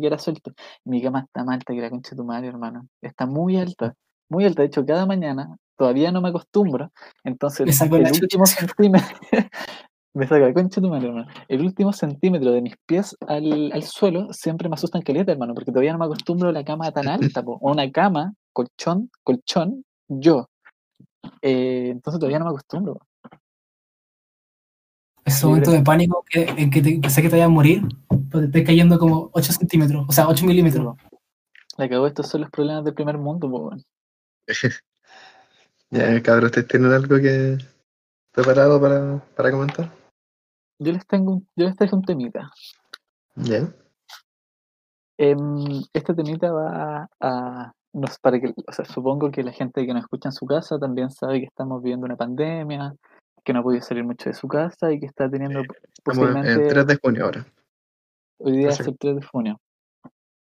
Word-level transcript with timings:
quedara 0.00 0.18
suelto. 0.18 0.52
Mi 0.84 1.02
cama 1.02 1.20
está 1.20 1.44
más 1.44 1.54
alta 1.54 1.74
que 1.74 1.80
la 1.80 1.90
concha 1.90 2.10
de 2.10 2.16
tu 2.16 2.24
madre, 2.24 2.48
hermano. 2.48 2.88
Está 3.00 3.26
muy 3.26 3.56
alta, 3.56 3.94
muy 4.28 4.44
alta. 4.44 4.62
De 4.62 4.68
hecho, 4.68 4.84
cada 4.84 5.06
mañana 5.06 5.56
todavía 5.76 6.12
no 6.12 6.20
me 6.20 6.30
acostumbro. 6.30 6.90
Entonces, 7.24 7.66
Me 7.66 7.72
saco 7.72 7.96
el 7.96 8.06
último 8.06 8.46
centímetro. 8.46 9.16
me 10.14 10.26
saca 10.26 10.46
la 10.46 10.54
concha 10.54 10.80
de 10.80 10.86
tu 10.86 10.90
madre, 10.92 11.08
hermano. 11.08 11.28
El 11.48 11.62
último 11.62 11.92
centímetro 11.92 12.50
de 12.50 12.62
mis 12.62 12.76
pies 12.86 13.16
al, 13.26 13.70
al 13.72 13.82
suelo 13.82 14.32
siempre 14.32 14.68
me 14.68 14.74
asustan 14.74 15.02
caleta, 15.02 15.32
hermano, 15.32 15.54
porque 15.54 15.72
todavía 15.72 15.92
no 15.92 15.98
me 15.98 16.06
acostumbro 16.06 16.48
a 16.48 16.52
la 16.52 16.64
cama 16.64 16.90
tan 16.92 17.08
alta, 17.08 17.42
po. 17.42 17.58
O 17.60 17.72
una 17.72 17.90
cama, 17.90 18.34
colchón, 18.52 19.10
colchón, 19.22 19.84
yo. 20.08 20.48
Eh, 21.42 21.88
entonces 21.90 22.18
todavía 22.18 22.38
no 22.38 22.46
me 22.46 22.50
acostumbro. 22.50 23.00
Ese 25.24 25.44
momento 25.44 25.72
de 25.72 25.82
pánico 25.82 26.24
que, 26.30 26.42
en 26.44 26.70
que 26.70 26.80
te, 26.80 26.98
pensé 27.00 27.20
que 27.20 27.28
te 27.28 27.36
iba 27.36 27.46
a 27.46 27.48
morir, 27.48 27.82
pero 28.36 28.50
te 28.50 28.64
cayendo 28.64 28.98
como 28.98 29.30
8 29.32 29.52
centímetros, 29.52 30.06
o 30.08 30.12
sea, 30.12 30.28
8 30.28 30.46
milímetros. 30.46 30.96
La 31.76 31.88
cagó, 31.88 32.06
estos 32.06 32.28
son 32.28 32.42
los 32.42 32.50
problemas 32.50 32.84
del 32.84 32.94
primer 32.94 33.18
mundo, 33.18 33.50
po, 33.50 33.68
weón. 33.68 33.82
Ya, 35.88 36.20
cabrón, 36.20 36.46
¿ustedes 36.46 36.66
tienen 36.66 36.92
algo 36.92 37.16
que 37.16 37.58
preparado 38.32 38.80
para, 38.80 39.18
para 39.36 39.52
comentar? 39.52 39.88
Yo 40.80 40.92
les 40.92 41.06
tengo 41.06 41.34
un, 41.34 41.48
yo 41.54 41.66
les 41.66 41.76
traje 41.76 41.94
un 41.94 42.02
temita. 42.02 42.50
Ya. 43.36 43.72
Em, 45.16 45.82
este 45.92 46.12
temita 46.12 46.50
va 46.50 47.08
a, 47.20 47.72
nos, 47.92 48.18
para 48.18 48.40
que, 48.40 48.52
o 48.66 48.72
sea, 48.72 48.84
supongo 48.84 49.30
que 49.30 49.42
la 49.42 49.52
gente 49.52 49.86
que 49.86 49.94
nos 49.94 50.02
escucha 50.02 50.28
en 50.28 50.32
su 50.32 50.44
casa 50.44 50.78
también 50.78 51.10
sabe 51.10 51.40
que 51.40 51.46
estamos 51.46 51.82
viviendo 51.82 52.04
una 52.04 52.16
pandemia, 52.16 52.94
que 53.42 53.52
no 53.52 53.60
ha 53.60 53.62
podido 53.62 53.82
salir 53.82 54.04
mucho 54.04 54.28
de 54.28 54.34
su 54.34 54.48
casa 54.48 54.92
y 54.92 55.00
que 55.00 55.06
está 55.06 55.30
teniendo 55.30 55.60
en 55.60 55.66
posiblemente 56.04 56.66
3 56.68 56.86
de 56.86 56.98
junio 57.02 57.24
ahora. 57.24 57.46
Hoy 58.38 58.52
día 58.58 58.68
es 58.68 58.80
el 58.80 58.98
3 58.98 59.16
de 59.16 59.22
junio, 59.26 59.60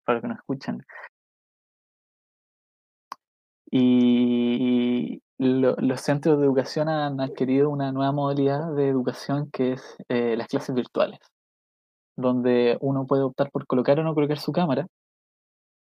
para 0.06 0.22
que 0.22 0.28
nos 0.28 0.38
escuchen. 0.38 0.86
Y 3.72 5.22
lo- 5.38 5.76
los 5.78 6.02
centros 6.02 6.40
de 6.40 6.46
educación 6.46 6.88
han 6.88 7.20
adquirido 7.20 7.70
una 7.70 7.92
nueva 7.92 8.12
modalidad 8.12 8.74
de 8.74 8.88
educación 8.88 9.50
que 9.52 9.74
es 9.74 9.98
eh, 10.08 10.36
las 10.38 10.48
clases 10.48 10.74
virtuales, 10.76 11.20
donde 12.16 12.78
uno 12.82 13.06
puede 13.06 13.24
optar 13.24 13.52
por 13.52 13.66
colocar 13.68 14.00
o 14.00 14.04
no 14.04 14.14
colocar 14.14 14.38
su 14.40 14.52
cámara, 14.52 14.88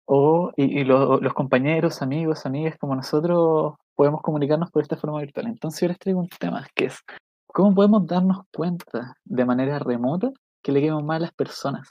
o, 0.06 0.51
y, 0.56 0.81
y 0.81 0.84
lo- 0.84 1.19
los 1.19 1.34
compañeros, 1.34 2.03
amigos, 2.03 2.47
amigas 2.47 2.77
como 2.78 2.95
nosotros 2.97 3.75
podemos 3.95 4.21
comunicarnos 4.23 4.71
por 4.71 4.83
esta 4.83 4.97
forma 4.97 5.21
virtual. 5.21 5.47
Entonces 5.47 5.81
yo 5.81 5.89
les 5.89 5.99
traigo 5.99 6.21
un 6.21 6.28
tema 6.28 6.67
que 6.75 6.87
es, 6.87 6.99
¿cómo 7.47 7.75
podemos 7.75 8.06
darnos 8.06 8.43
cuenta 8.53 9.15
de 9.25 9.45
manera 9.45 9.78
remota 9.78 10.31
que 10.62 10.73
le 10.73 10.81
quedamos 10.81 11.05
mal 11.05 11.17
a 11.19 11.21
las 11.27 11.33
personas? 11.33 11.89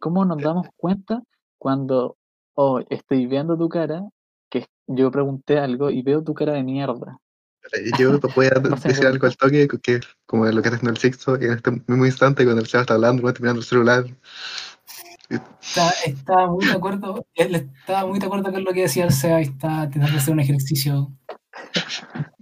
¿Cómo 0.00 0.24
nos 0.24 0.38
damos 0.42 0.66
cuenta 0.76 1.22
cuando, 1.58 2.16
oh, 2.54 2.80
estoy 2.90 3.26
viendo 3.26 3.56
tu 3.56 3.68
cara, 3.68 4.02
que 4.50 4.66
yo 4.86 5.10
pregunté 5.10 5.58
algo 5.58 5.90
y 5.90 6.02
veo 6.02 6.22
tu 6.22 6.34
cara 6.34 6.52
de 6.52 6.62
mierda? 6.62 7.18
Yo 7.98 8.18
te 8.18 8.28
voy 8.28 8.46
a 8.46 8.50
decir 8.60 8.92
weón. 9.00 9.06
algo 9.14 9.26
al 9.26 9.36
toque, 9.36 9.68
que 9.82 10.00
como 10.26 10.44
lo 10.46 10.62
que 10.62 10.68
está 10.68 10.76
haciendo 10.76 10.90
el 10.90 10.96
sexto, 10.98 11.36
en 11.36 11.52
este 11.52 11.70
mismo 11.86 12.06
instante 12.06 12.44
cuando 12.44 12.62
el 12.62 12.68
chaval 12.68 12.82
está 12.82 12.94
hablando, 12.94 13.22
no 13.22 13.28
está 13.28 13.40
mirando 13.40 13.60
el 13.60 13.66
celular. 13.66 14.04
Está, 15.30 15.90
está 16.06 16.46
muy 16.46 16.64
de 16.64 16.72
acuerdo, 16.72 17.26
él 17.34 17.54
está 17.54 18.06
muy 18.06 18.18
de 18.18 18.26
acuerdo 18.26 18.50
con 18.50 18.64
lo 18.64 18.72
que 18.72 18.82
decía 18.82 19.04
el 19.04 19.12
Seba 19.12 19.40
y 19.40 19.44
está 19.44 19.88
tratando 19.90 20.12
de 20.12 20.16
hacer 20.16 20.32
un 20.32 20.40
ejercicio. 20.40 21.12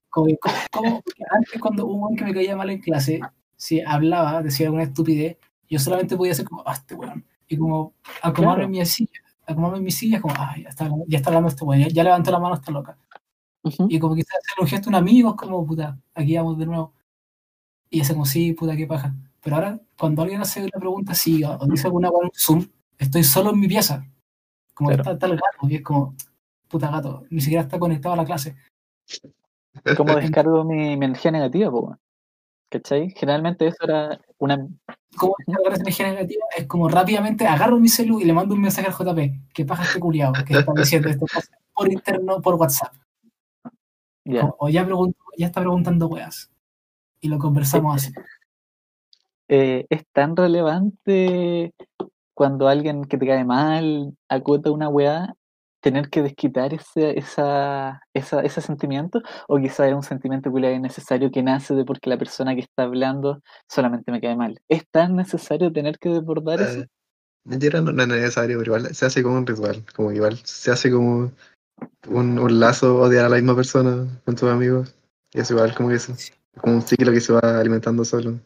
Como, 0.08 0.36
como- 0.38 0.54
como- 0.70 1.02
porque 1.02 1.22
antes 1.30 1.60
cuando 1.60 1.86
hubo 1.86 2.08
un 2.08 2.16
que 2.16 2.24
me 2.24 2.32
caía 2.34 2.56
mal 2.56 2.70
en 2.70 2.80
clase, 2.80 3.20
si 3.56 3.80
hablaba, 3.80 4.42
decía 4.42 4.66
alguna 4.66 4.84
estupidez, 4.84 5.36
yo 5.68 5.78
solamente 5.80 6.16
podía 6.16 6.32
hacer 6.32 6.44
como, 6.44 6.62
ah, 6.64 6.72
este 6.74 6.94
weón. 6.94 7.24
Y 7.48 7.56
como 7.56 7.94
acomodarme 8.22 8.64
Claro. 8.64 8.64
en 8.64 8.70
mi 8.72 8.86
silla, 8.86 9.20
acomodarme 9.46 9.78
en 9.78 9.84
mi 9.84 9.90
silla, 9.90 10.20
como, 10.20 10.34
ah, 10.36 10.54
ya 10.60 10.68
está, 10.68 10.88
ya 11.06 11.16
está 11.18 11.30
hablando 11.30 11.48
este 11.48 11.64
weón, 11.64 11.82
ya, 11.82 11.88
ya 11.88 12.04
levantó 12.04 12.30
la 12.30 12.38
mano, 12.40 12.54
está 12.54 12.72
loca. 12.72 12.98
Y 13.88 13.98
como 13.98 14.14
quizás 14.14 14.36
hacer 14.38 14.62
un 14.62 14.66
gesto 14.68 14.88
a 14.88 14.90
un 14.90 14.94
amigo, 14.96 15.30
es 15.30 15.36
como, 15.36 15.66
puta, 15.66 15.98
aquí 16.14 16.36
vamos 16.36 16.56
de 16.58 16.66
nuevo. 16.66 16.92
Y 17.90 18.00
hace 18.00 18.12
como, 18.12 18.24
sí, 18.26 18.52
puta, 18.52 18.76
qué 18.76 18.86
paja. 18.86 19.14
Pero 19.42 19.56
ahora, 19.56 19.80
cuando 19.98 20.22
alguien 20.22 20.40
hace 20.40 20.60
una 20.62 20.70
pregunta 20.78 21.12
así, 21.12 21.42
o 21.44 21.58
dice 21.66 21.86
alguna 21.86 22.08
en 22.08 22.30
Zoom, 22.34 22.66
estoy 22.98 23.22
solo 23.24 23.50
en 23.50 23.60
mi 23.60 23.68
pieza. 23.68 24.04
Como 24.74 24.90
Claro. 24.90 25.02
está, 25.02 25.12
está 25.12 25.26
el 25.26 25.32
gato, 25.36 25.68
y 25.68 25.76
es 25.76 25.82
como, 25.82 26.14
puta 26.68 26.90
gato, 26.90 27.24
ni 27.30 27.40
siquiera 27.40 27.62
está 27.62 27.78
conectado 27.78 28.14
a 28.14 28.18
la 28.18 28.24
clase. 28.24 28.56
¿Cómo 29.96 30.14
descargo 30.44 30.64
mi, 30.64 30.96
mi 30.96 31.06
energía 31.06 31.30
negativa, 31.30 31.70
po? 31.70 31.96
¿Cachai? 32.70 33.10
Generalmente 33.16 33.66
eso 33.68 33.78
era 33.84 34.20
una... 34.38 34.66
Como 35.16 35.34
esa 35.46 35.80
energía 35.80 36.10
negativa 36.10 36.44
es 36.56 36.66
como 36.66 36.88
rápidamente 36.88 37.46
agarro 37.46 37.78
mi 37.78 37.88
celu 37.88 38.20
y 38.20 38.24
le 38.24 38.34
mando 38.34 38.54
un 38.54 38.60
mensaje 38.60 38.86
al 38.88 38.92
JP, 38.92 39.52
que 39.54 39.64
paja 39.64 39.84
este 39.84 39.98
culiado, 39.98 40.34
que 40.44 40.58
está 40.58 40.72
diciendo 40.74 41.08
esto 41.08 41.26
por 41.72 41.90
interno, 41.90 42.42
por 42.42 42.54
WhatsApp. 42.56 42.94
O 44.58 44.68
ya, 44.68 44.84
pregunto, 44.84 45.18
ya 45.38 45.46
está 45.46 45.60
preguntando 45.60 46.08
weas. 46.08 46.50
Y 47.20 47.28
lo 47.28 47.38
conversamos 47.38 47.96
así. 47.96 48.12
eh, 49.48 49.86
es 49.88 50.04
tan 50.12 50.36
relevante 50.36 51.72
cuando 52.34 52.68
alguien 52.68 53.04
que 53.04 53.16
te 53.16 53.26
cae 53.26 53.44
mal 53.44 54.14
acota 54.28 54.70
una 54.70 54.88
weá, 54.88 55.34
tener 55.86 56.10
que 56.10 56.20
desquitar 56.20 56.74
ese, 56.74 57.16
esa, 57.16 58.02
esa, 58.12 58.40
ese 58.40 58.60
sentimiento, 58.60 59.22
o 59.46 59.56
quizá 59.56 59.86
es 59.86 59.94
un 59.94 60.02
sentimiento 60.02 60.52
que 60.52 60.74
es 60.74 60.80
necesario 60.80 61.30
que 61.30 61.44
nace 61.44 61.76
de 61.76 61.84
porque 61.84 62.10
la 62.10 62.18
persona 62.18 62.56
que 62.56 62.62
está 62.62 62.82
hablando 62.82 63.40
solamente 63.70 64.10
me 64.10 64.20
cae 64.20 64.34
mal. 64.34 64.58
¿Es 64.68 64.82
tan 64.90 65.14
necesario 65.14 65.72
tener 65.72 66.00
que 66.00 66.08
desbordar 66.08 66.60
eso? 66.60 66.80
Eh, 66.80 67.58
que 67.60 67.70
no 67.70 68.02
es 68.02 68.08
necesario, 68.08 68.58
pero 68.58 68.76
igual 68.76 68.92
se 68.96 69.06
hace 69.06 69.22
como 69.22 69.36
un 69.36 69.46
ritual, 69.46 69.84
como 69.94 70.10
igual 70.10 70.36
se 70.42 70.72
hace 70.72 70.90
como 70.90 71.30
un, 72.08 72.38
un 72.40 72.58
lazo 72.58 72.98
odiar 72.98 73.26
a 73.26 73.28
la 73.28 73.36
misma 73.36 73.54
persona 73.54 74.08
con 74.24 74.34
tus 74.34 74.50
amigos. 74.50 74.92
Y 75.32 75.38
es 75.38 75.48
igual 75.52 75.72
como 75.72 75.90
que 75.90 75.94
es 75.94 76.32
como 76.60 76.74
un 76.74 76.82
ciclo 76.82 77.12
que 77.12 77.20
se 77.20 77.32
va 77.32 77.60
alimentando 77.60 78.04
solo. 78.04 78.40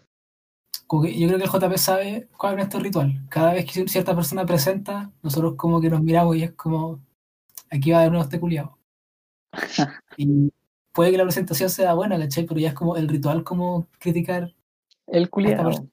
Como 0.86 1.04
que 1.04 1.18
yo 1.18 1.26
creo 1.26 1.38
que 1.38 1.44
el 1.46 1.50
JP 1.50 1.78
sabe 1.78 2.28
cuál 2.36 2.52
es 2.52 2.58
nuestro 2.58 2.80
ritual. 2.80 3.22
Cada 3.30 3.54
vez 3.54 3.64
que 3.64 3.88
cierta 3.88 4.14
persona 4.14 4.44
presenta, 4.44 5.10
nosotros 5.22 5.54
como 5.56 5.80
que 5.80 5.88
nos 5.88 6.02
miramos 6.02 6.36
y 6.36 6.42
es 6.42 6.52
como, 6.52 7.00
aquí 7.70 7.90
va 7.92 8.02
de 8.02 8.10
nuevo 8.10 8.24
este 8.24 8.40
culiado. 8.40 8.78
y 10.16 10.52
puede 10.92 11.10
que 11.12 11.16
la 11.18 11.24
presentación 11.24 11.70
sea 11.70 11.94
buena, 11.94 12.18
¿cachai? 12.18 12.46
Pero 12.46 12.60
ya 12.60 12.68
es 12.68 12.74
como 12.74 12.96
el 12.96 13.08
ritual 13.08 13.42
como 13.44 13.88
criticar, 13.98 14.54
El 15.06 15.30
culiado. 15.30 15.64
persona- 15.64 15.88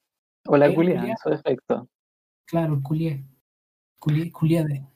O 0.46 0.56
la 0.56 0.74
culiada, 0.74 1.06
en 1.08 1.16
su 1.16 1.30
defecto. 1.30 1.88
claro, 2.46 2.74
el 2.74 2.82
culié. 2.82 3.24
Culié, 3.98 4.30
culiade. 4.30 4.86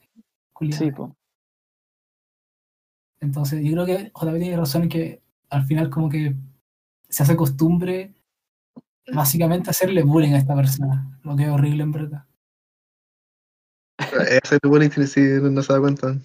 culiade. 0.53 0.85
Sí, 0.85 0.91
po. 0.91 1.15
Entonces 3.19 3.63
yo 3.63 3.71
creo 3.73 3.85
que 3.85 4.11
JP 4.13 4.39
tiene 4.39 4.57
razón 4.57 4.83
en 4.83 4.89
que 4.89 5.21
al 5.49 5.65
final 5.65 5.89
como 5.89 6.09
que 6.09 6.35
se 7.09 7.23
hace 7.23 7.35
costumbre 7.35 8.13
básicamente 9.13 9.69
hacerle 9.69 10.03
bullying 10.03 10.33
a 10.33 10.37
esta 10.37 10.55
persona. 10.55 11.19
Lo 11.23 11.35
que 11.35 11.43
es 11.43 11.49
horrible 11.49 11.83
en 11.83 11.91
verdad. 11.91 12.25
Ese 13.99 14.55
es 14.55 14.61
tu 14.61 14.69
bullying 14.69 14.89
si 14.89 15.21
no 15.41 15.61
se 15.61 15.73
da 15.73 15.79
cuenta. 15.79 16.15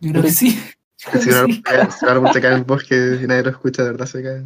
Yo 0.00 0.10
creo 0.10 0.22
que 0.22 0.30
sí. 0.30 0.58
Si 0.96 1.10
que 1.10 1.16
un 1.18 1.22
sí. 1.50 1.62
árbol- 1.66 1.90
si 1.92 2.04
un 2.04 2.10
árbol 2.10 2.32
se 2.32 2.40
cae 2.40 2.52
en 2.52 2.56
el 2.58 2.64
bosque 2.64 3.18
y 3.22 3.26
nadie 3.26 3.42
lo 3.42 3.50
escucha, 3.50 3.84
de 3.84 3.90
verdad 3.90 4.06
se 4.06 4.22
cae. 4.22 4.44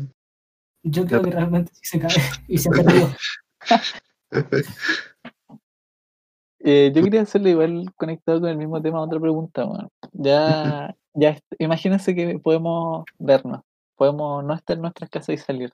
Yo 0.82 1.06
creo 1.06 1.22
que 1.22 1.30
realmente 1.30 1.72
sí 1.74 1.80
se 1.84 2.00
cae 2.00 2.10
y 2.48 2.58
se 2.58 2.68
ha 2.68 2.72
perdido. 2.72 3.14
Eh, 6.62 6.92
yo 6.94 7.02
quería 7.02 7.22
hacerle 7.22 7.50
igual 7.50 7.90
conectado 7.96 8.40
con 8.40 8.50
el 8.50 8.58
mismo 8.58 8.82
tema 8.82 9.00
otra 9.00 9.18
pregunta, 9.18 9.64
weón. 9.64 9.88
Ya, 10.12 10.94
ya, 11.14 11.38
imagínense 11.58 12.14
que 12.14 12.38
podemos 12.38 13.04
vernos, 13.18 13.62
podemos 13.96 14.44
no 14.44 14.54
estar 14.54 14.76
en 14.76 14.82
nuestras 14.82 15.08
casas 15.08 15.30
y 15.34 15.38
salir. 15.38 15.72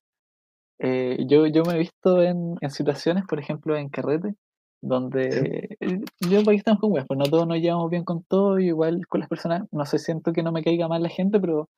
Eh, 0.78 1.24
yo, 1.26 1.46
yo 1.48 1.64
me 1.64 1.74
he 1.74 1.78
visto 1.78 2.22
en, 2.22 2.54
en 2.60 2.70
situaciones, 2.70 3.24
por 3.24 3.40
ejemplo, 3.40 3.76
en 3.76 3.88
carrete, 3.88 4.34
donde 4.80 5.76
eh, 5.80 6.00
yo 6.20 6.44
para 6.44 6.52
que 6.52 6.58
estamos 6.58 6.80
con 6.80 6.92
weas, 6.92 7.06
pues 7.06 7.18
no 7.18 7.24
todos 7.24 7.46
nos 7.46 7.58
llevamos 7.58 7.90
bien 7.90 8.04
con 8.04 8.22
todo, 8.24 8.58
y 8.58 8.68
igual 8.68 9.06
con 9.08 9.20
las 9.20 9.28
personas, 9.28 9.64
no 9.72 9.84
sé, 9.86 9.98
siento 9.98 10.32
que 10.32 10.42
no 10.42 10.52
me 10.52 10.62
caiga 10.62 10.88
mal 10.88 11.02
la 11.02 11.08
gente, 11.08 11.40
pero 11.40 11.68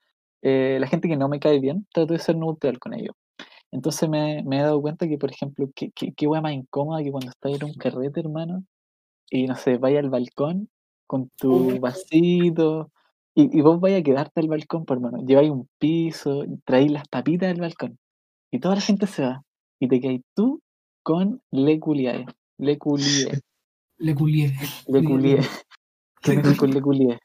eh, 0.43 0.79
la 0.81 0.87
gente 0.87 1.09
que 1.09 1.17
no 1.17 1.29
me 1.29 1.41
cae 1.41 1.61
bien, 1.61 1.87
trato 1.93 2.13
de 2.13 2.19
ser 2.19 2.37
neutral 2.37 2.79
con 2.79 2.95
ellos. 2.95 3.15
Entonces 3.71 4.09
me, 4.09 4.43
me 4.45 4.59
he 4.59 4.63
dado 4.63 4.81
cuenta 4.81 5.07
que, 5.07 5.19
por 5.19 5.31
ejemplo, 5.31 5.69
qué, 5.75 5.91
qué, 5.95 6.13
qué 6.15 6.27
wea 6.27 6.41
más 6.41 6.53
incómoda 6.53 7.03
que 7.03 7.11
cuando 7.11 7.31
estás 7.31 7.53
en 7.53 7.65
un 7.65 7.75
carrete, 7.75 8.21
hermano, 8.21 8.65
y 9.31 9.47
no 9.47 9.57
sé, 9.57 9.77
vaya 9.79 10.01
al 10.01 10.11
balcón 10.11 10.69
con 11.07 11.31
tu 11.39 11.79
vasito, 11.81 12.91
y, 13.35 13.59
y 13.59 13.61
vos 13.63 13.79
vaya 13.81 13.99
a 13.99 14.03
quedarte 14.03 14.41
al 14.41 14.49
balcón, 14.49 14.85
por 14.85 14.97
hermano, 14.97 15.19
lleváis 15.25 15.51
un 15.51 15.69
piso, 15.79 16.45
traéis 16.65 16.93
las 16.93 17.09
papitas 17.09 17.49
del 17.49 17.61
balcón, 17.61 17.99
y 18.51 18.59
toda 18.59 18.75
la 18.75 18.81
gente 18.81 19.07
se 19.07 19.23
va, 19.23 19.43
y 19.81 19.89
te 19.89 20.01
quedas 20.01 20.21
tú 20.35 20.61
con 21.03 21.41
le 21.51 21.79
culiae, 21.79 22.27
le 22.59 22.79
culié, 22.79 23.41
Le 23.99 24.15
culié. 24.15 24.53
le 24.89 25.01
Le- 25.01 25.05
culié, 25.09 25.41
que 26.21 26.35
le- 26.35 26.57
con 26.57 26.71
le 26.71 26.81
culié. 26.81 27.19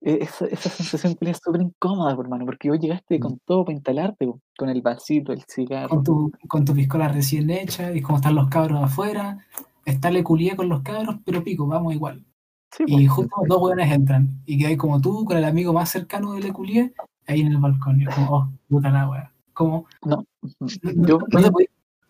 E- 0.00 0.18
Esa, 0.22 0.46
esa 0.46 0.68
sensación 0.70 1.14
culiá 1.14 1.32
es 1.32 1.40
súper 1.42 1.62
incómoda, 1.62 2.12
hermano, 2.12 2.44
porque 2.46 2.70
vos 2.70 2.78
llegaste 2.78 3.18
con 3.18 3.38
todo 3.44 3.64
para 3.64 3.74
instalarte, 3.74 4.30
con 4.56 4.68
el 4.68 4.82
vasito, 4.82 5.32
el 5.32 5.42
cigarro. 5.48 5.88
Con 5.88 6.04
tu, 6.04 6.32
con 6.48 6.64
tu 6.64 6.74
piscola 6.74 7.08
recién 7.08 7.50
hecha 7.50 7.92
y 7.92 8.00
como 8.02 8.16
están 8.18 8.34
los 8.34 8.48
cabros 8.48 8.82
afuera. 8.82 9.38
Está 9.84 10.10
le 10.10 10.22
culié 10.24 10.56
con 10.56 10.68
los 10.68 10.82
cabros, 10.82 11.16
pero 11.24 11.42
pico, 11.44 11.66
vamos 11.66 11.94
igual. 11.94 12.24
Sí, 12.72 12.84
Y 12.86 13.06
justo 13.06 13.34
dos 13.48 13.62
hueones 13.62 13.90
entran. 13.90 14.42
Y 14.44 14.58
que 14.58 14.66
hay 14.66 14.76
como 14.76 15.00
tú 15.00 15.24
con 15.24 15.36
el 15.36 15.44
amigo 15.44 15.72
más 15.72 15.90
cercano 15.90 16.32
de 16.32 16.40
Leculier 16.40 16.92
ahí 17.26 17.40
en 17.40 17.48
el 17.52 17.58
balcón. 17.58 18.00
Y 18.00 18.04
es 18.04 18.14
como, 18.14 18.30
oh, 18.30 18.48
puta 18.68 18.90
la 18.90 19.08
wea. 19.08 19.32
Como, 19.54 19.86
No, 20.04 20.26
no, 20.60 21.06
yo, 21.06 21.18
no 21.32 21.40
te 21.40 21.50
podís, 21.50 21.68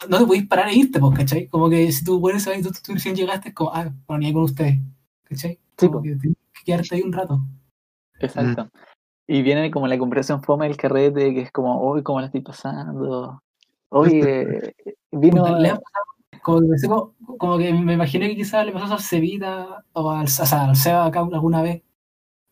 no 0.08 0.19
te 0.19 0.26
podís 0.26 0.46
parar 0.46 0.69
e 0.69 0.75
irte, 0.76 0.98
pues, 1.00 1.19
¿cachai? 1.19 1.48
Como 1.48 1.69
que 1.70 1.90
si 1.93 2.04
tú 2.04 2.19
hueones 2.19 2.46
ahí, 2.48 2.62
tú, 2.62 2.70
tú 2.84 2.93
recién 2.94 3.14
llegaste, 3.16 3.48
es 3.50 3.54
como, 3.54 3.72
ah, 3.75 3.90
bueno, 4.06 4.20
ni 4.20 4.26
ahí 4.26 4.32
con 4.32 4.43
ustedes. 4.44 4.78
¿Cachai? 5.25 5.58
Sí, 5.78 5.87
Como 5.87 5.98
po. 5.98 6.02
que 6.02 6.16
tienes 6.16 6.37
que 6.52 6.64
quedarte 6.64 6.94
ahí 6.94 7.02
un 7.02 7.12
rato. 7.12 7.40
exacto. 8.20 8.69
Y 9.28 9.43
viene 9.43 9.70
como 9.72 9.88
la 9.88 9.98
conversación 9.98 10.43
fome 10.43 10.69
del 10.69 10.76
carrete, 10.76 11.34
que 11.34 11.40
es 11.43 11.50
como, 11.50 11.82
uy, 11.90 12.02
¿cómo 12.02 12.20
la 12.20 12.26
estoy 12.26 12.43
pasando? 12.43 13.43
Oye, 13.88 14.72
vino... 15.10 15.43
Pasado, 15.43 15.81
como 16.43 16.60
que, 16.60 16.66
pensé 16.69 16.87
como, 16.88 17.14
como 17.38 17.58
que 17.58 17.72
me 17.72 17.94
imaginé 17.94 18.28
que 18.28 18.37
quizás 18.37 18.64
le 18.64 18.70
pasó 18.72 18.94
a 18.94 18.98
Cevita 19.00 19.82
o 19.94 20.10
al, 20.12 20.26
o 20.26 20.28
sea, 20.28 20.66
al 20.66 20.76
Seba 20.76 21.06
acá 21.06 21.20
alguna 21.20 21.60
vez. 21.62 21.82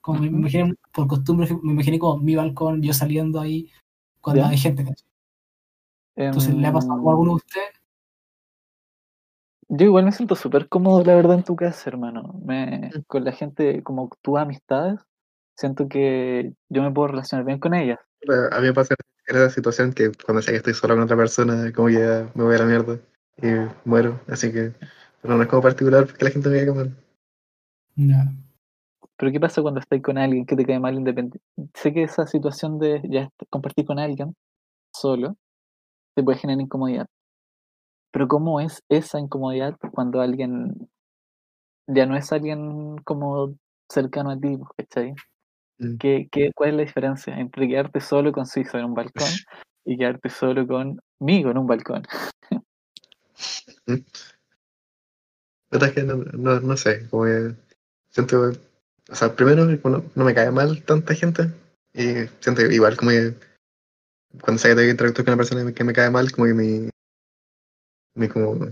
Como 0.00 0.18
me 0.20 0.26
imaginé, 0.26 0.74
por 0.92 1.06
costumbre, 1.06 1.48
me 1.62 1.72
imaginé 1.72 1.98
como 1.98 2.18
mi 2.18 2.34
balcón, 2.34 2.82
yo 2.82 2.92
saliendo 2.92 3.40
ahí 3.40 3.70
cuando 4.20 4.42
Ya. 4.42 4.48
hay 4.48 4.58
gente. 4.58 4.84
¿cachai? 4.84 5.06
Entonces, 6.16 6.54
¿le 6.54 6.66
ha 6.66 6.72
pasado 6.72 7.00
em, 7.00 7.06
a 7.06 7.10
alguno 7.10 7.30
de 7.32 7.36
ustedes? 7.36 7.70
Yo 9.68 9.86
igual 9.86 10.04
me 10.04 10.12
siento 10.12 10.36
súper 10.36 10.68
cómodo, 10.68 11.02
la 11.04 11.14
verdad, 11.14 11.36
en 11.36 11.42
tu 11.42 11.56
casa, 11.56 11.90
hermano. 11.90 12.34
Me, 12.44 12.90
Mm. 12.94 13.00
con 13.06 13.24
la 13.24 13.32
gente, 13.32 13.82
como 13.82 14.10
tus 14.22 14.38
amistades, 14.38 15.00
siento 15.56 15.88
que 15.88 16.52
yo 16.68 16.82
me 16.82 16.92
puedo 16.92 17.08
relacionar 17.08 17.46
bien 17.46 17.58
con 17.58 17.74
ellas. 17.74 17.98
A 18.52 18.60
mí 18.60 18.66
me 18.66 18.74
pasa 18.74 18.94
en 19.26 19.36
esa 19.36 19.50
situación 19.50 19.92
que 19.92 20.12
cuando 20.24 20.42
sé 20.42 20.52
que 20.52 20.58
estoy 20.58 20.74
solo 20.74 20.94
con 20.94 21.04
otra 21.04 21.16
persona, 21.16 21.72
como 21.72 21.88
que 21.88 21.94
ya 21.94 22.30
me 22.34 22.44
voy 22.44 22.54
a 22.54 22.58
la 22.58 22.64
mierda 22.66 22.98
y 23.42 23.46
muero. 23.84 24.20
Así 24.28 24.52
que, 24.52 24.72
pero 25.22 25.36
no 25.36 25.42
es 25.42 25.48
como 25.48 25.62
particular 25.62 26.06
porque 26.06 26.24
la 26.24 26.30
gente 26.30 26.48
me 26.48 26.62
vea 26.62 26.74
mal. 26.74 26.96
Ya. 27.96 28.32
Pero 29.16 29.32
¿qué 29.32 29.40
pasa 29.40 29.62
cuando 29.62 29.80
estás 29.80 30.02
con 30.02 30.18
alguien 30.18 30.44
que 30.44 30.56
te 30.56 30.64
cae 30.64 30.78
mal 30.78 30.94
independiente? 30.94 31.40
Sé 31.74 31.92
que 31.92 32.02
esa 32.02 32.26
situación 32.26 32.78
de 32.78 33.00
ya 33.08 33.30
compartir 33.48 33.86
con 33.86 33.98
alguien 33.98 34.36
solo 34.92 35.36
te 36.14 36.22
puede 36.22 36.38
generar 36.38 36.60
incomodidad. 36.60 37.06
Pero 38.12 38.28
¿cómo 38.28 38.60
es 38.60 38.82
esa 38.88 39.18
incomodidad 39.18 39.76
cuando 39.92 40.20
alguien 40.20 40.88
ya 41.86 42.06
no 42.06 42.16
es 42.16 42.32
alguien 42.32 42.96
como 43.04 43.56
cercano 43.90 44.30
a 44.30 44.38
ti, 44.38 44.56
¿cachai? 44.76 45.14
Mm. 45.78 45.96
¿Qué, 45.96 46.28
qué, 46.30 46.52
cuál 46.54 46.70
es 46.70 46.76
la 46.76 46.82
diferencia 46.82 47.38
entre 47.38 47.68
quedarte 47.68 48.00
solo 48.00 48.32
con 48.32 48.46
Suizo 48.46 48.78
en 48.78 48.86
un 48.86 48.94
balcón 48.94 49.28
y 49.84 49.98
quedarte 49.98 50.30
solo 50.30 50.66
conmigo 50.66 51.50
en 51.50 51.58
un 51.58 51.66
balcón? 51.66 52.02
No, 55.74 56.14
no, 56.34 56.60
no 56.60 56.76
sé, 56.76 57.08
como 57.08 57.24
que 57.24 57.52
siento, 58.08 58.52
o 59.10 59.14
sea, 59.14 59.34
primero 59.34 59.66
bueno, 59.82 60.04
no 60.14 60.24
me 60.24 60.32
cae 60.32 60.52
mal 60.52 60.84
tanta 60.84 61.14
gente 61.14 61.50
y 61.92 62.28
siento 62.38 62.62
que 62.62 62.72
igual 62.72 62.96
como 62.96 63.10
que 63.10 63.34
cuando 64.40 64.58
sé 64.58 64.68
que 64.68 64.74
tengo 64.74 64.86
que 64.86 64.90
interactuar 64.90 65.24
con 65.24 65.34
una 65.34 65.36
persona 65.38 65.72
que 65.72 65.84
me 65.84 65.92
cae 65.92 66.10
mal, 66.10 66.30
como 66.32 66.46
que 66.46 66.54
mi, 66.54 66.88
mi 68.14 68.28
como, 68.28 68.54
se 68.54 68.70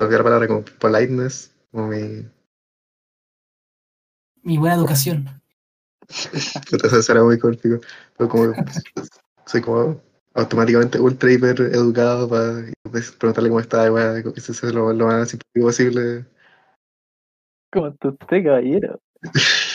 me 0.00 0.06
olvidó 0.06 0.18
la 0.18 0.24
palabra, 0.24 0.48
como 0.48 0.64
politeness, 0.78 1.54
como 1.70 1.88
mi, 1.88 2.26
Mi 4.46 4.58
buena 4.58 4.76
educación. 4.76 5.42
eso 6.08 7.12
era 7.12 7.24
muy 7.24 7.36
cortico, 7.36 7.80
pero 8.16 8.30
como 8.30 8.54
soy 9.44 9.60
como 9.60 10.00
automáticamente 10.34 11.00
ultra 11.00 11.32
hiper 11.32 11.60
educado 11.60 12.28
para 12.28 12.64
preguntarle 13.18 13.48
cómo 13.48 13.58
está, 13.58 13.88
como 13.88 14.32
que 14.32 14.38
eso 14.38 14.52
es 14.52 14.72
lo, 14.72 14.92
lo 14.92 15.06
más 15.08 15.30
simpático 15.30 15.66
posible. 15.66 16.26
Como 17.72 17.92
tú, 17.94 18.10
usted, 18.10 18.44
caballero. 18.44 19.00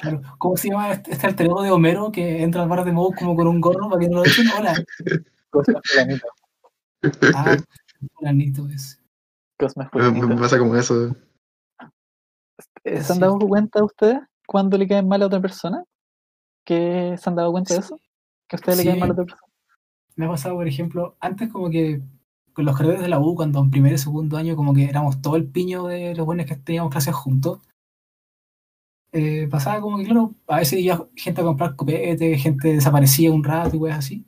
Claro. 0.00 0.22
¿Cómo 0.38 0.56
se 0.56 0.68
llama 0.68 0.92
este, 0.92 1.12
este 1.12 1.26
alter 1.26 1.46
ego 1.46 1.62
de 1.62 1.70
Homero 1.70 2.10
que 2.12 2.42
entra 2.42 2.62
al 2.62 2.68
bar 2.68 2.84
de 2.84 2.92
Moe 2.92 3.14
como 3.18 3.34
con 3.36 3.46
un 3.46 3.60
gorro 3.60 3.88
para 3.88 4.00
que 4.00 4.08
no 4.08 4.18
lo 4.18 4.24
echen? 4.24 4.46
Hola. 4.58 4.74
Cosmas 5.50 5.82
fulanito. 5.84 6.28
Ah, 7.34 7.56
fulanito 8.14 8.68
es. 8.68 9.00
Cosmas 9.58 9.88
Me, 9.92 10.02
me 10.10 10.20
fulanito. 10.20 10.42
pasa 10.42 10.58
como 10.58 10.76
eso. 10.76 11.14
Es 12.84 13.06
¿Se 13.06 13.12
han 13.12 13.20
dado 13.20 13.38
cuenta 13.38 13.84
ustedes 13.84 14.20
cuando 14.46 14.78
le 14.78 14.88
caen 14.88 15.08
mal 15.08 15.22
a 15.22 15.26
otra 15.26 15.40
persona? 15.40 15.84
¿Que 16.64 17.16
se 17.18 17.28
han 17.28 17.36
dado 17.36 17.52
cuenta 17.52 17.74
de 17.74 17.80
eso? 17.80 17.96
¿Que 18.48 18.56
a 18.56 18.58
ustedes 18.58 18.78
le 18.78 18.84
caen 18.84 19.00
mal 19.00 19.10
a 19.10 19.12
otra 19.12 19.24
persona? 19.24 19.42
Me 20.16 20.26
ha 20.26 20.28
pasado, 20.28 20.54
por 20.56 20.66
ejemplo, 20.68 21.16
antes 21.20 21.50
como 21.50 21.70
que 21.70 22.02
con 22.52 22.64
los 22.64 22.76
carretes 22.76 23.00
de 23.00 23.08
la 23.08 23.20
U, 23.20 23.34
cuando 23.34 23.60
en 23.60 23.70
primer 23.70 23.92
y 23.92 23.98
segundo 23.98 24.36
año 24.36 24.56
como 24.56 24.74
que 24.74 24.84
éramos 24.84 25.22
todo 25.22 25.36
el 25.36 25.46
piño 25.48 25.86
de 25.86 26.14
los 26.14 26.26
buenos 26.26 26.46
que 26.46 26.56
teníamos 26.56 26.90
clases 26.90 27.14
juntos, 27.14 27.60
eh, 29.12 29.48
pasaba 29.50 29.80
como 29.80 29.98
que, 29.98 30.04
claro, 30.04 30.34
a 30.46 30.58
veces 30.58 30.80
iba 30.80 31.06
gente 31.16 31.40
a 31.40 31.44
comprar 31.44 31.76
copete, 31.76 32.38
gente 32.38 32.72
desaparecía 32.74 33.32
un 33.32 33.44
rato 33.44 33.76
y 33.76 33.78
weas 33.80 33.98
así, 33.98 34.24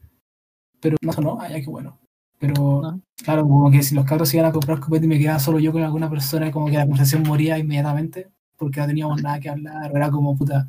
pero 0.81 0.97
no 1.03 1.13
sonó, 1.13 1.39
ah, 1.41 1.49
ya 1.51 1.61
qué 1.61 1.67
bueno. 1.69 1.99
Pero, 2.39 2.55
No. 2.83 3.01
claro, 3.25 3.43
como 3.45 3.71
que 3.71 3.83
si 3.83 3.95
los 3.95 4.05
cabros 4.05 4.33
iban 4.35 4.47
a 4.47 4.53
comprar 4.53 4.81
copete 4.81 5.07
y 5.07 5.09
me 5.09 5.19
quedaba 5.19 5.39
solo 5.39 5.59
yo 5.61 5.73
con 5.73 5.83
alguna 5.83 6.11
persona, 6.11 6.51
como 6.53 6.67
que 6.67 6.73
la 6.79 6.83
conversación 6.85 7.23
moría 7.25 7.59
inmediatamente, 7.59 8.31
porque 8.59 8.81
no 8.81 8.87
teníamos 8.87 9.23
nada 9.23 9.41
que 9.41 9.49
hablar, 9.51 9.93
era 9.95 10.11
como 10.11 10.37
puta, 10.37 10.69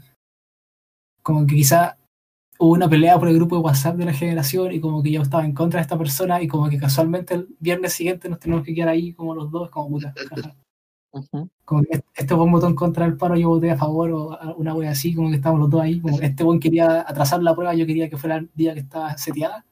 como 1.22 1.46
que 1.48 1.56
quizá 1.56 1.98
hubo 2.60 2.74
una 2.74 2.90
pelea 2.90 3.18
por 3.20 3.28
el 3.30 3.36
grupo 3.36 3.56
de 3.56 3.62
WhatsApp 3.64 3.98
de 3.98 4.06
la 4.06 4.14
generación 4.14 4.72
y 4.74 4.80
como 4.80 5.02
que 5.04 5.12
yo 5.12 5.22
estaba 5.22 5.46
en 5.46 5.54
contra 5.54 5.80
de 5.80 5.84
esta 5.84 5.98
persona 5.98 6.42
y 6.42 6.48
como 6.48 6.70
que 6.70 6.78
casualmente 6.78 7.34
el 7.36 7.48
viernes 7.60 7.94
siguiente 7.94 8.30
nos 8.30 8.40
tenemos 8.40 8.64
que 8.66 8.74
quedar 8.76 8.90
ahí 8.90 9.14
como 9.14 9.34
los 9.36 9.52
dos, 9.52 9.70
como 9.70 9.90
puta, 9.90 10.14
jaja. 10.30 10.56
Ujú. 11.14 11.48
como 11.64 11.84
que 11.84 12.04
este 12.16 12.34
buen 12.34 12.52
votó 12.52 12.68
en 12.68 12.74
contra 12.76 13.06
del 13.06 13.18
paro, 13.18 13.36
yo 13.36 13.50
voté 13.50 13.70
a 13.70 13.78
favor 13.78 14.12
o 14.12 14.56
una 14.58 14.74
wea 14.74 14.92
así, 14.92 15.14
como 15.14 15.30
que 15.30 15.36
estábamos 15.36 15.62
los 15.62 15.70
dos 15.70 15.82
ahí, 15.82 16.02
como 16.02 16.18
que 16.18 16.26
este 16.26 16.44
buen 16.44 16.60
quería 16.60 17.02
atrasar 17.02 17.44
la 17.44 17.54
prueba, 17.56 17.76
yo 17.76 17.86
quería 17.86 18.10
que 18.10 18.18
fuera 18.18 18.38
el 18.38 18.50
día 18.56 18.74
que 18.74 18.80
estaba 18.82 19.16
seteada. 19.18 19.64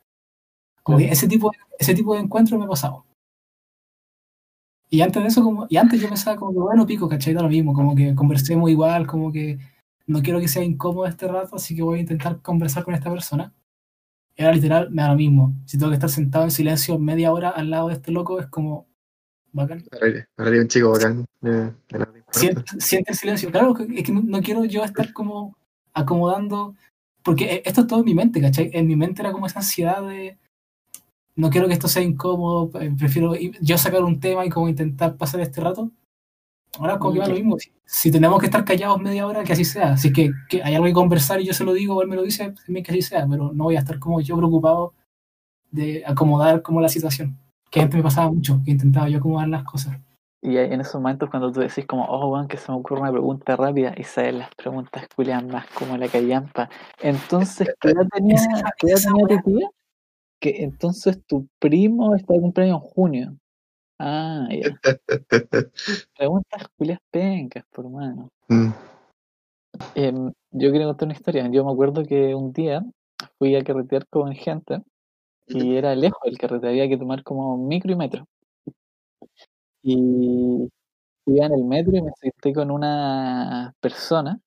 Como 0.84 1.00
que 1.00 1.10
ese 1.12 1.28
tipo, 1.28 1.52
ese 1.80 1.96
tipo 1.96 2.16
de 2.16 2.22
encuentro 2.22 2.60
me 2.60 2.68
pasaba. 2.68 3.04
Y 4.90 5.02
antes 5.02 5.22
de 5.24 5.30
eso, 5.30 5.42
como, 5.44 5.66
y 5.70 5.78
antes 5.78 6.02
yo 6.02 6.10
pensaba 6.10 6.36
como 6.38 6.52
que 6.52 6.60
bueno, 6.60 6.86
pico, 6.86 7.08
¿cachai? 7.08 7.34
Da 7.34 7.42
lo 7.42 7.50
mismo, 7.50 7.74
como 7.74 7.96
que 7.96 8.14
conversemos 8.14 8.70
igual, 8.70 9.08
como 9.08 9.32
que 9.32 9.58
no 10.06 10.22
quiero 10.22 10.40
que 10.40 10.48
sea 10.50 10.64
incómodo 10.64 11.08
este 11.08 11.28
rato, 11.28 11.56
así 11.56 11.76
que 11.76 11.82
voy 11.82 12.00
a 12.00 12.02
intentar 12.02 12.42
conversar 12.42 12.84
con 12.84 12.94
esta 12.94 13.10
persona. 13.10 13.54
Y 14.38 14.44
ahora 14.44 14.56
literal 14.56 14.92
me 14.92 15.02
da 15.04 15.10
lo 15.10 15.16
mismo. 15.18 15.54
Si 15.66 15.78
tengo 15.78 15.92
que 15.92 15.96
estar 15.96 16.10
sentado 16.10 16.46
en 16.46 16.52
silencio 16.52 17.00
media 17.00 17.34
hora 17.34 17.50
al 17.52 17.70
lado 17.72 17.90
de 17.90 17.96
este 17.96 18.12
loco, 18.12 18.40
es 18.40 18.48
como 18.48 18.88
bacán. 19.54 19.84
Ahora 20.38 20.62
un 20.62 20.68
chico 20.68 20.92
bacán. 20.92 21.26
de- 21.42 21.52
de. 21.52 21.74
Siente, 22.32 22.64
siente 22.80 23.12
el 23.12 23.18
silencio. 23.18 23.52
Claro, 23.52 23.76
es 23.78 24.04
que 24.04 24.12
no, 24.12 24.22
no 24.22 24.42
quiero 24.42 24.64
yo 24.66 24.84
estar 24.84 25.12
como 25.14 25.58
acomodando, 25.94 26.76
porque 27.24 27.46
e- 27.46 27.64
esto 27.66 27.82
es 27.82 27.88
todo 27.88 28.00
en 28.00 28.06
mi 28.06 28.16
mente, 28.16 28.40
¿cachai? 28.42 28.70
En 28.74 28.88
mi 28.88 28.96
mente 28.96 29.22
era 29.22 29.32
como 29.32 29.46
esa 29.48 29.60
ansiedad 29.60 30.02
de, 30.08 30.38
no 31.36 31.50
quiero 31.50 31.68
que 31.68 31.74
esto 31.74 31.88
sea 31.88 32.02
incómodo, 32.04 32.72
eh, 32.80 32.92
prefiero 32.98 33.34
yo 33.36 33.78
sacar 33.78 34.04
un 34.04 34.20
tema 34.20 34.46
y 34.46 34.50
como 34.50 34.70
intentar 34.70 35.18
pasar 35.18 35.42
este 35.42 35.60
rato. 35.62 35.92
Ahora 36.80 36.98
como 37.00 37.12
que 37.14 37.20
va 37.20 37.26
lo 37.28 37.34
mismo, 37.36 37.60
si, 37.60 37.74
si 37.84 38.12
tenemos 38.12 38.40
que 38.40 38.46
estar 38.46 38.64
callados 38.64 39.02
media 39.02 39.28
hora, 39.28 39.44
que 39.44 39.52
así 39.52 39.66
sea. 39.66 39.98
Si 39.98 40.08
es 40.08 40.14
que, 40.14 40.32
que 40.50 40.64
hay 40.64 40.74
algo 40.74 40.86
que 40.88 40.94
conversar 40.94 41.42
y 41.42 41.46
yo 41.46 41.54
se 41.54 41.66
lo 41.66 41.74
digo 41.74 41.96
o 41.96 42.02
él 42.02 42.08
me 42.08 42.16
lo 42.16 42.24
dice, 42.24 42.54
también 42.66 42.86
que 42.86 42.92
así 42.92 43.02
sea, 43.02 43.28
pero 43.30 43.52
no 43.52 43.66
voy 43.66 43.76
a 43.76 43.80
estar 43.80 44.00
como 44.00 44.22
yo 44.22 44.38
preocupado 44.38 44.94
de 45.70 46.02
acomodar 46.06 46.62
como 46.62 46.80
la 46.80 46.88
situación. 46.88 47.38
Que 47.72 47.80
antes 47.80 47.96
me 47.96 48.04
pasaba 48.04 48.30
mucho, 48.30 48.60
que 48.66 48.72
intentaba 48.72 49.08
yo 49.08 49.20
acomodar 49.20 49.48
las 49.48 49.64
cosas. 49.64 49.98
Y 50.44 50.58
en 50.58 50.82
esos 50.82 50.96
momentos 50.96 51.30
cuando 51.30 51.52
tú 51.52 51.60
decís 51.60 51.86
como, 51.86 52.04
oh, 52.06 52.34
weón, 52.34 52.48
que 52.48 52.58
se 52.58 52.72
me 52.72 52.78
ocurre 52.78 53.02
una 53.02 53.12
pregunta 53.12 53.56
rápida 53.56 53.94
y 53.96 54.04
salen 54.04 54.40
las 54.40 54.50
preguntas 54.56 55.08
culiadas 55.16 55.46
más 55.46 55.68
como 55.68 55.96
la 55.98 56.08
callampa. 56.08 56.70
Entonces, 57.00 57.70
¿qué 57.80 57.92
edad 57.92 58.08
tenía, 58.12 58.36
Esa- 58.36 58.74
qué 58.78 58.88
edad 58.88 59.00
tenía 59.04 59.28
tu 59.28 59.52
tía? 59.52 59.70
Que 60.40 60.64
entonces 60.64 61.24
tu 61.28 61.48
primo 61.60 62.16
está 62.16 62.34
de 62.34 62.42
cumpleaños 62.42 62.82
en 62.82 62.90
junio. 62.90 63.38
Ah, 64.00 64.48
ya. 64.50 64.76
Preguntas 66.18 66.68
culiadas 66.76 67.04
pencas, 67.12 67.64
por 67.72 67.88
mano. 67.90 68.30
Mm. 68.50 68.72
Em, 69.96 70.32
yo 70.52 70.72
quería 70.72 70.88
contar 70.88 71.06
una 71.06 71.14
historia. 71.14 71.48
Yo 71.50 71.64
me 71.64 71.72
acuerdo 71.72 72.04
que 72.04 72.34
un 72.34 72.52
día 72.52 72.84
fui 73.38 73.56
a 73.56 73.64
carretear 73.64 74.08
con 74.08 74.34
gente 74.34 74.82
y 75.54 75.76
era 75.76 75.96
lejos 75.96 76.20
el 76.26 76.38
carrete, 76.38 76.68
había 76.68 76.88
que 76.88 76.98
tomar 76.98 77.24
como 77.24 77.58
micro 77.58 77.92
y 77.92 77.96
metro. 77.96 78.28
Y 79.84 80.70
iba 81.26 81.46
en 81.46 81.54
el 81.54 81.64
metro 81.64 81.98
y 81.98 82.02
me 82.02 82.12
senté 82.20 82.54
con 82.54 82.72
una 82.72 83.74
persona 83.80 84.40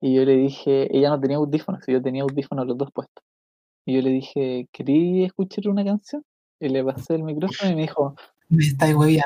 y 0.00 0.14
yo 0.14 0.24
le 0.24 0.36
dije, 0.36 0.94
ella 0.96 1.10
no 1.10 1.20
tenía 1.20 1.38
audífonos, 1.38 1.82
yo 1.86 2.02
tenía 2.02 2.22
audífonos 2.24 2.66
los 2.66 2.76
dos 2.76 2.90
puestos. 2.92 3.24
Y 3.86 3.94
yo 3.94 4.02
le 4.02 4.10
dije, 4.10 4.68
¿querí 4.72 5.24
escuchar 5.24 5.68
una 5.68 5.84
canción? 5.84 6.24
Y 6.60 6.68
le 6.68 6.84
pasé 6.84 7.14
el 7.14 7.22
micrófono 7.24 7.72
y 7.72 7.74
me 7.74 7.82
dijo, 7.82 8.14
Me 8.50 8.64
está 8.64 8.94
huevía. 8.96 9.24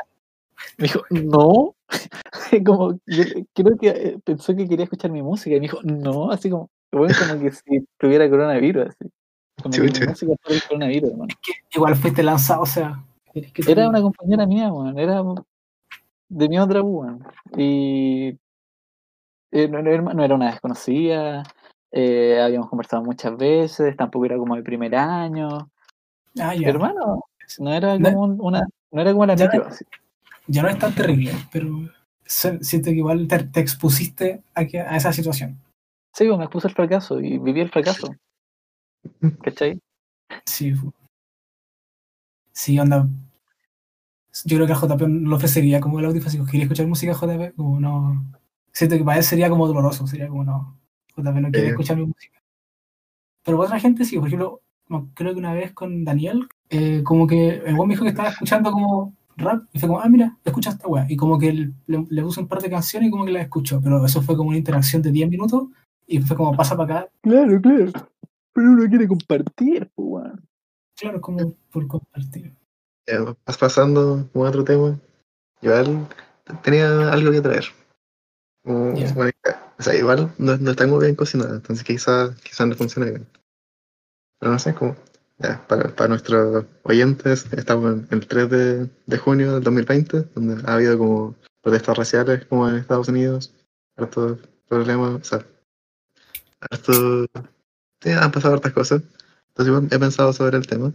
me 0.77 0.83
dijo, 0.85 1.01
no. 1.09 1.75
como, 2.65 2.93
yo 3.07 3.23
creo 3.53 3.77
que 3.77 3.89
eh, 3.89 4.19
pensó 4.23 4.55
que 4.55 4.67
quería 4.67 4.85
escuchar 4.85 5.11
mi 5.11 5.21
música 5.21 5.55
y 5.55 5.59
me 5.59 5.67
dijo, 5.67 5.79
no, 5.83 6.31
así 6.31 6.49
como, 6.49 6.69
bueno, 6.91 7.13
como 7.19 7.41
que 7.41 7.51
si 7.51 7.87
tuviera 7.97 8.29
coronavirus, 8.29 8.87
así. 8.87 9.11
Como 9.61 9.73
que. 9.73 11.53
Igual 11.73 11.95
fuiste 11.95 12.23
lanzado, 12.23 12.61
o 12.61 12.65
sea. 12.65 13.03
¿querés 13.33 13.51
que 13.53 13.63
te 13.63 13.71
Era 13.71 13.87
una 13.89 14.01
compañera 14.01 14.45
mía, 14.45 14.71
weón, 14.71 14.97
era 14.97 15.21
de 16.29 16.49
mi 16.49 16.59
otra 16.59 16.81
weón. 16.81 17.23
Y 17.57 18.37
eh, 19.51 19.67
no, 19.67 19.81
no 19.81 19.89
era 19.89 20.01
no 20.01 20.23
era 20.23 20.35
una 20.35 20.51
desconocida, 20.51 21.43
eh, 21.91 22.39
habíamos 22.41 22.69
conversado 22.69 23.03
muchas 23.03 23.35
veces, 23.37 23.95
tampoco 23.97 24.25
era 24.25 24.37
como 24.37 24.55
el 24.55 24.63
primer 24.63 24.95
año. 24.95 25.69
Ah, 26.39 26.53
ya. 26.55 26.69
Hermano, 26.69 27.23
no 27.59 27.73
era 27.73 27.97
No- 27.97 28.11
como 28.13 28.23
un- 28.25 28.37
una, 28.41 28.67
no 28.91 29.01
era 29.01 29.11
como 29.11 29.25
la 29.25 29.35
Ya- 29.35 29.45
micro, 29.45 29.67
así. 29.67 29.85
Ya 30.47 30.61
no 30.63 30.69
es 30.69 30.79
tan 30.79 30.93
terrible, 30.95 31.31
pero 31.51 31.67
siento 32.25 32.89
que 32.89 32.95
igual 32.97 33.27
te, 33.27 33.39
te 33.43 33.59
expusiste 33.59 34.41
a, 34.55 34.65
que- 34.65 34.79
a 34.81 34.95
esa 34.95 35.13
situación. 35.13 35.57
Sí, 36.13 36.25
me 36.27 36.43
expuso 36.43 36.67
el 36.67 36.73
fracaso 36.73 37.19
y 37.19 37.37
viví 37.37 37.61
el 37.61 37.69
fracaso. 37.69 38.13
¿Cachai? 39.43 39.79
Sí. 40.45 40.73
Sí, 42.51 42.79
onda. 42.79 43.07
Yo 44.45 44.57
creo 44.57 44.67
que 44.67 44.73
a 44.73 44.75
JP 44.79 45.01
no 45.07 45.29
lo 45.29 45.35
ofrecería 45.37 45.79
como 45.81 45.99
el 45.99 46.05
audio, 46.05 46.21
así 46.25 46.37
que 46.37 46.45
quería 46.45 46.63
escuchar 46.63 46.87
música 46.87 47.13
JP, 47.13 47.55
como 47.55 47.79
no. 47.79 48.25
Siento 48.71 48.97
que 48.97 49.03
para 49.03 49.17
él 49.17 49.23
sería 49.23 49.49
como 49.49 49.67
doloroso, 49.67 50.05
sería 50.07 50.27
como 50.27 50.43
no. 50.43 50.77
JP 51.15 51.41
no 51.41 51.49
quiere 51.51 51.67
Sí. 51.67 51.71
escuchar 51.71 51.97
mi 51.97 52.05
música. 52.05 52.39
Pero 53.43 53.57
para 53.57 53.67
otra 53.67 53.79
gente 53.79 54.05
sí, 54.05 54.17
por 54.17 54.27
ejemplo, 54.27 54.61
creo 55.15 55.33
que 55.33 55.39
una 55.39 55.53
vez 55.53 55.71
con 55.73 56.03
Daniel, 56.03 56.47
eh, 56.69 57.01
como 57.03 57.25
que 57.25 57.55
el 57.65 57.75
buen 57.75 57.87
me 57.87 57.93
dijo 57.95 58.03
que 58.03 58.09
estaba 58.11 58.29
escuchando 58.29 58.71
como 58.71 59.13
rap, 59.37 59.63
y 59.73 59.79
fue 59.79 59.87
como, 59.87 59.99
ah, 60.01 60.09
mira, 60.09 60.37
escucha 60.43 60.71
esta 60.71 60.87
weá. 60.87 61.05
Y 61.09 61.15
como 61.17 61.39
que 61.39 61.53
le, 61.53 61.71
le 61.87 62.21
puse 62.21 62.41
un 62.41 62.47
par 62.47 62.61
de 62.61 62.69
canciones 62.69 63.07
y 63.07 63.11
como 63.11 63.25
que 63.25 63.31
la 63.31 63.41
escuchó, 63.41 63.81
pero 63.81 64.05
eso 64.05 64.21
fue 64.21 64.35
como 64.37 64.49
una 64.49 64.57
interacción 64.57 65.01
de 65.01 65.11
10 65.11 65.29
minutos 65.29 65.63
y 66.05 66.19
fue 66.21 66.35
como 66.37 66.55
pasa 66.55 66.75
para 66.77 66.99
acá, 67.01 67.09
Claro, 67.21 67.59
claro. 67.61 67.91
Pero 68.59 68.71
uno 68.71 68.89
quiere 68.89 69.07
compartir, 69.07 69.89
pues, 69.95 70.05
weón. 70.09 70.45
claro, 70.97 71.21
como 71.21 71.55
por 71.71 71.87
compartir. 71.87 72.53
Ya, 73.07 73.33
pasando 73.57 74.27
con 74.33 74.45
otro 74.45 74.65
tema. 74.65 74.99
Igual 75.61 76.05
tenía 76.61 77.09
algo 77.09 77.31
que 77.31 77.39
traer. 77.39 77.63
Como- 78.65 78.97
Ya. 78.97 79.13
bueno, 79.13 79.31
o 79.77 79.81
sea, 79.81 79.95
igual 79.95 80.33
no, 80.37 80.57
no 80.57 80.71
está 80.71 80.85
muy 80.87 81.05
bien 81.05 81.15
cocinada, 81.15 81.55
entonces 81.55 81.85
quizás 81.85 82.35
quizá 82.41 82.65
no 82.65 82.75
funcione 82.75 83.11
bien. 83.11 83.27
Pero 84.39 84.51
no 84.51 84.59
sé, 84.59 84.75
como 84.75 84.93
ya, 85.37 85.65
para, 85.69 85.95
para 85.95 86.09
nuestros 86.09 86.65
oyentes, 86.83 87.47
estamos 87.53 87.93
en 87.93 88.07
el 88.11 88.27
3 88.27 88.49
de, 88.49 88.89
de 89.05 89.17
junio 89.17 89.53
del 89.53 89.63
2020, 89.63 90.23
donde 90.35 90.61
ha 90.69 90.73
habido 90.73 90.97
como 90.97 91.33
protestas 91.61 91.97
raciales 91.97 92.43
como 92.47 92.67
en 92.67 92.75
Estados 92.75 93.07
Unidos, 93.07 93.53
hartos 93.95 94.37
problemas, 94.67 95.11
o 95.21 95.23
sea, 95.23 95.45
harto, 96.69 97.25
sí, 98.01 98.09
han 98.11 98.31
pasado 98.31 98.53
hartas 98.55 98.73
cosas. 98.73 99.01
Entonces 99.55 99.91
he 99.91 99.99
pensado 99.99 100.31
sobre 100.33 100.57
el 100.57 100.67
tema. 100.67 100.93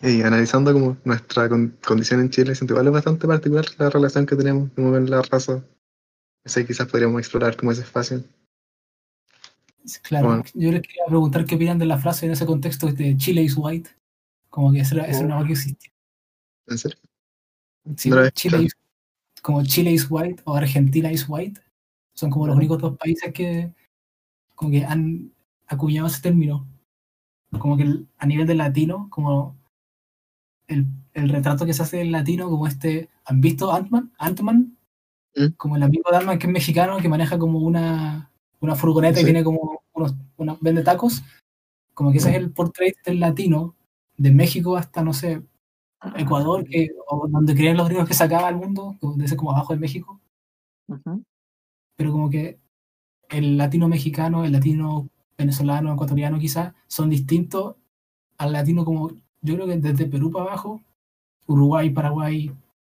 Y 0.00 0.22
analizando 0.22 0.72
como 0.72 0.96
nuestra 1.04 1.48
con- 1.48 1.78
condición 1.86 2.20
en 2.20 2.30
Chile, 2.30 2.54
siento 2.54 2.74
igual 2.74 2.88
es 2.88 2.92
bastante 2.92 3.26
particular 3.26 3.64
la 3.78 3.90
relación 3.90 4.26
que 4.26 4.36
tenemos 4.36 4.70
como 4.74 4.90
con 4.90 5.08
la 5.08 5.22
raza. 5.22 5.64
Sé, 6.44 6.66
quizás 6.66 6.88
podríamos 6.88 7.20
explorar 7.20 7.56
como 7.56 7.72
ese 7.72 7.82
espacio. 7.82 8.22
Claro, 10.02 10.26
Bueno. 10.28 10.44
yo 10.54 10.72
les 10.72 10.82
quería 10.82 11.04
preguntar 11.06 11.44
qué 11.44 11.54
opinan 11.56 11.78
de 11.78 11.86
la 11.86 11.98
frase 11.98 12.26
en 12.26 12.32
ese 12.32 12.46
contexto 12.46 12.90
de 12.90 13.16
Chile 13.16 13.42
is 13.42 13.54
white. 13.56 13.90
Como 14.50 14.72
que 14.72 14.80
esa 14.80 14.94
era, 14.96 15.06
era 15.06 15.18
una 15.20 15.34
cosa 15.36 15.46
que 15.46 15.52
existía. 15.52 15.90
¿En 16.66 16.78
serio? 16.78 16.98
Sí, 17.96 18.08
No 18.08 18.16
lo 18.16 18.20
había 18.22 18.30
Chile 18.32 18.56
escuchado. 18.56 18.62
is- 18.64 19.42
como 19.42 19.62
Chile 19.64 19.90
is 19.92 20.06
white 20.08 20.42
o 20.44 20.54
Argentina 20.56 21.12
is 21.12 21.26
white. 21.28 21.60
Son 22.14 22.30
como 22.30 22.46
los 22.46 22.56
únicos 22.56 22.80
dos 22.80 22.96
países 22.96 23.32
que 23.32 23.72
como 24.54 24.70
que 24.70 24.84
han 24.84 25.33
acuñado 25.66 26.06
ese 26.08 26.22
término. 26.22 26.66
Como 27.58 27.76
que 27.76 27.84
el- 27.84 28.08
a 28.18 28.26
nivel 28.26 28.46
de 28.46 28.54
latino, 28.54 29.08
como 29.10 29.56
el, 30.66 30.86
el 31.12 31.28
retrato 31.28 31.66
que 31.66 31.74
se 31.74 31.82
hace 31.82 31.98
del 31.98 32.12
latino, 32.12 32.48
como 32.48 32.66
este, 32.66 33.08
¿han 33.24 33.40
visto 33.40 33.72
Ant-Man? 33.72 34.12
Ant-Man, 34.18 34.76
¿Mm? 35.36 35.46
como 35.56 35.76
el 35.76 35.82
amigo 35.82 36.10
de 36.10 36.16
Ant-Man 36.16 36.38
que 36.38 36.46
es 36.46 36.52
mexicano, 36.52 36.98
que 36.98 37.08
maneja 37.08 37.38
como 37.38 37.58
una, 37.60 38.30
una 38.60 38.74
furgoneta 38.74 39.18
y 39.18 39.22
Sí. 39.22 39.26
tiene 39.26 39.44
como 39.44 39.82
unos, 39.92 40.14
una, 40.36 40.56
vende 40.60 40.82
tacos. 40.82 41.22
Como 41.92 42.10
que 42.10 42.18
ese 42.18 42.30
es 42.30 42.36
el 42.36 42.50
portrait 42.50 42.96
del 43.04 43.20
latino, 43.20 43.76
de 44.16 44.30
México 44.32 44.76
hasta, 44.76 45.02
no 45.02 45.12
sé, 45.12 45.42
Ecuador, 46.16 46.64
que, 46.68 46.90
o 47.08 47.26
donde 47.28 47.54
creen 47.54 47.76
los 47.76 47.88
gringos 47.88 48.08
que 48.08 48.14
se 48.14 48.24
acaba 48.24 48.48
el 48.48 48.56
mundo, 48.56 48.96
donde 49.00 49.24
ese 49.24 49.36
como 49.36 49.52
abajo 49.52 49.72
de 49.72 49.78
México, 49.80 50.20
Ujú. 50.88 51.22
pero 51.96 52.12
como 52.12 52.28
que 52.30 52.58
el 53.30 53.56
latino 53.56 53.88
mexicano, 53.88 54.44
el 54.44 54.52
latino 54.52 55.08
venezolano, 55.36 55.92
ecuatoriano 55.92 56.38
quizás, 56.38 56.72
son 56.86 57.10
distintos 57.10 57.76
al 58.38 58.52
latino 58.52 58.84
como, 58.84 59.10
yo 59.42 59.54
creo 59.54 59.66
que 59.66 59.76
desde 59.76 60.06
Perú 60.06 60.30
para 60.30 60.46
abajo, 60.46 60.80
Uruguay, 61.46 61.90
Paraguay, 61.90 62.50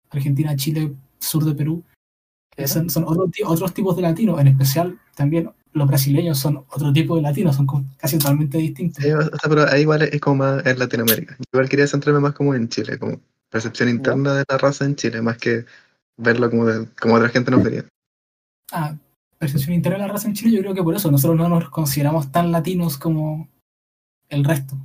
Argentina, 0.10 0.56
Chile, 0.56 0.94
sur 1.20 1.44
de 1.46 1.54
Perú, 1.54 1.84
¿Qué 2.50 2.64
era? 2.64 2.68
son, 2.68 2.90
son 2.90 3.04
otro 3.08 3.30
otros 3.46 3.74
tipos 3.74 3.96
de 3.96 4.02
latinos, 4.02 4.40
en 4.40 4.48
especial 4.48 5.00
también 5.16 5.52
los 5.72 5.88
brasileños 5.88 6.40
son 6.40 6.58
otro 6.70 6.92
tipo 6.92 7.16
de 7.16 7.22
latinos, 7.22 7.56
son 7.56 7.68
casi 7.98 8.18
totalmente 8.18 8.58
distintos. 8.58 9.04
Sí, 9.04 9.12
o 9.12 9.22
sea, 9.22 9.50
pero 9.50 9.68
ahí 9.70 9.82
igual 9.82 10.02
es 10.02 10.20
como 10.20 10.38
más 10.38 10.66
en 10.66 10.80
Latinoamérica. 10.80 11.36
Yo 11.38 11.44
igual 11.54 11.70
quería 11.70 11.86
centrarme 11.88 12.20
más 12.20 12.34
como 12.34 12.56
en 12.56 12.68
Chile, 12.70 12.98
como 12.98 13.20
percepción 13.50 13.88
interna 13.90 14.34
de 14.34 14.46
la 14.50 14.58
raza 14.58 14.86
en 14.86 14.96
Chile, 14.96 15.22
más 15.22 15.38
que 15.38 15.66
verlo 16.18 16.50
como, 16.50 16.66
de- 16.66 16.88
como 17.00 17.16
otra 17.16 17.30
gente 17.30 17.52
nos 17.52 17.64
vería. 17.64 17.86
Ah, 18.72 18.96
percepción 19.40 19.74
interna 19.74 19.98
de 19.98 20.08
la 20.08 20.14
raza 20.14 20.28
en 20.28 20.34
Chile, 20.34 20.58
yo 20.58 20.62
creo 20.62 20.76
que 20.76 20.84
por 20.84 20.96
eso 20.96 21.10
nosotros 21.10 21.38
no 21.38 21.48
nos 21.48 21.70
consideramos 21.70 22.32
tan 22.32 22.52
latinos 22.52 22.98
como 22.98 23.50
el 24.28 24.44
resto. 24.44 24.76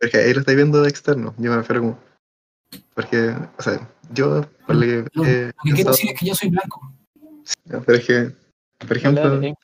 Porque 0.00 0.16
ahí 0.16 0.32
lo 0.32 0.40
estáis 0.40 0.56
viendo 0.56 0.82
de 0.82 0.88
externo, 0.88 1.34
yo 1.38 1.50
me 1.50 1.56
refiero 1.56 1.82
como... 1.82 1.98
Porque, 2.94 3.34
o 3.58 3.62
sea, 3.62 3.88
yo, 4.12 4.42
por 4.66 4.76
lo 4.76 4.80
que 4.80 5.04
Lo, 5.12 5.22
lo 5.22 5.24
que 5.24 5.52
quiero 5.74 5.90
decir 5.90 6.10
es 6.10 6.18
que 6.18 6.26
yo 6.26 6.34
soy 6.34 6.48
blanco. 6.50 6.92
pero 7.64 7.94
es 7.94 8.06
que, 8.06 8.32
por 8.86 8.96
ejemplo, 8.96 9.40
que 9.40 9.54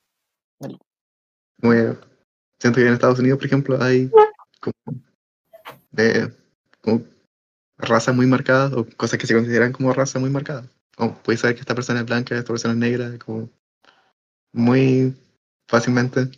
siento 2.58 2.80
que 2.80 2.86
en 2.86 2.94
Estados 2.94 3.18
Unidos, 3.18 3.38
por 3.38 3.46
ejemplo, 3.46 3.82
hay 3.82 4.10
como, 4.60 5.00
de, 5.90 6.32
como 6.80 7.02
razas 7.78 8.14
muy 8.14 8.26
marcadas 8.26 8.72
o 8.72 8.86
cosas 8.96 9.18
que 9.18 9.26
se 9.26 9.34
consideran 9.34 9.72
como 9.72 9.92
razas 9.92 10.20
muy 10.20 10.30
marcadas. 10.30 10.68
Como 10.96 11.14
puedes 11.22 11.40
saber 11.40 11.56
que 11.56 11.60
esta 11.60 11.74
persona 11.74 12.00
es 12.00 12.06
blanca, 12.06 12.36
esta 12.36 12.52
persona 12.52 12.72
es 12.74 12.80
negra, 12.80 13.18
como 13.18 13.50
muy 14.54 15.14
fácilmente. 15.68 16.30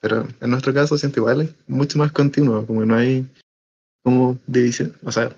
Pero 0.00 0.28
en 0.40 0.50
nuestro 0.50 0.72
caso 0.72 0.96
siento 0.96 1.20
igual 1.20 1.40
es 1.40 1.54
mucho 1.66 1.98
más 1.98 2.12
continuo, 2.12 2.64
como 2.64 2.84
no 2.84 2.94
hay 2.94 3.26
como 4.04 4.38
división. 4.46 4.96
O 5.02 5.10
sea, 5.10 5.34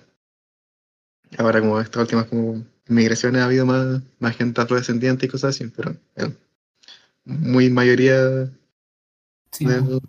ahora 1.39 1.61
como 1.61 1.81
estas 1.81 2.03
últimas 2.03 2.27
como 2.27 2.63
migraciones 2.89 3.41
ha 3.41 3.47
habido 3.47 3.65
más, 3.65 4.03
más 4.19 4.37
gente 4.37 4.61
afrodescendiente 4.61 5.27
y 5.27 5.29
cosas 5.29 5.55
así, 5.55 5.71
pero 5.75 5.97
eh, 6.17 6.35
muy 7.25 7.71
mayoría 7.71 8.51
Sí, 9.53 9.65
de- 9.65 10.01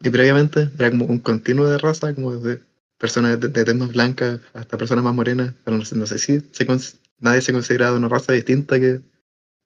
y 0.00 0.10
previamente 0.10 0.68
era 0.78 0.90
como 0.90 1.04
un 1.06 1.18
continuo 1.20 1.68
de 1.68 1.78
raza, 1.78 2.14
como 2.14 2.34
desde 2.34 2.62
personas 2.98 3.40
de, 3.40 3.48
de 3.48 3.64
tez 3.64 3.92
blancas 3.92 4.40
hasta 4.52 4.78
personas 4.78 5.04
más 5.04 5.14
morenas, 5.14 5.54
pero 5.64 5.76
no 5.76 5.84
sé, 5.84 5.96
no 5.96 6.06
sé 6.06 6.18
si 6.18 6.40
se 6.52 6.66
nadie 7.20 7.40
se 7.40 7.52
consideraba 7.52 7.96
una 7.96 8.08
raza 8.08 8.32
distinta 8.32 8.80
que 8.80 9.00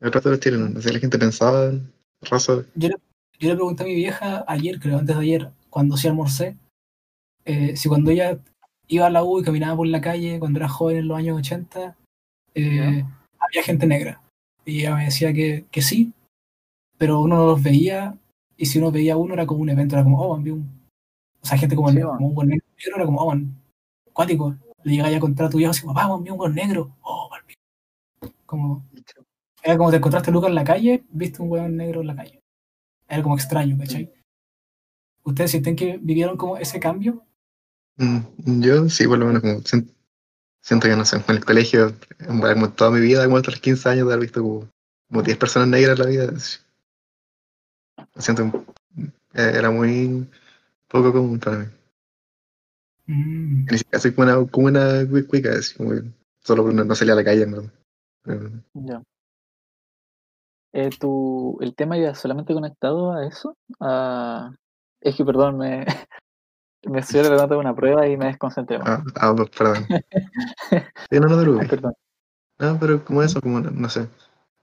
el 0.01 0.13
resto 0.13 0.29
de 0.29 0.37
los 0.37 0.41
chilenos. 0.45 0.71
No 0.71 0.81
sé 0.81 0.89
si 0.89 0.95
la 0.95 1.01
gente 1.01 1.19
pensaba 1.19 1.67
en 1.67 1.93
raza. 2.23 2.63
yo, 2.75 2.89
le, 2.89 2.97
yo 3.39 3.49
le 3.51 3.55
pregunté 3.55 3.83
a 3.83 3.87
mi 3.87 3.95
vieja 3.95 4.45
ayer, 4.49 4.79
creo, 4.81 4.99
antes 4.99 5.17
de 5.17 5.23
ayer, 5.23 5.51
cuando 5.71 5.97
sí 5.97 6.09
almorcé, 6.09 6.57
eh, 7.45 7.77
si 7.77 7.89
cuando 7.89 8.11
ella 8.11 8.39
iba 8.89 9.07
a 9.07 9.11
la 9.11 9.25
U 9.25 9.41
y 9.41 9.45
caminaba 9.45 9.77
por 9.77 9.87
la 9.87 10.01
calle, 10.01 10.39
cuando 10.39 10.59
era 10.59 10.69
joven 10.69 10.99
en 10.99 11.09
los 11.09 11.19
años 11.19 11.39
80, 11.39 11.97
eh, 12.55 13.05
había 13.39 13.63
gente 13.63 13.87
negra. 13.87 14.21
Y 14.65 14.81
ella 14.81 14.97
me 14.97 15.05
decía 15.05 15.33
que, 15.33 15.65
que 15.71 15.83
sí, 15.83 16.13
pero 16.99 17.21
uno 17.21 17.37
no 17.37 17.47
los 17.47 17.63
veía, 17.63 18.17
y 18.57 18.67
si 18.67 18.79
uno 18.79 18.91
veía 18.91 19.17
uno 19.17 19.35
era 19.35 19.47
como 19.47 19.61
un 19.61 19.69
evento, 19.71 19.95
era 19.95 20.05
como, 20.05 20.21
oh, 20.21 20.37
vi 20.39 20.51
un... 20.51 20.69
O 21.43 21.47
sea, 21.47 21.59
gente 21.59 21.77
como, 21.77 21.91
Sí, 21.91 21.99
el- 21.99 22.05
man. 22.07 22.17
como 22.17 22.29
un 22.29 22.35
buen 22.35 22.49
negro, 22.49 22.65
era 22.97 23.05
como, 23.05 23.21
oh, 23.21 23.29
man, 23.29 23.55
cuático. 24.13 24.57
Le 24.83 24.93
llegáis 24.97 25.17
a 25.17 25.21
contar 25.21 25.47
a 25.47 25.51
tu 25.51 25.59
viejo 25.59 25.71
así, 25.73 25.85
papá, 25.87 26.09
man, 26.09 26.23
vi 26.25 26.31
un 26.31 26.39
buen 26.39 26.55
negro. 26.55 26.97
Oh, 27.03 27.29
palpico. 27.31 27.61
Como, 28.47 28.85
era 29.67 29.77
como 29.77 29.91
te 29.91 29.97
encontraste 29.97 30.31
a 30.31 30.33
Lucas 30.33 30.49
en 30.49 30.55
la 30.55 30.65
calle, 30.65 31.05
viste 31.11 31.43
un 31.43 31.51
hueón 31.51 31.77
negro 31.77 32.01
en 32.01 32.07
la 32.07 32.17
calle. 32.17 32.41
Era 33.09 33.23
como 33.23 33.35
extraño, 33.35 33.77
¿cachai? 33.79 34.13
¿Ustedes 35.25 35.51
sienten 35.51 35.75
que 35.75 35.99
vivieron 36.01 36.37
como 36.37 36.57
ese 36.57 36.79
cambio? 36.79 37.25
Mm, 37.97 38.61
Yo 38.63 38.89
sí, 38.89 39.07
por 39.09 39.19
lo 39.19 39.27
menos 39.27 39.43
como 39.43 39.55
sien- 39.63 39.91
siento 40.63 40.87
que 40.89 40.97
no 40.97 41.05
sé, 41.05 41.17
en 41.17 41.25
el 41.29 41.45
colegio, 41.45 41.93
como 42.27 42.71
toda 42.73 42.91
mi 42.93 43.01
vida, 43.01 43.25
como 43.25 43.39
hasta 43.39 43.51
los 43.51 43.61
15 43.61 43.89
años 43.89 44.07
de 44.07 44.15
haber 44.15 44.27
visto 44.27 44.43
como, 44.43 44.69
como 45.09 45.23
10 45.23 45.37
personas 45.37 45.69
negras 45.69 45.99
en 45.99 46.05
la 46.05 46.11
vida. 46.11 46.33
Siento 48.19 48.65
eh, 49.35 49.53
era 49.55 49.71
muy 49.71 50.29
poco 50.89 51.13
común 51.13 51.39
para 51.41 51.59
mí. 51.59 51.67
Mm, 53.07 53.67
Ni 53.71 53.79
siquiera 53.79 53.99
soy 54.01 54.13
como 54.15 54.29
una, 54.29 54.51
como 54.51 54.67
una 54.69 55.03
cui- 55.05 55.27
cuica, 55.27 55.53
así 55.53 55.75
como 55.77 55.93
solo 56.41 56.65
por 56.65 56.75
no, 56.75 56.85
no 56.85 56.95
salía 56.95 57.15
a 57.15 57.17
la 57.17 57.25
calle, 57.25 57.47
verdad. 57.47 57.73
Pero, 58.23 58.51
Ya. 58.75 59.03
Eh, 60.77 60.91
tu, 60.91 61.57
¿El 61.63 61.75
tema 61.75 61.97
iba 61.97 62.15
solamente 62.15 62.53
conectado 62.53 63.13
a 63.13 63.27
eso? 63.27 63.57
A- 63.81 64.55
Es 65.01 65.17
que, 65.17 65.25
perdón, 65.25 65.57
me, 65.57 65.87
me 66.85 67.01
estoy 67.01 67.23
tratando 67.23 67.55
de 67.55 67.61
una 67.61 67.75
prueba 67.75 68.07
y 68.07 68.17
me 68.19 68.27
desconcentré. 68.27 68.79
ah, 68.85 69.03
ah, 69.17 69.35
perdón. 69.57 69.87
Sí, 71.11 71.21
no, 71.21 71.29
no 71.29 71.29
te 71.29 71.35
Ay, 71.37 71.45
preocupes. 71.45 71.71
perdón. 71.71 71.95
No, 72.59 72.79
pero 72.79 73.05
como 73.05 73.23
eso, 73.23 73.41
como, 73.41 73.61
no, 73.61 73.89
sé. 73.89 74.09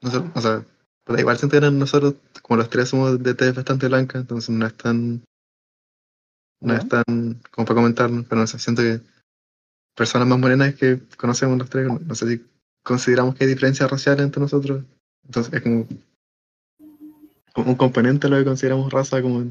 No 0.02 0.12
sé, 0.12 0.18
o 0.36 0.42
sea, 0.42 0.64
Pero 1.06 1.20
igual 1.20 1.38
siento 1.38 1.60
que 1.60 1.72
nosotros, 1.72 2.16
como 2.44 2.58
los 2.58 2.70
tres 2.70 2.90
somos 2.90 3.22
de 3.24 3.34
tez 3.34 3.56
bastante 3.56 3.88
blanca, 3.88 4.20
entonces 4.20 4.50
no 4.50 4.66
es 4.68 4.76
tan. 4.76 5.24
No 6.62 6.74
Ya. 6.74 6.80
es 6.80 6.88
tan. 6.90 7.42
como 7.52 7.66
para 7.66 7.76
comentarnos, 7.76 8.26
pero 8.28 8.42
no 8.42 8.48
sé, 8.48 8.60
siento 8.60 8.82
que 8.84 9.02
personas 9.96 10.28
más 10.28 10.38
morenas 10.40 10.76
que 10.76 11.00
conocemos 11.18 11.58
los 11.58 11.70
tres, 11.70 11.88
no, 11.88 12.00
no 12.00 12.16
sé 12.16 12.28
si 12.28 12.46
consideramos 12.84 13.36
que 13.36 13.46
hay 13.46 13.50
diferencias 13.50 13.90
raciales 13.90 14.26
entre 14.26 14.42
nosotros. 14.42 14.84
Entonces 15.26 15.54
es 15.54 15.62
como, 15.62 15.88
como 17.54 17.70
un 17.72 17.76
componente 17.76 18.28
de 18.28 18.32
lo 18.32 18.38
que 18.38 18.46
consideramos 18.46 18.92
raza, 18.92 19.22
como 19.22 19.46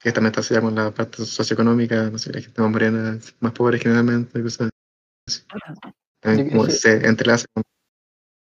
que 0.00 0.12
también 0.12 0.28
está 0.30 0.40
asociada 0.40 0.62
con 0.62 0.74
la 0.74 0.90
parte 0.92 1.24
socioeconómica, 1.24 2.10
no 2.10 2.18
sé, 2.18 2.32
la 2.32 2.40
gente 2.40 2.60
más 2.60 2.70
morena, 2.70 3.18
más 3.40 3.52
pobre 3.52 3.78
generalmente, 3.78 4.42
cosas 4.42 4.70
así. 5.26 5.42
También 6.20 6.46
Yo- 6.46 6.52
como 6.52 6.70
se 6.70 7.06
entrelaza 7.06 7.46
con 7.52 7.62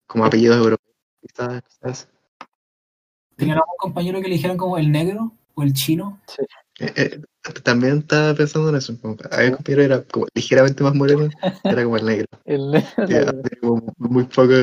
como 0.08 0.26
apellidos 0.26 0.58
europeos, 0.58 0.96
quizás, 1.22 1.62
quizás. 1.64 2.10
¿Tenían 3.36 3.58
algún 3.58 3.76
compañero 3.78 4.22
que 4.22 4.30
le 4.30 4.58
como 4.58 4.78
el 4.78 4.92
negro 4.92 5.32
o 5.54 5.64
el 5.64 5.74
chino? 5.74 6.20
Eh, 6.80 6.94
eh, 6.96 7.22
también 7.64 8.00
estaba 8.00 8.34
pensando 8.34 8.70
en 8.70 8.76
eso. 8.76 9.00
Como, 9.00 9.18
a 9.30 9.38
ver, 9.38 9.52
compañero 9.56 9.84
era 9.84 10.04
como 10.04 10.28
ligeramente 10.34 10.84
más 10.84 10.96
moreno, 10.96 11.30
era 11.64 11.84
como 11.84 11.98
el 11.98 12.06
negro. 12.06 12.28
El, 12.46 12.76
hace 13.00 13.58
como 13.62 13.94
muy 13.98 14.24
poco, 14.24 14.54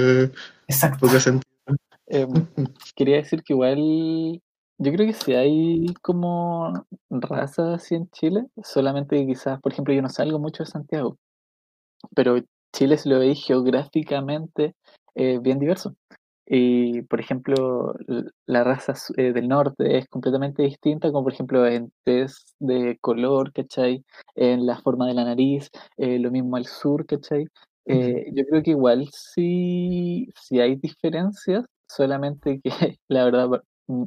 Exacto. 0.67 1.07
poco 1.07 1.21
sentido. 1.21 1.54
Em, 2.07 2.29
quería 2.97 3.17
decir 3.17 3.43
que 3.43 3.55
igual 3.55 3.79
yo 4.79 4.93
creo 4.93 5.07
que 5.07 5.13
si 5.15 5.35
hay 5.35 5.87
como 6.03 6.73
razas 7.11 7.83
así 7.83 7.95
en 7.95 8.09
Chile, 8.11 8.47
solamente 8.63 9.17
que 9.17 9.27
quizás, 9.27 9.61
por 9.61 9.73
ejemplo, 9.73 9.95
yo 9.95 10.03
no 10.03 10.09
salgo 10.09 10.39
mucho 10.39 10.65
de 10.65 10.71
Santiago, 10.71 11.17
pero 12.15 12.37
Chile 12.73 12.99
si 12.99 13.09
lo 13.09 13.19
veis 13.19 13.45
geográficamente 13.45 14.75
eh, 15.15 15.39
bien 15.41 15.59
diverso. 15.59 15.95
Y, 16.47 17.03
por 17.03 17.21
ejemplo, 17.21 17.95
la 18.47 18.65
raza 18.65 18.95
eh, 19.17 19.33
del 19.33 19.49
norte 19.49 19.99
es 19.99 20.09
completamente 20.09 20.63
distinta, 20.63 21.11
como 21.11 21.25
por 21.25 21.33
ejemplo 21.33 21.67
en 21.67 21.91
tez 22.05 22.57
de 22.59 22.99
color, 23.01 23.53
¿cachai? 23.53 24.05
En 24.35 24.67
la 24.67 24.79
forma 24.81 25.07
de 25.07 25.15
la 25.15 25.25
nariz, 25.25 25.71
eh, 25.97 26.19
lo 26.19 26.31
mismo 26.31 26.57
al 26.57 26.67
sur, 26.67 27.07
¿cachai? 27.07 27.47
Eh, 27.87 28.27
yo 28.35 28.45
creo 28.47 28.63
que 28.63 28.71
igual 28.73 29.09
sí, 29.13 30.29
sí 30.41 30.61
hay 30.61 30.77
diferencias, 30.77 31.65
solamente 31.97 32.61
que 32.63 32.71
la 33.09 33.25
verdad, 33.25 33.49
mm, 33.87 34.05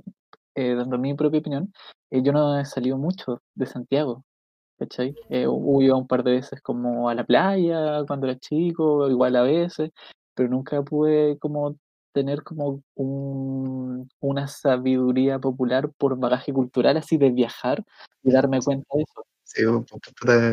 eh, 0.56 0.76
dando 0.76 0.98
mi 0.98 1.14
propia 1.14 1.40
opinión, 1.40 1.74
eh, 2.12 2.22
yo 2.24 2.32
no 2.32 2.60
he 2.60 2.66
salido 2.66 2.98
mucho 2.98 3.42
de 3.56 3.66
Santiago, 3.66 4.24
¿cachai? 4.80 5.16
Eh, 5.30 5.48
hu- 5.48 5.82
iba 5.82 5.96
un 5.96 6.08
par 6.08 6.24
de 6.24 6.32
veces 6.34 6.62
como 6.62 7.10
a 7.10 7.16
la 7.16 7.24
playa 7.26 8.04
cuando 8.08 8.28
era 8.28 8.38
chico, 8.40 9.10
igual 9.10 9.36
a 9.36 9.44
veces, 9.44 9.92
pero 10.36 10.50
nunca 10.50 10.82
pude 10.84 11.38
como 11.40 11.76
tener 12.14 12.42
como 12.44 12.82
un- 12.96 14.10
una 14.20 14.48
sabiduría 14.48 15.38
popular 15.40 15.92
por 15.98 16.18
bagaje 16.18 16.52
cultural, 16.54 16.98
así 16.98 17.18
de 17.18 17.30
viajar 17.30 17.84
y 18.24 18.32
darme 18.32 18.60
cuenta 18.62 18.88
de 18.96 19.04
eso. 19.04 19.24
Sí, 19.44 19.62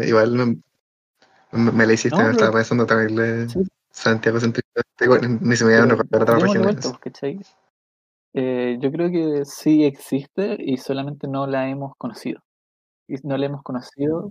igual 0.08 0.32
me, 0.32 0.44
me, 1.52 1.72
me 1.72 1.86
la 1.86 1.92
hiciste, 1.94 2.16
No, 2.18 2.24
me 2.24 2.30
pero- 2.30 2.44
estaba 2.44 2.52
pensando 2.58 2.86
también 2.86 3.48
Sí. 3.48 3.60
Santiago 3.94 4.38
Ni 5.40 5.56
se 5.56 5.64
me 5.64 5.72
iban 5.72 5.90
a 5.90 5.96
Pero 5.96 6.02
recordar 6.02 6.22
otras 6.22 6.42
démosle 6.42 6.60
regiones. 6.60 6.84
vuelta, 6.84 7.00
¿cachai? 7.00 7.40
Eh, 8.34 8.76
yo 8.80 8.90
creo 8.90 9.10
que 9.10 9.44
sí 9.44 9.84
existe 9.84 10.56
y 10.58 10.76
solamente 10.76 11.28
no 11.28 11.46
la 11.46 11.68
hemos 11.70 11.92
conocido. 11.96 12.40
Y 13.06 13.14
no 13.22 13.36
la 13.36 13.46
hemos 13.46 13.62
conocido, 13.62 14.30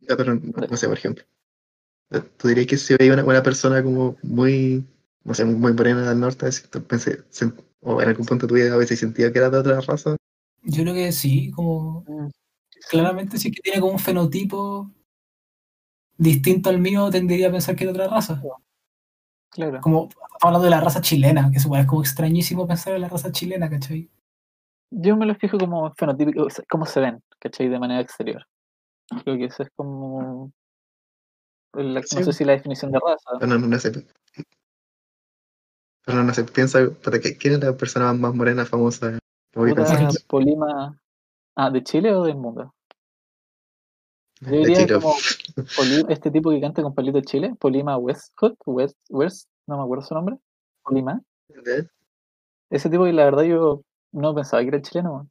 Ya, 0.00 0.16
pero 0.16 0.34
no, 0.34 0.40
no 0.70 0.76
sé, 0.76 0.88
por 0.88 0.98
ejemplo. 0.98 1.24
¿Tú 2.36 2.48
dirías 2.48 2.66
que 2.66 2.76
si 2.76 2.94
veía 2.96 3.14
una, 3.14 3.24
una 3.24 3.42
persona 3.42 3.82
como 3.82 4.16
muy, 4.22 4.84
no 5.24 5.34
sé, 5.34 5.44
muy 5.44 5.72
morena 5.72 6.08
del 6.08 6.20
norte, 6.20 6.48
pensé, 6.86 7.24
o 7.80 8.02
en 8.02 8.08
algún 8.08 8.26
punto 8.26 8.46
de 8.46 8.48
tu 8.48 8.54
vida 8.54 8.74
a 8.74 8.76
veces 8.76 9.00
sentía 9.00 9.32
que 9.32 9.38
era 9.38 9.50
de 9.50 9.58
otra 9.58 9.80
raza? 9.80 10.16
Yo 10.62 10.82
creo 10.82 10.94
que 10.94 11.12
sí, 11.12 11.50
como 11.52 12.04
mm, 12.06 12.28
claramente 12.90 13.38
sí 13.38 13.50
que 13.50 13.62
tiene 13.62 13.80
como 13.80 13.92
un 13.94 13.98
fenotipo 13.98 14.90
distinto 16.18 16.70
al 16.70 16.78
mío, 16.78 17.10
tendería 17.10 17.48
a 17.48 17.52
pensar 17.52 17.76
que 17.76 17.84
es 17.84 17.92
de 17.92 17.98
otra 18.00 18.12
raza. 18.14 18.40
claro. 19.50 19.80
Como 19.80 20.08
estamos 20.08 20.30
hablando 20.42 20.64
de 20.64 20.70
la 20.70 20.80
raza 20.80 21.00
chilena, 21.00 21.50
que 21.50 21.58
es 21.58 21.66
como 21.86 22.00
extrañísimo 22.00 22.66
pensar 22.66 22.94
en 22.94 23.02
la 23.02 23.08
raza 23.08 23.32
chilena, 23.32 23.68
¿cachai? 23.70 24.10
Yo 24.90 25.16
me 25.16 25.26
lo 25.26 25.34
fijo 25.34 25.58
como 25.58 25.92
fenotípico, 25.94 26.44
o 26.44 26.50
sea, 26.50 26.64
cómo 26.70 26.86
se 26.86 27.00
ven, 27.00 27.22
¿cachai? 27.40 27.68
De 27.68 27.78
manera 27.78 28.00
exterior. 28.00 28.46
Creo 29.24 29.36
que 29.36 29.44
eso 29.46 29.62
es 29.62 29.70
como. 29.76 30.52
la- 31.74 32.02
Sí. 32.02 32.16
no 32.16 32.22
sé 32.24 32.32
si 32.32 32.44
la 32.44 32.52
definición 32.52 32.90
de 32.92 32.98
raza. 32.98 33.30
Pero 33.38 33.46
no, 33.52 33.58
no, 33.58 33.66
no 33.66 33.78
sé. 33.78 33.92
Pero 36.04 36.18
no, 36.18 36.24
no 36.24 36.32
sé, 36.34 36.44
piensa, 36.44 36.78
puta, 37.02 37.20
¿qué- 37.20 37.36
¿quién 37.36 37.54
es 37.54 37.60
la 37.60 37.76
persona 37.76 38.12
más 38.12 38.34
morena 38.34 38.64
famosa? 38.64 39.18
que 39.52 39.58
voy 39.58 39.70
a 39.70 39.74
Puta, 39.74 39.86
pensar? 39.86 40.06
Aquí. 40.06 40.16
Polima. 40.28 40.98
Ah, 41.56 41.70
¿de 41.70 41.82
Chile 41.82 42.14
o 42.14 42.24
del 42.24 42.36
mundo? 42.36 42.74
Yo 44.40 44.50
diría 44.50 44.86
como 44.86 45.14
este 46.10 46.30
tipo 46.30 46.50
que 46.50 46.60
canta 46.60 46.82
con 46.82 46.94
Palito 46.94 47.20
Chile, 47.22 47.54
Polima 47.58 47.96
Westcott, 47.96 48.56
West, 48.66 48.98
West, 49.08 49.48
no 49.66 49.78
me 49.78 49.82
acuerdo 49.82 50.04
su 50.04 50.14
nombre. 50.14 50.36
Polima. 50.82 51.22
¿De? 51.48 51.88
Ese 52.70 52.90
tipo 52.90 53.04
que 53.04 53.12
la 53.12 53.24
verdad 53.24 53.44
yo 53.44 53.82
no 54.12 54.34
pensaba 54.34 54.62
que 54.62 54.68
era 54.68 54.82
chileno. 54.82 55.28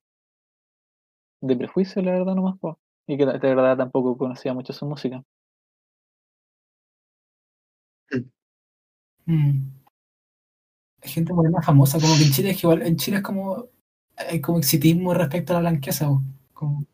De 1.41 1.56
prejuicio, 1.56 2.02
la 2.02 2.12
verdad, 2.12 2.34
nomás. 2.36 2.58
po. 2.60 2.80
Y 3.08 3.18
que 3.18 3.26
de 3.26 3.38
verdad 3.38 3.78
tampoco 3.78 4.18
conocía 4.18 4.54
mucho 4.54 4.74
su 4.74 4.86
música. 4.86 5.24
Mm. 9.26 9.70
Hay 11.02 11.10
gente 11.10 11.34
morena 11.34 11.62
famosa, 11.62 12.00
como 12.00 12.15
que 12.15 12.24
en 12.24 12.32
Chile 12.32 12.50
es 12.52 12.62
que 12.62 12.68
igual, 12.68 12.82
en 12.82 12.96
Chile 12.98 13.18
es 13.18 13.24
como 13.24 13.68
hay 14.18 14.39
como 14.41 14.60
exitismo 14.60 15.13
respecto 15.13 15.54
a 15.54 15.56
la 15.56 15.70
blanqueza, 15.70 16.08
po. 16.08 16.22
como 16.54 16.86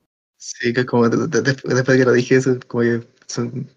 Sí, 0.44 0.74
que 0.74 0.80
es 0.82 0.86
como 0.88 1.08
de- 1.08 1.28
de- 1.28 1.42
después, 1.42 1.76
después 1.76 1.96
de 1.96 2.04
que 2.04 2.10
lo 2.10 2.14
dije 2.14 2.36
eso, 2.36 2.58
como 2.68 2.82
que 2.82 3.08
son- 3.28 3.70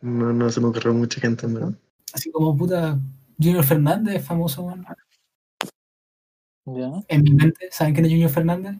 no, 0.00 0.32
no 0.32 0.50
se 0.50 0.60
me 0.62 0.68
ocurrió 0.68 0.94
mucha 0.94 1.20
gente, 1.20 1.44
en 1.44 1.54
verdad. 1.54 1.74
así 2.14 2.30
como 2.32 2.56
puta 2.56 2.98
Junior 3.38 3.62
Fernández 3.64 4.16
es 4.16 4.24
famoso, 4.24 4.62
weón. 4.62 4.86
¿Ya? 6.64 6.90
En 7.08 7.22
mi 7.22 7.30
mente, 7.32 7.68
¿saben 7.70 7.92
quién 7.92 8.06
es 8.06 8.12
Junior 8.12 8.30
Fernández? 8.30 8.76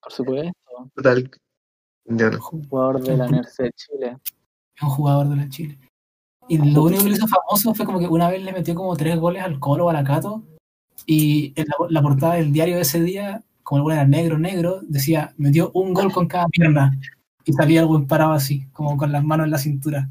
Por 0.00 0.12
supuesto. 0.12 0.52
Total, 0.94 1.30
yo 2.04 2.30
no. 2.30 2.40
Jugador 2.40 3.02
de 3.02 3.16
la 3.16 3.26
Universidad 3.26 3.64
de 3.66 3.72
Chile. 3.72 4.16
Es 4.76 4.82
un 4.82 4.88
jugador 4.90 5.28
de 5.28 5.36
la 5.36 5.48
Chile. 5.48 5.78
Y 6.48 6.58
lo 6.58 6.84
único 6.84 7.02
que 7.02 7.10
lo 7.10 7.16
hizo 7.16 7.26
famoso 7.26 7.74
fue 7.74 7.84
como 7.84 7.98
que 7.98 8.06
una 8.06 8.30
vez 8.30 8.40
le 8.42 8.52
metió 8.52 8.74
como 8.76 8.96
tres 8.96 9.18
goles 9.18 9.42
al 9.42 9.58
Colo 9.58 9.86
o 9.86 9.90
a 9.90 9.92
la 9.92 10.04
Cato. 10.04 10.44
Y 11.04 11.52
en 11.60 11.66
la, 11.66 11.74
la 11.90 12.02
portada 12.02 12.34
del 12.34 12.52
diario 12.52 12.76
de 12.76 12.82
ese 12.82 13.02
día, 13.02 13.42
como 13.68 13.80
el 13.80 13.82
gol 13.82 13.92
era 13.92 14.06
negro, 14.06 14.38
negro, 14.38 14.80
decía, 14.88 15.34
metió 15.36 15.70
un 15.72 15.92
gol 15.92 16.10
con 16.10 16.26
cada 16.26 16.46
pierna. 16.48 16.90
Y 17.44 17.52
salía 17.52 17.82
el 17.82 17.86
buen 17.86 18.06
parado 18.06 18.32
así, 18.32 18.66
como 18.72 18.96
con 18.96 19.12
las 19.12 19.22
manos 19.22 19.44
en 19.44 19.50
la 19.50 19.58
cintura. 19.58 20.08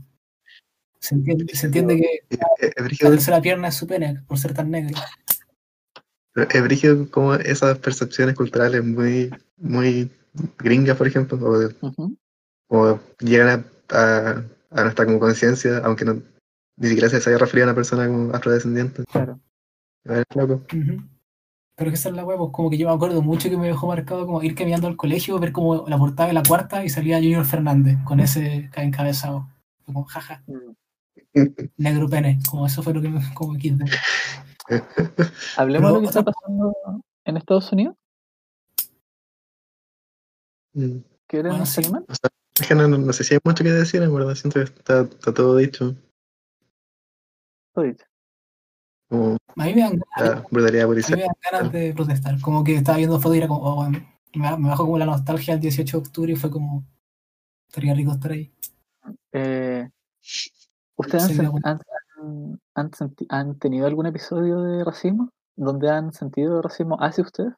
Se 1.00 1.16
entiende, 1.16 1.56
se 1.56 1.66
entiende 1.66 1.96
que 1.98 2.20
Es, 2.30 2.40
es 2.60 2.74
la 2.78 2.84
brígido, 2.84 3.10
tercera 3.10 3.42
pierna 3.42 3.70
es 3.70 3.74
su 3.74 3.88
pene, 3.88 4.22
por 4.28 4.38
ser 4.38 4.54
tan 4.54 4.70
negro. 4.70 4.96
es 6.36 6.64
brígido 6.64 7.10
como 7.10 7.34
esas 7.34 7.80
percepciones 7.80 8.36
culturales 8.36 8.84
muy, 8.84 9.32
muy 9.58 10.12
gringas, 10.60 10.96
por 10.96 11.08
ejemplo, 11.08 11.40
o, 12.68 13.00
llegan 13.22 13.66
a, 13.90 13.98
a, 13.98 14.44
a 14.70 14.84
nuestra 14.84 15.06
como 15.08 15.18
conciencia, 15.18 15.80
aunque 15.80 16.06
no, 16.06 16.22
ni 16.76 16.90
siquiera 16.90 17.10
se 17.10 17.28
haya 17.28 17.40
referido 17.40 17.66
a 17.66 17.70
una 17.70 17.76
persona 17.76 18.06
como 18.06 18.36
afrodescendiente. 18.36 19.04
Claro. 19.12 19.40
Es 20.04 20.24
loco. 20.36 20.62
Ujú. 20.72 21.17
Pero 21.78 21.92
que 21.92 21.96
esa 21.96 22.10
es 22.10 22.16
la 22.16 22.26
hueá, 22.26 22.38
pues 22.38 22.50
como 22.52 22.72
que 22.72 22.78
yo 22.80 22.88
me 22.88 22.94
acuerdo 22.96 23.22
mucho 23.22 23.50
que 23.52 23.56
me 23.58 23.68
dejó 23.68 23.86
marcado 23.88 24.26
como 24.26 24.42
ir 24.42 24.56
caminando 24.56 24.88
al 24.88 24.98
colegio, 24.98 25.38
ver 25.40 25.52
como 25.52 25.88
la 25.88 25.98
portada 26.00 26.28
de 26.28 26.34
la 26.34 26.42
cuarta 26.42 26.84
y 26.84 26.90
salía 26.90 27.18
Junior 27.18 27.46
Fernández 27.46 27.98
con 28.04 28.20
ese 28.20 28.70
encabezado. 28.76 29.48
Como 29.86 30.04
jaja, 30.06 30.44
negro 31.78 32.10
pene, 32.10 32.40
como 32.50 32.66
eso 32.66 32.82
fue 32.82 32.94
lo 32.96 33.02
que 33.02 33.10
me 33.10 33.22
como 33.36 33.56
quise. 33.58 33.86
Hablemos 35.56 35.90
de 35.92 35.94
lo 35.96 36.02
que 36.02 36.08
está 36.08 36.24
pasando 36.24 36.74
en 37.26 37.38
Estados 37.38 37.72
Unidos. 37.72 37.96
Mm. 40.74 40.98
¿Quieren 41.28 41.52
Bueno, 41.52 41.66
sí. 41.66 41.82
Es 42.60 42.68
que 42.68 42.74
no, 42.74 42.88
no- 42.88 42.98
no 42.98 43.14
sé 43.14 43.24
si 43.24 43.36
hay 43.36 43.40
mucho 43.44 43.64
que 43.64 43.70
decir, 43.72 44.02
en 44.02 44.14
verdad. 44.14 44.34
Siento 44.34 44.60
que 44.60 44.64
está, 44.66 45.02
está 45.02 45.32
todo 45.34 45.56
dicho. 45.58 45.96
Todo 47.74 47.86
dicho. 47.86 48.04
Como 49.10 49.38
A 49.56 49.64
mí 49.66 49.74
me 49.74 49.82
dan, 49.82 50.00
policial. 50.88 51.18
me 51.18 51.24
dan 51.26 51.36
ganas 51.52 51.72
de 51.72 51.94
protestar. 51.94 52.40
Como 52.42 52.64
que 52.64 52.76
estaba 52.76 52.98
viendo 52.98 53.20
fotos 53.20 53.36
y 53.36 53.40
era 53.40 53.48
como, 53.48 53.62
oh, 53.62 53.90
me, 53.90 54.06
bajó 54.36 54.84
como 54.86 54.98
la 54.98 55.06
nostalgia 55.06 55.54
el 55.54 55.60
18 55.62 55.98
de 55.98 56.02
octubre 56.08 56.34
y 56.34 56.36
fue 56.36 56.52
como, 56.52 56.84
estaría 57.70 57.94
rico 57.94 58.12
estar 58.12 58.32
ahí. 58.32 58.52
Eh, 59.32 59.90
¿Ustedes 60.98 61.30
han, 61.40 61.52
bueno. 61.52 61.60
han- 61.64 61.80
han- 62.20 62.60
han 62.76 62.92
senti- 62.92 63.26
han 63.30 63.58
tenido 63.60 63.88
algún 63.88 64.08
episodio 64.08 64.62
de 64.62 64.84
racismo? 64.84 65.30
¿Donde 65.56 65.90
han 65.90 66.12
sentido 66.12 66.62
racismo 66.62 66.98
hacia 67.00 67.24
ustedes? 67.24 67.54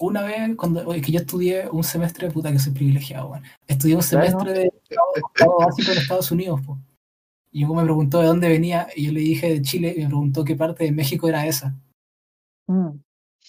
Una 0.00 0.22
vez, 0.22 0.56
cuando 0.56 0.86
oye, 0.88 1.00
que 1.00 1.12
yo 1.12 1.20
estudié 1.20 1.68
un 1.70 1.84
semestre, 1.84 2.30
puta 2.30 2.50
que 2.50 2.58
soy 2.58 2.72
privilegiado, 2.72 3.28
weón. 3.30 3.44
Estudié 3.66 3.94
un 3.94 4.00
Claro. 4.02 4.26
semestre 4.26 4.52
de 4.60 4.70
octavo 5.22 5.58
básico 5.58 5.92
en 5.92 5.98
Estados 5.98 6.30
Unidos, 6.32 6.60
po. 6.66 6.78
Y 7.50 7.60
luego 7.60 7.76
me 7.76 7.84
preguntó 7.84 8.20
de 8.20 8.26
dónde 8.26 8.48
venía, 8.48 8.88
y 8.94 9.06
yo 9.06 9.12
le 9.12 9.20
dije 9.20 9.48
de 9.48 9.62
Chile, 9.62 9.94
y 9.96 10.00
me 10.02 10.06
preguntó 10.08 10.44
qué 10.44 10.54
parte 10.56 10.84
de 10.84 10.92
México 10.92 11.28
era 11.28 11.46
esa. 11.46 11.74
Mm, 12.66 12.90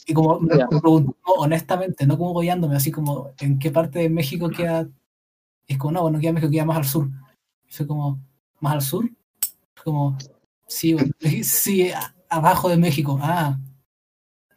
Y 0.07 0.13
como 0.13 0.39
me 0.39 0.57
Ya. 0.57 0.67
preguntó 0.67 1.15
honestamente, 1.37 2.05
no 2.07 2.17
como 2.17 2.33
goyándome, 2.33 2.75
así 2.75 2.91
como 2.91 3.31
en 3.39 3.59
qué 3.59 3.71
parte 3.71 3.99
de 3.99 4.09
México 4.09 4.49
queda. 4.49 4.87
Y 5.67 5.73
es 5.73 5.79
como, 5.79 5.91
no, 5.93 6.01
bueno, 6.03 6.19
queda 6.19 6.33
México, 6.33 6.51
queda 6.51 6.65
más 6.65 6.77
al 6.77 6.85
sur. 6.85 7.09
Y 7.67 7.73
fue 7.73 7.85
como, 7.87 8.19
¿más 8.61 8.73
al 8.73 8.81
sur? 8.81 9.09
Fue 9.75 9.83
como, 9.85 10.17
sí, 10.67 10.93
bueno, 10.93 11.11
sí, 11.43 11.91
a- 11.91 12.15
abajo 12.29 12.69
de 12.69 12.77
México. 12.77 13.19
Ah, 13.21 13.59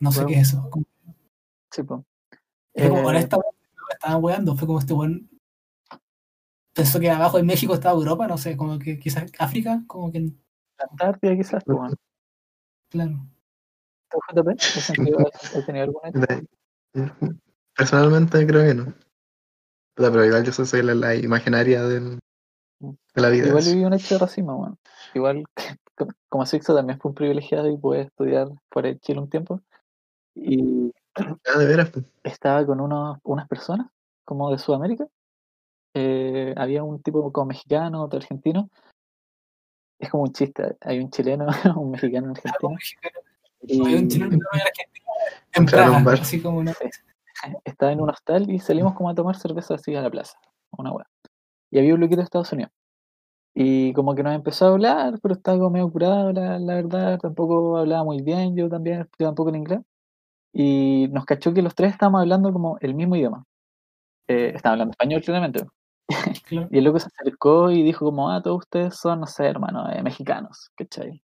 no 0.01 0.13
sé 0.13 0.25
qué 0.27 0.35
es 0.35 0.49
eso. 0.51 0.69
Como- 0.71 0.87
sí, 1.71 1.83
po. 1.83 2.05
Fue 2.75 2.89
como, 2.89 3.03
Eh, 3.03 3.07
honestamente, 3.07 3.57
no 3.77 3.83
me 3.89 3.95
estaban 3.95 4.25
weando. 4.25 4.57
Fue 4.57 4.67
como 4.67 4.79
este 4.79 4.95
buen. 4.95 5.29
Pensó 6.75 6.99
que 7.01 7.11
abajo 7.11 7.37
de 7.37 7.43
México 7.43 7.75
estaba 7.75 7.95
Europa, 7.99 8.27
no 8.27 8.39
sé, 8.39 8.57
como 8.57 8.79
que 8.79 8.99
quizás 8.99 9.31
África, 9.39 9.83
como 9.87 10.11
que, 10.11 10.21
la 10.21 10.87
Antártida 10.91 11.37
quizás, 11.37 11.63
pues, 11.65 11.77
bueno. 11.79 11.95
claro. 12.91 13.27
¿Tú, 14.11 14.19
JP? 14.35 14.51
¿Has 14.53 14.85
sentido- 14.85 15.19
has- 15.33 15.67
tenido 15.67 15.85
alguna 15.85 16.39
Personalmente 17.77 18.47
creo 18.47 18.63
que 18.67 18.75
no. 18.75 18.95
Pero 19.95 20.25
igual 20.25 20.45
yo 20.45 20.53
soy 20.53 20.83
la, 20.83 20.95
la 20.95 21.15
imaginaria 21.15 21.83
del- 21.85 22.19
de 22.81 23.21
la 23.23 23.29
vida. 23.29 23.49
Igual 23.49 23.65
viví 23.65 23.85
un 23.85 23.93
hecho 23.95 24.15
de 24.15 24.19
racismo, 24.21 24.57
bueno. 24.57 24.79
Igual, 25.15 25.45
co- 25.97 26.09
como 26.29 26.47
Sixto 26.47 26.75
también 26.75 26.99
fue 26.99 27.11
un 27.11 27.15
privilegiado 27.15 27.69
y 27.71 27.77
pude 27.77 28.03
estudiar 28.03 28.49
fuera 28.71 28.89
de 28.89 28.99
Chile 28.99 29.21
un 29.21 29.31
tiempo. 29.31 29.61
Y 30.35 30.93
Ah, 31.15 31.59
de 31.59 31.67
veras, 31.67 31.91
pues. 31.91 32.07
estaba 32.25 32.65
con 32.65 32.81
unos, 32.81 33.19
unas 33.25 33.47
personas, 33.47 33.89
como 34.25 34.51
de 34.51 34.59
Sudamérica. 34.59 35.07
Eh, 35.95 36.55
había 36.57 36.83
un 36.83 37.03
tipo 37.03 37.31
como 37.33 37.47
mexicano, 37.47 38.03
otro 38.03 38.19
argentino. 38.19 38.71
Es 39.99 40.11
como 40.11 40.25
un 40.25 40.33
chiste, 40.33 40.77
hay 40.81 40.99
un 40.99 41.11
chileno, 41.11 41.47
un 41.77 41.91
mexicano, 41.91 42.29
un 42.29 42.37
argentino. 42.37 42.77
Y 43.61 43.87
Hay 43.87 43.95
un 43.95 44.09
chileno 44.09 44.39
en 45.55 45.63
un 45.63 45.67
Praga, 45.67 46.13
así 46.13 46.41
como 46.41 46.59
una. 46.59 46.75
estaba 47.65 47.93
en 47.93 48.01
un 48.01 48.11
hostal 48.11 48.51
y 48.51 48.59
salimos 48.59 48.95
como 48.95 49.11
a 49.11 49.15
tomar 49.15 49.37
cerveza 49.37 49.75
así 49.75 49.95
a 49.95 50.03
la 50.03 50.11
plaza, 50.11 50.39
una 50.73 50.93
hueá. 50.93 51.07
Y 51.71 51.79
había 51.79 51.95
un 51.95 52.01
loquito 52.01 52.19
de 52.19 52.25
Estados 52.25 52.53
Unidos. 52.53 52.73
Y 53.55 53.93
como 53.93 54.15
que 54.15 54.23
nos 54.23 54.35
empezó 54.35 54.67
a 54.67 54.69
hablar, 54.71 55.19
pero 55.23 55.35
estaba 55.35 55.59
como 55.59 55.71
medio 55.71 55.91
curado, 55.91 56.33
la, 56.33 56.59
la 56.59 56.75
verdad, 56.75 57.19
tampoco 57.19 57.77
hablaba 57.77 58.03
muy 58.03 58.23
bien, 58.23 58.57
yo 58.57 58.69
también, 58.69 59.09
yo 59.19 59.27
tampoco 59.27 59.51
en 59.51 59.57
inglés. 59.57 59.81
Y 60.53 61.09
nos 61.13 61.25
cachó 61.25 61.53
que 61.53 61.63
los 61.63 61.75
tres 61.75 61.93
estábamos 61.93 62.23
hablando 62.23 62.53
como 62.53 62.79
el 62.81 62.95
mismo 62.95 63.17
idioma. 63.17 63.45
Eh, 64.29 64.53
estaban 64.55 64.75
hablando 64.75 64.93
español 64.93 65.23
claramente. 65.23 65.67
Claro. 66.47 66.69
Y 66.71 66.79
el 66.79 66.85
loco 66.85 66.99
se 66.99 67.09
acercó 67.09 67.71
y 67.71 67.83
dijo 67.83 68.05
como, 68.07 68.31
ah, 68.31 68.43
todos 68.43 68.59
ustedes 68.61 68.97
son, 68.97 69.21
no 69.21 69.27
sé, 69.27 69.47
hermano, 69.47 69.91
eh, 69.91 70.03
mexicanos, 70.03 70.71
¿cachai? 70.77 71.23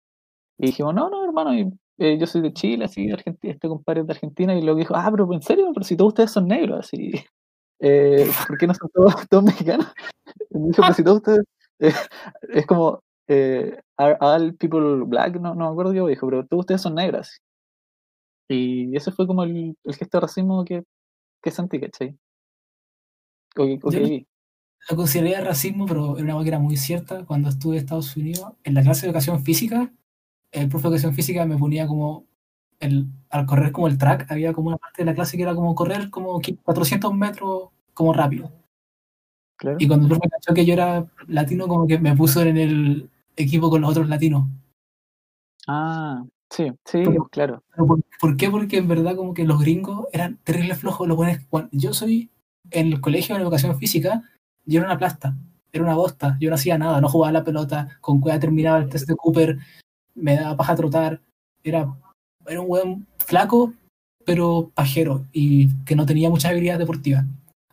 Y 0.59 0.67
dijimos, 0.67 0.95
no, 0.95 1.11
no, 1.11 1.25
hermano, 1.25 1.55
y, 1.55 1.73
eh, 1.99 2.19
yo 2.19 2.27
soy 2.27 2.41
de 2.41 2.53
Chile, 2.53 2.85
así, 2.87 3.07
de 3.07 3.15
Argentina, 3.15 3.53
este 3.53 3.69
compadre 3.69 4.01
es 4.03 4.07
de 4.07 4.13
Argentina, 4.13 4.55
y 4.55 4.63
luego 4.63 4.79
dijo, 4.79 4.95
ah, 4.97 5.09
pero 5.11 5.33
en 5.33 5.43
serio, 5.43 5.71
pero 5.75 5.85
si 5.85 5.97
todos 5.97 6.09
ustedes 6.11 6.31
son 6.31 6.49
negros, 6.49 6.81
así, 6.81 7.13
eh, 7.81 8.31
¿por 8.49 8.59
qué 8.59 8.67
no 8.67 8.75
son 8.75 8.91
todos, 8.93 9.15
todos 9.29 9.45
mexicanos? 9.45 9.87
Y 10.51 10.59
me 10.59 10.69
dijo, 10.69 10.83
pero 10.83 10.95
si 10.95 11.05
todos 11.05 11.19
ustedes, 11.19 11.45
eh, 11.81 11.93
es 12.51 12.67
como, 12.67 13.03
eh, 13.29 13.81
are 13.97 14.17
all 14.21 14.55
people 14.57 15.05
black? 15.07 15.37
No, 15.41 15.55
no 15.55 15.67
me 15.67 15.73
acuerdo 15.73 15.93
yo, 15.93 16.07
dijo, 16.07 16.27
pero 16.29 16.47
todos 16.47 16.63
ustedes 16.63 16.83
son 16.83 16.95
negros. 16.95 17.29
así. 17.29 17.39
Y 18.49 18.97
ese 18.97 19.13
fue 19.13 19.27
como 19.27 19.45
el, 19.45 19.77
el 19.85 19.95
gesto 19.95 20.19
de 20.19 20.23
racismo 20.23 20.65
que, 20.65 20.85
que 21.43 21.51
sentí, 21.51 21.81
¿cachai? 21.81 22.17
O 23.57 23.65
que, 23.65 23.79
o 23.83 23.91
que 23.91 24.01
vi. 24.01 24.27
Lo 24.91 24.97
consideraría 24.97 25.41
racismo, 25.41 25.87
pero 25.87 26.17
era 26.19 26.25
una 26.25 26.33
cosa 26.35 26.43
que 26.45 26.49
era 26.49 26.59
muy 26.59 26.77
cierta. 26.77 27.25
Cuando 27.25 27.49
estuve 27.49 27.77
en 27.77 27.83
Estados 27.83 28.17
Unidos, 28.17 28.53
en 28.65 28.75
la 28.75 28.83
clase 28.83 29.03
de 29.03 29.09
educación 29.11 29.43
física, 29.45 29.93
el 30.51 30.69
profe 30.69 30.85
de 30.85 30.89
educación 30.89 31.15
física 31.15 31.47
me 31.47 31.57
ponía 31.57 31.87
como, 31.87 32.27
el, 32.81 33.07
al 33.31 33.47
correr 33.47 33.71
como 33.73 33.87
el 33.87 33.97
track, 33.97 34.31
había 34.31 34.53
como 34.53 34.69
una 34.69 34.77
parte 34.79 35.03
de 35.03 35.07
la 35.07 35.15
clase 35.15 35.37
que 35.37 35.45
era 35.45 35.55
como 35.55 35.75
correr 35.75 36.11
como 36.11 36.41
qui- 36.41 36.59
400 36.63 37.15
metros 37.15 37.69
como 37.95 38.13
rápido. 38.13 38.51
Claro. 39.57 39.77
Y 39.79 39.87
cuando 39.87 40.07
el 40.07 40.11
profe 40.19 40.29
cachó 40.29 40.53
que 40.53 40.65
yo 40.67 40.73
era 40.75 41.07
latino, 41.29 41.69
como 41.69 41.87
que 41.87 41.99
me 41.99 42.17
puso 42.17 42.43
en 42.43 42.57
el 42.59 43.11
equipo 43.37 43.71
con 43.71 43.81
los 43.83 43.91
otros 43.93 44.09
latinos. 44.09 44.47
Ah, 45.69 46.25
sí, 46.51 46.73
sí, 46.85 47.05
Como- 47.05 47.29
claro. 47.29 47.63
¿Pero 47.71 47.87
por, 47.87 48.01
por 48.21 48.37
qué? 48.37 48.51
Porque 48.51 48.79
en 48.79 48.89
verdad 48.89 49.15
como 49.17 49.33
que 49.35 49.45
los 49.45 49.61
gringos 49.61 50.07
eran 50.13 50.39
terribles 50.43 50.79
flojos. 50.79 51.07
Los 51.07 51.17
buenos, 51.17 51.41
yo 51.71 51.95
soy 51.95 52.31
en 52.71 52.89
el 52.89 53.01
colegio 53.01 53.37
en 53.37 53.43
educación 53.43 53.79
física, 53.79 54.23
yo 54.65 54.81
era 54.81 54.89
una 54.89 54.99
plasta, 54.99 55.35
era 55.73 55.85
una 55.85 55.95
bosta, 55.95 56.37
yo 56.41 56.49
no 56.49 56.55
hacía 56.55 56.79
nada, 56.79 57.01
no 57.01 57.09
jugaba 57.09 57.31
a 57.31 57.33
la 57.33 57.45
pelota, 57.45 57.99
con 58.01 58.21
cueva 58.21 58.39
terminaba 58.39 58.79
el 58.79 58.89
test 58.89 59.09
de 59.09 59.17
Cooper, 59.17 59.59
me 60.15 60.37
daba 60.37 60.57
paja 60.57 60.77
trotar, 60.77 61.21
era, 61.65 61.93
era 62.47 62.61
un 62.61 62.69
buen 62.69 63.07
flaco, 63.19 63.73
pero 64.25 64.71
pajero 64.75 65.27
y 65.33 65.69
que 65.85 65.97
no 65.97 66.07
tenía 66.07 66.31
muchas 66.31 66.53
habilidades 66.53 66.81
deportivas. 66.81 67.25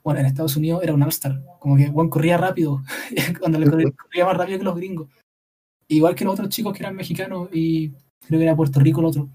Bueno, 0.03 0.21
en 0.21 0.25
Estados 0.25 0.55
Unidos 0.55 0.81
era 0.81 0.93
un 0.93 1.03
all-star, 1.03 1.41
como 1.59 1.75
que 1.75 1.89
bueno, 1.89 2.09
corría 2.09 2.37
rápido, 2.37 2.81
cuando 3.39 3.59
le 3.59 3.69
corría, 3.69 3.91
corría 3.91 4.25
más 4.25 4.37
rápido 4.37 4.57
que 4.57 4.65
los 4.65 4.75
gringos. 4.75 5.09
Igual 5.87 6.15
que 6.15 6.23
los 6.23 6.33
otros 6.33 6.49
chicos 6.49 6.73
que 6.73 6.83
eran 6.83 6.95
mexicanos 6.95 7.49
y 7.51 7.89
creo 8.27 8.39
que 8.39 8.43
era 8.43 8.55
Puerto 8.55 8.79
Rico 8.79 9.01
el 9.01 9.07
otro. 9.07 9.29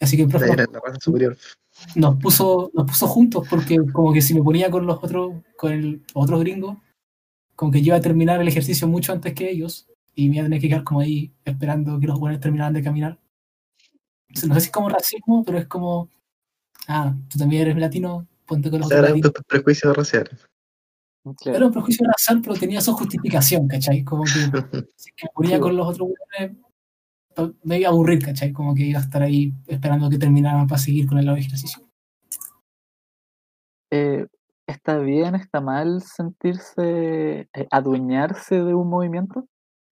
Así 0.00 0.16
que 0.16 0.26
profe. 0.26 0.46
Nos 1.94 2.16
puso, 2.16 2.70
nos 2.74 2.86
puso 2.86 3.06
juntos 3.06 3.46
porque 3.48 3.78
como 3.92 4.12
que 4.12 4.22
si 4.22 4.34
me 4.34 4.42
ponía 4.42 4.70
con 4.70 4.86
los 4.86 4.98
otros, 5.02 5.34
con 5.56 5.72
el, 5.72 5.90
los 6.14 6.24
otros 6.24 6.40
gringos, 6.40 6.76
como 7.54 7.70
que 7.72 7.80
yo 7.80 7.86
iba 7.88 7.96
a 7.96 8.00
terminar 8.00 8.40
el 8.40 8.48
ejercicio 8.48 8.86
mucho 8.88 9.12
antes 9.12 9.32
que 9.34 9.50
ellos 9.50 9.88
y 10.14 10.28
me 10.28 10.36
iba 10.36 10.42
a 10.44 10.46
tener 10.46 10.60
que 10.60 10.68
quedar 10.68 10.84
como 10.84 11.00
ahí 11.00 11.32
esperando 11.44 11.98
que 12.00 12.06
los 12.06 12.18
buenos 12.18 12.40
terminaran 12.40 12.72
de 12.74 12.82
caminar. 12.82 13.18
Entonces, 14.28 14.48
no 14.48 14.54
sé 14.56 14.60
si 14.62 14.66
es 14.66 14.72
como 14.72 14.88
racismo, 14.88 15.44
pero 15.44 15.58
es 15.58 15.66
como, 15.66 16.08
ah, 16.88 17.14
tú 17.28 17.38
también 17.38 17.62
eres 17.62 17.76
latino, 17.76 18.26
ponte 18.44 18.70
con 18.70 18.80
los 18.80 18.90
otros 18.92 19.32
pre- 19.32 19.42
prejuicios 19.46 19.96
raciales. 19.96 20.46
claro. 21.38 21.56
Era 21.56 21.66
un 21.66 21.72
prejuicio 21.72 22.06
racial, 22.06 22.40
pero 22.42 22.54
tenía 22.56 22.80
su 22.80 22.92
justificación, 22.92 23.68
¿cachai? 23.68 24.04
Como 24.04 24.24
que 24.24 24.30
si 24.96 25.10
me 25.22 25.28
ponía 25.34 25.56
Sí, 25.56 25.60
con 25.60 25.76
los 25.76 25.88
otros 25.88 26.08
pa- 26.38 26.65
me 27.64 27.78
iba 27.78 27.88
a 27.88 27.92
aburrir, 27.92 28.24
¿cachai? 28.24 28.52
Como 28.52 28.74
que 28.74 28.84
iba 28.84 28.98
a 28.98 29.02
estar 29.02 29.22
ahí 29.22 29.52
esperando 29.66 30.08
que 30.10 30.18
terminaran 30.18 30.66
para 30.66 30.78
seguir 30.80 31.06
con 31.06 31.18
el 31.18 31.28
ejercicio. 31.28 31.82
eh, 33.90 34.26
¿está 34.66 34.98
bien, 34.98 35.34
está 35.34 35.60
mal 35.60 36.02
sentirse, 36.02 37.48
eh, 37.52 37.66
adueñarse 37.70 38.56
de 38.62 38.74
un 38.74 38.88
movimiento? 38.88 39.46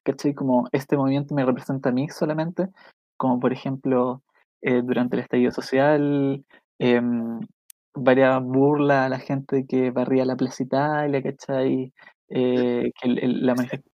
¿Cachai? 0.05 0.35
Como 0.35 0.69
este 0.73 0.97
movimiento 0.97 1.35
me 1.35 1.45
representa 1.45 1.91
a 1.91 1.93
mí 1.93 2.09
solamente, 2.09 2.69
como 3.17 3.41
por 3.41 3.53
ejemplo 3.53 4.23
eh, 4.63 4.83
durante 4.83 5.17
el 5.17 5.23
estallido 5.23 5.53
social, 5.53 6.45
em, 6.79 7.41
varias 7.95 8.43
burlas 8.43 9.07
a 9.07 9.09
la 9.09 9.19
gente 9.21 9.65
que 9.67 9.91
barría 9.91 10.25
la 10.25 10.37
Plaza 10.37 10.63
Italia, 10.65 11.23
¿cachai? 11.23 11.93
Eh, 12.29 12.91
que 13.01 13.09
el- 13.09 13.19
el- 13.19 13.47
la 13.47 13.55
manifestación... 13.55 13.94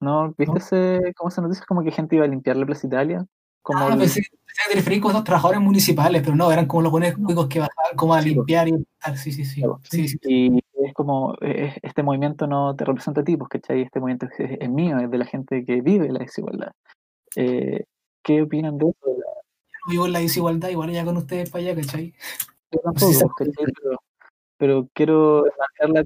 ¿No? 0.00 0.34
¿Viste 0.38 0.52
¿No? 0.52 0.56
ese, 0.58 1.12
cómo 1.16 1.30
se 1.30 1.42
noticia? 1.42 1.64
Como 1.66 1.82
que 1.84 1.90
gente 1.92 2.16
iba 2.16 2.24
a 2.24 2.28
limpiar 2.28 2.56
la 2.56 2.66
Plaza 2.66 2.86
Italia. 2.86 3.26
Como 3.62 3.80
Ah, 3.80 3.92
el- 3.92 3.98
pensé, 3.98 4.20
pensé 4.22 4.30
que 4.30 4.70
te 4.70 4.74
referís 4.76 5.02
los 5.02 5.24
trabajadores 5.24 5.60
municipales, 5.60 6.22
pero 6.22 6.34
no, 6.34 6.50
eran 6.50 6.66
como 6.66 6.82
los 6.82 6.90
buenos 6.92 7.12
cuicos 7.14 7.46
que 7.48 7.60
bajaban 7.60 7.96
como 7.96 8.14
a 8.14 8.18
po. 8.20 8.24
limpiar 8.24 8.68
y 8.68 8.72
tal. 8.98 9.16
Sí, 9.18 9.32
sí, 9.32 9.44
sí. 9.44 9.62
Sí, 9.90 10.08
sí. 10.08 10.18
Y 10.22 10.58
es 10.86 10.94
como, 10.94 11.36
este 11.40 12.02
movimiento 12.02 12.46
no 12.46 12.74
te 12.74 12.86
representa 12.86 13.20
a 13.20 13.24
ti, 13.24 13.36
pues, 13.36 13.50
¿cachai? 13.50 13.82
Este 13.82 14.00
movimiento 14.00 14.26
es, 14.38 14.56
es 14.58 14.70
mío, 14.70 14.98
es 14.98 15.10
de 15.10 15.18
la 15.18 15.26
gente 15.26 15.64
que 15.64 15.82
vive 15.82 16.10
la 16.10 16.20
desigualdad. 16.20 16.72
Eh, 17.36 17.84
¿qué 18.22 18.42
opinan 18.42 18.78
de 18.78 18.86
eso? 18.86 18.96
No 19.06 19.90
vivo 19.92 20.06
en 20.06 20.12
la 20.14 20.18
desigualdad, 20.20 20.68
igual 20.70 20.90
ya 20.90 21.04
con 21.04 21.16
ustedes 21.18 21.50
para 21.50 21.64
allá, 21.64 21.74
¿cachai? 21.74 22.14
Yo 22.72 22.80
tampoco, 22.80 23.34
pues. 23.36 23.50
Pero, 23.56 23.98
pero 24.56 24.88
quiero 24.94 25.44
marcar 25.58 25.90
la 25.90 26.04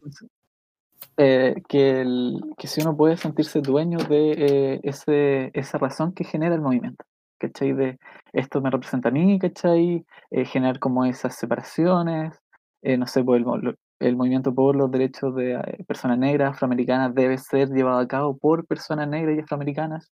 eh, 1.16 1.62
que, 1.68 2.00
el- 2.02 2.40
que 2.58 2.66
si 2.68 2.80
uno 2.82 2.96
puede 2.96 3.16
sentirse 3.16 3.60
dueño 3.60 3.98
de 3.98 4.32
eh, 4.76 4.80
ese, 4.84 5.50
esa 5.54 5.78
razón 5.78 6.12
que 6.14 6.24
genera 6.24 6.54
el 6.54 6.60
movimiento, 6.60 7.04
¿cachai? 7.38 7.72
De 7.72 7.98
esto 8.32 8.60
me 8.60 8.70
representa 8.70 9.08
a 9.10 9.12
mí, 9.12 9.38
¿cachai? 9.38 10.04
Eh, 10.30 10.44
generar 10.46 10.78
como 10.78 11.04
esas 11.04 11.36
separaciones, 11.36 12.38
eh, 12.82 12.96
no 12.96 13.06
sé, 13.06 13.22
pues 13.24 13.42
el, 13.44 13.76
el 14.00 14.16
movimiento 14.16 14.54
por 14.54 14.76
los 14.76 14.90
derechos 14.90 15.34
de 15.36 15.54
eh, 15.54 15.84
personas 15.86 16.18
negras, 16.18 16.52
afroamericanas, 16.54 17.14
debe 17.14 17.38
ser 17.38 17.68
llevado 17.70 17.98
a 18.00 18.08
cabo 18.08 18.36
por 18.36 18.66
personas 18.66 19.08
negras 19.08 19.36
y 19.36 19.40
afroamericanas, 19.40 20.10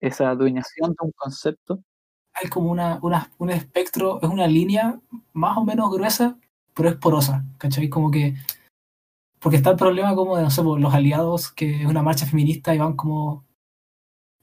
esa 0.00 0.30
adueñación 0.30 0.90
de 0.92 0.96
un 1.06 1.12
concepto, 1.16 1.80
Hay 2.34 2.48
como 2.50 2.70
una, 2.70 2.98
una, 3.02 3.30
un 3.38 3.50
espectro, 3.50 4.20
es 4.22 4.28
una 4.28 4.46
línea 4.46 5.00
más 5.32 5.56
o 5.58 5.64
menos 5.64 5.90
gruesa, 5.92 6.36
pero 6.74 6.88
es 6.90 6.96
porosa, 6.96 7.44
¿cachai? 7.58 7.88
Como 7.88 8.10
que. 8.10 8.34
Porque 9.40 9.56
está 9.56 9.70
el 9.70 9.76
problema 9.76 10.14
como 10.14 10.36
de, 10.36 10.42
no 10.42 10.50
sé, 10.50 10.62
pues, 10.62 10.80
los 10.80 10.94
aliados, 10.94 11.52
que 11.52 11.82
es 11.82 11.86
una 11.86 12.02
marcha 12.02 12.26
feminista 12.26 12.74
y 12.74 12.78
van 12.78 12.96
como 12.96 13.44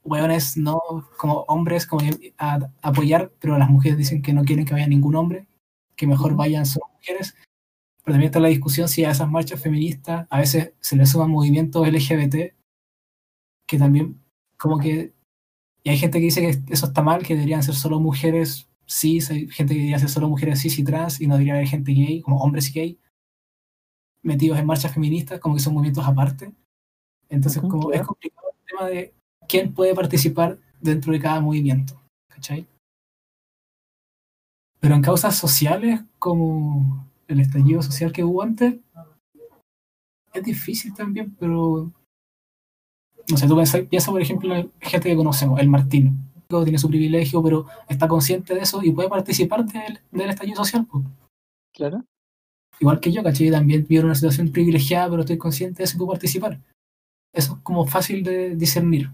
hueones, 0.04 0.56
no 0.56 0.80
como 1.18 1.44
hombres, 1.48 1.86
como 1.86 2.02
a, 2.38 2.54
a 2.54 2.70
apoyar, 2.82 3.32
pero 3.40 3.58
las 3.58 3.68
mujeres 3.68 3.98
dicen 3.98 4.22
que 4.22 4.32
no 4.32 4.44
quieren 4.44 4.64
que 4.64 4.72
vaya 4.72 4.86
ningún 4.86 5.16
hombre, 5.16 5.48
que 5.96 6.06
mejor 6.06 6.36
vayan 6.36 6.66
solo 6.66 6.86
mujeres. 6.94 7.34
Pero 8.04 8.14
también 8.14 8.28
está 8.28 8.40
la 8.40 8.48
discusión 8.48 8.88
si 8.88 9.04
a 9.04 9.10
esas 9.10 9.28
marchas 9.28 9.60
feministas 9.60 10.26
a 10.30 10.38
veces 10.38 10.72
se 10.80 10.96
le 10.96 11.06
suman 11.06 11.30
movimientos 11.30 11.86
LGBT, 11.86 12.54
que 13.66 13.78
también 13.78 14.22
como 14.56 14.78
que... 14.78 15.12
Y 15.82 15.90
hay 15.90 15.98
gente 15.98 16.18
que 16.18 16.26
dice 16.26 16.40
que 16.40 16.72
eso 16.72 16.86
está 16.86 17.02
mal, 17.02 17.22
que 17.22 17.34
deberían 17.34 17.62
ser 17.62 17.74
solo 17.74 18.00
mujeres 18.00 18.68
cis, 18.88 19.30
hay 19.30 19.48
gente 19.48 19.74
que 19.74 19.80
diría 19.80 19.98
ser 19.98 20.08
solo 20.08 20.28
mujeres 20.28 20.60
cis 20.60 20.78
y 20.78 20.84
trans, 20.84 21.20
y 21.20 21.26
no 21.26 21.36
diría 21.36 21.54
haber 21.54 21.66
gente 21.66 21.92
gay, 21.92 22.22
como 22.22 22.40
hombres 22.40 22.72
gay, 22.72 22.98
metidos 24.26 24.58
en 24.58 24.66
marchas 24.66 24.92
feministas, 24.92 25.40
como 25.40 25.54
que 25.54 25.62
son 25.62 25.74
movimientos 25.74 26.04
aparte. 26.04 26.52
Entonces, 27.28 27.62
como 27.62 27.88
claro. 27.88 28.02
es 28.02 28.06
complicado 28.06 28.48
el 28.50 28.66
tema 28.66 28.88
de 28.88 29.14
quién 29.48 29.72
puede 29.72 29.94
participar 29.94 30.58
dentro 30.80 31.12
de 31.12 31.20
cada 31.20 31.40
movimiento, 31.40 32.00
¿cachai? 32.28 32.66
Pero 34.80 34.94
en 34.94 35.02
causas 35.02 35.36
sociales, 35.36 36.00
como 36.18 37.08
el 37.28 37.40
estallido 37.40 37.82
social 37.82 38.12
que 38.12 38.24
hubo 38.24 38.42
antes, 38.42 38.76
es 40.32 40.42
difícil 40.42 40.94
también, 40.94 41.34
pero 41.38 41.90
no 43.28 43.36
sé, 43.36 43.48
tú 43.48 43.56
pensás, 43.56 43.82
piensa 43.82 44.10
por 44.12 44.20
ejemplo 44.20 44.54
en 44.54 44.70
gente 44.80 45.08
que 45.08 45.16
conocemos, 45.16 45.58
el 45.58 45.68
Martín, 45.68 46.30
tiene 46.48 46.78
su 46.78 46.88
privilegio, 46.88 47.42
pero 47.42 47.66
está 47.88 48.06
consciente 48.06 48.54
de 48.54 48.60
eso 48.60 48.82
y 48.82 48.92
puede 48.92 49.08
participar 49.08 49.64
del, 49.64 50.00
del 50.10 50.30
estallido 50.30 50.56
social. 50.56 50.86
Claro. 51.72 52.04
Igual 52.78 53.00
que 53.00 53.10
yo, 53.10 53.22
¿cachai? 53.22 53.50
También 53.50 53.86
vivo 53.88 54.04
una 54.04 54.14
situación 54.14 54.52
privilegiada, 54.52 55.08
pero 55.08 55.22
estoy 55.22 55.38
consciente 55.38 55.78
de 55.78 55.84
eso 55.84 55.96
y 55.96 55.98
puedo 55.98 56.10
participar. 56.10 56.60
Eso 57.32 57.54
es 57.54 57.60
como 57.62 57.86
fácil 57.86 58.22
de 58.22 58.54
discernir. 58.54 59.10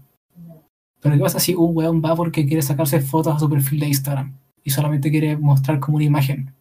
Pero 0.99 1.15
¿qué 1.15 1.21
pasa 1.21 1.39
si 1.39 1.53
un 1.55 1.75
weón 1.75 2.01
va 2.03 2.15
porque 2.15 2.45
quiere 2.45 2.61
sacarse 2.61 3.01
fotos 3.01 3.35
a 3.35 3.39
su 3.39 3.49
perfil 3.49 3.79
de 3.81 3.87
Instagram 3.87 4.37
y 4.63 4.69
solamente 4.69 5.11
quiere 5.11 5.37
mostrar 5.37 5.79
como 5.79 5.97
una 5.97 6.05
imagen? 6.05 6.53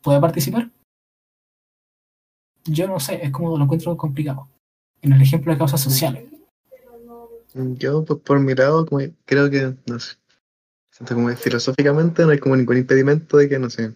¿Puede 0.00 0.20
participar? 0.20 0.70
Yo 2.64 2.86
no 2.88 3.00
sé, 3.00 3.24
es 3.24 3.30
como 3.30 3.56
lo 3.56 3.64
encuentro 3.64 3.96
complicado. 3.96 4.48
En 5.02 5.12
el 5.12 5.20
ejemplo 5.20 5.52
de 5.52 5.58
causas 5.58 5.80
sociales. 5.80 6.24
Yo, 7.54 8.04
pues, 8.04 8.20
por 8.20 8.40
mi 8.40 8.54
lado, 8.54 8.86
creo 9.24 9.50
que, 9.50 9.74
no 9.86 9.98
sé, 9.98 10.16
como 11.08 11.28
filosóficamente 11.36 12.24
no 12.24 12.30
hay 12.30 12.38
como 12.38 12.56
ningún 12.56 12.78
impedimento 12.78 13.36
de 13.36 13.48
que, 13.48 13.58
no 13.58 13.70
sé, 13.70 13.92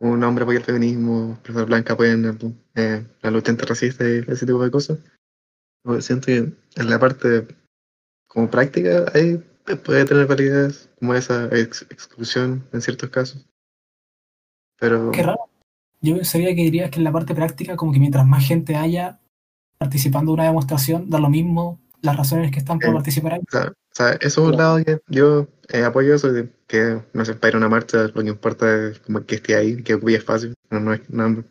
un 0.00 0.22
hombre 0.24 0.42
apoye 0.44 0.58
el 0.58 0.64
feminismo, 0.64 1.38
personas 1.42 1.66
blancas 1.66 1.94
apoyen 1.94 2.38
eh, 2.76 3.04
la 3.22 3.30
lucha 3.30 3.50
antirracista 3.50 4.04
y 4.08 4.24
ese 4.28 4.46
tipo 4.46 4.62
de 4.62 4.70
cosas. 4.70 4.98
Siento 6.00 6.26
que 6.26 6.36
en 6.76 6.90
la 6.90 6.98
parte 6.98 7.46
como 8.28 8.50
práctica 8.50 9.06
ahí 9.14 9.42
puede 9.84 10.04
tener 10.04 10.26
validez 10.26 10.88
como 10.98 11.14
esa 11.14 11.46
ex- 11.46 11.82
exclusión 11.90 12.64
en 12.72 12.80
ciertos 12.82 13.10
casos. 13.10 13.46
Pero 14.78 15.10
Qué 15.10 15.22
raro. 15.22 15.40
Yo 16.00 16.14
pensaría 16.14 16.54
que 16.54 16.62
dirías 16.62 16.90
que 16.90 16.98
en 16.98 17.04
la 17.04 17.12
parte 17.12 17.34
práctica, 17.34 17.76
como 17.76 17.92
que 17.92 17.98
mientras 17.98 18.24
más 18.26 18.46
gente 18.46 18.76
haya 18.76 19.18
participando 19.78 20.30
de 20.30 20.34
una 20.34 20.44
demostración, 20.44 21.10
da 21.10 21.18
lo 21.18 21.28
mismo 21.28 21.80
las 22.02 22.16
razones 22.16 22.52
que 22.52 22.58
están 22.60 22.78
para 22.78 22.92
Sí. 22.92 22.94
participar 22.94 23.32
ahí. 23.34 23.40
O 23.40 23.50
sea, 23.98 24.12
eso 24.12 24.42
es 24.42 24.52
un 24.52 24.56
lado 24.56 24.84
que 24.84 25.00
yo 25.08 25.48
eh, 25.68 25.84
apoyo 25.84 26.14
eso 26.14 26.32
de 26.32 26.50
que, 26.66 27.02
no 27.12 27.24
sé, 27.24 27.34
para 27.34 27.58
una 27.58 27.68
marcha 27.68 28.04
lo 28.14 28.22
que 28.22 28.28
importa 28.28 28.88
es 28.88 29.00
como 29.00 29.24
que 29.24 29.36
esté 29.36 29.56
ahí, 29.56 29.82
que 29.82 29.94
ocupe 29.94 30.14
espacio. 30.14 30.54
No, 30.70 30.80
no 30.80 30.98
no, 31.08 31.44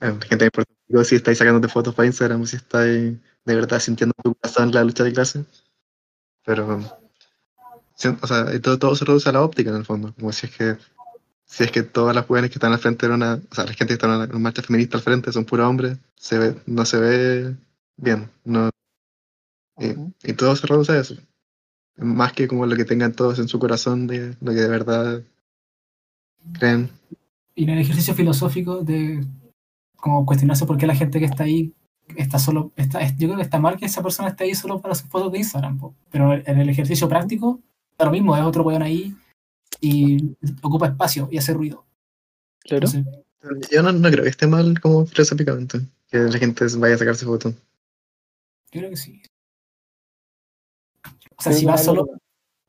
la 0.00 0.12
gente 0.12 0.38
le 0.38 0.44
importa 0.46 0.72
digo, 0.88 1.04
si 1.04 1.16
estáis 1.16 1.38
sacándote 1.38 1.68
fotos 1.68 1.94
para 1.94 2.06
Instagram 2.06 2.46
si 2.46 2.56
estáis 2.56 3.16
de 3.44 3.54
verdad 3.54 3.80
sintiendo 3.80 4.14
tu 4.22 4.34
corazón 4.34 4.68
en 4.68 4.74
la 4.74 4.84
lucha 4.84 5.04
de 5.04 5.12
clase. 5.12 5.44
Pero, 6.44 6.80
o 8.22 8.26
sea, 8.26 8.60
todo, 8.60 8.78
todo 8.78 8.96
se 8.96 9.04
reduce 9.04 9.28
a 9.28 9.32
la 9.32 9.42
óptica 9.42 9.70
en 9.70 9.76
el 9.76 9.84
fondo. 9.84 10.14
Como 10.14 10.32
si 10.32 10.46
es 10.46 10.56
que 10.56 10.76
si 11.44 11.64
es 11.64 11.70
que 11.70 11.82
todas 11.82 12.14
las 12.14 12.26
jóvenes 12.26 12.50
que 12.50 12.54
están 12.54 12.72
al 12.72 12.78
frente 12.78 13.06
de 13.06 13.14
una, 13.14 13.34
o 13.34 13.54
sea, 13.54 13.64
la 13.64 13.72
gente 13.74 13.88
que 13.88 13.94
está 13.94 14.06
en 14.06 14.30
una, 14.30 14.38
marcha 14.38 14.62
feminista 14.62 14.96
al 14.96 15.02
frente 15.02 15.32
son 15.32 15.44
puros 15.44 15.66
hombres, 15.66 15.98
se 16.16 16.38
ve, 16.38 16.56
no 16.66 16.84
se 16.86 16.98
ve 16.98 17.56
bien. 17.96 18.30
No, 18.44 18.70
y, 19.78 19.94
y 20.30 20.32
todo 20.34 20.56
se 20.56 20.66
reduce 20.66 20.92
a 20.92 21.00
eso. 21.00 21.16
Más 22.02 22.32
que 22.32 22.48
como 22.48 22.66
lo 22.66 22.76
que 22.76 22.84
tengan 22.84 23.12
todos 23.12 23.38
en 23.38 23.48
su 23.48 23.58
corazón 23.58 24.06
de 24.06 24.34
lo 24.40 24.52
que 24.52 24.60
de 24.60 24.68
verdad 24.68 25.22
creen. 26.58 26.90
Y 27.54 27.64
en 27.64 27.70
el 27.70 27.78
ejercicio 27.80 28.14
filosófico 28.14 28.82
de 28.82 29.24
como 29.96 30.26
cuestionarse 30.26 30.66
por 30.66 30.76
qué 30.78 30.86
la 30.86 30.96
gente 30.96 31.18
que 31.18 31.26
está 31.26 31.44
ahí 31.44 31.72
está 32.16 32.38
solo, 32.38 32.72
está, 32.76 33.00
es- 33.00 33.16
yo 33.16 33.28
creo 33.28 33.36
que 33.36 33.42
está 33.42 33.58
mal 33.60 33.76
que 33.76 33.86
esa 33.86 34.02
persona 34.02 34.30
esté 34.30 34.44
ahí 34.44 34.54
solo 34.54 34.80
para 34.80 34.94
sus 34.94 35.08
fotos 35.08 35.30
de 35.32 35.38
Instagram, 35.38 35.78
po. 35.78 35.94
pero 36.10 36.32
en 36.34 36.58
el 36.58 36.68
ejercicio 36.68 37.08
práctico 37.08 37.60
lo 37.98 38.10
mismo, 38.10 38.36
es 38.36 38.42
otro 38.42 38.64
weón 38.64 38.82
ahí 38.82 39.14
y 39.80 40.34
ocupa 40.60 40.88
espacio 40.88 41.28
y 41.30 41.38
hace 41.38 41.54
ruido. 41.54 41.84
Claro. 42.64 42.86
Entonces, 42.88 43.04
Yo 43.70 43.82
no, 43.82 43.92
no 43.92 44.10
creo 44.10 44.24
que 44.24 44.30
esté 44.30 44.48
mal 44.48 44.80
como 44.80 45.06
filosóficamente, 45.06 45.80
que 46.10 46.18
la 46.18 46.36
gente 46.38 46.64
vaya 46.78 46.96
a 46.96 46.98
sacarse 46.98 47.24
fotos. 47.24 47.54
yo 48.72 48.80
creo 48.80 48.90
que 48.90 48.96
sí. 48.96 49.22
O 51.42 51.44
sea, 51.44 51.52
Sí, 51.52 51.60
si 51.60 51.66
vas 51.66 51.82
claro, 51.82 52.04
solo, 52.04 52.18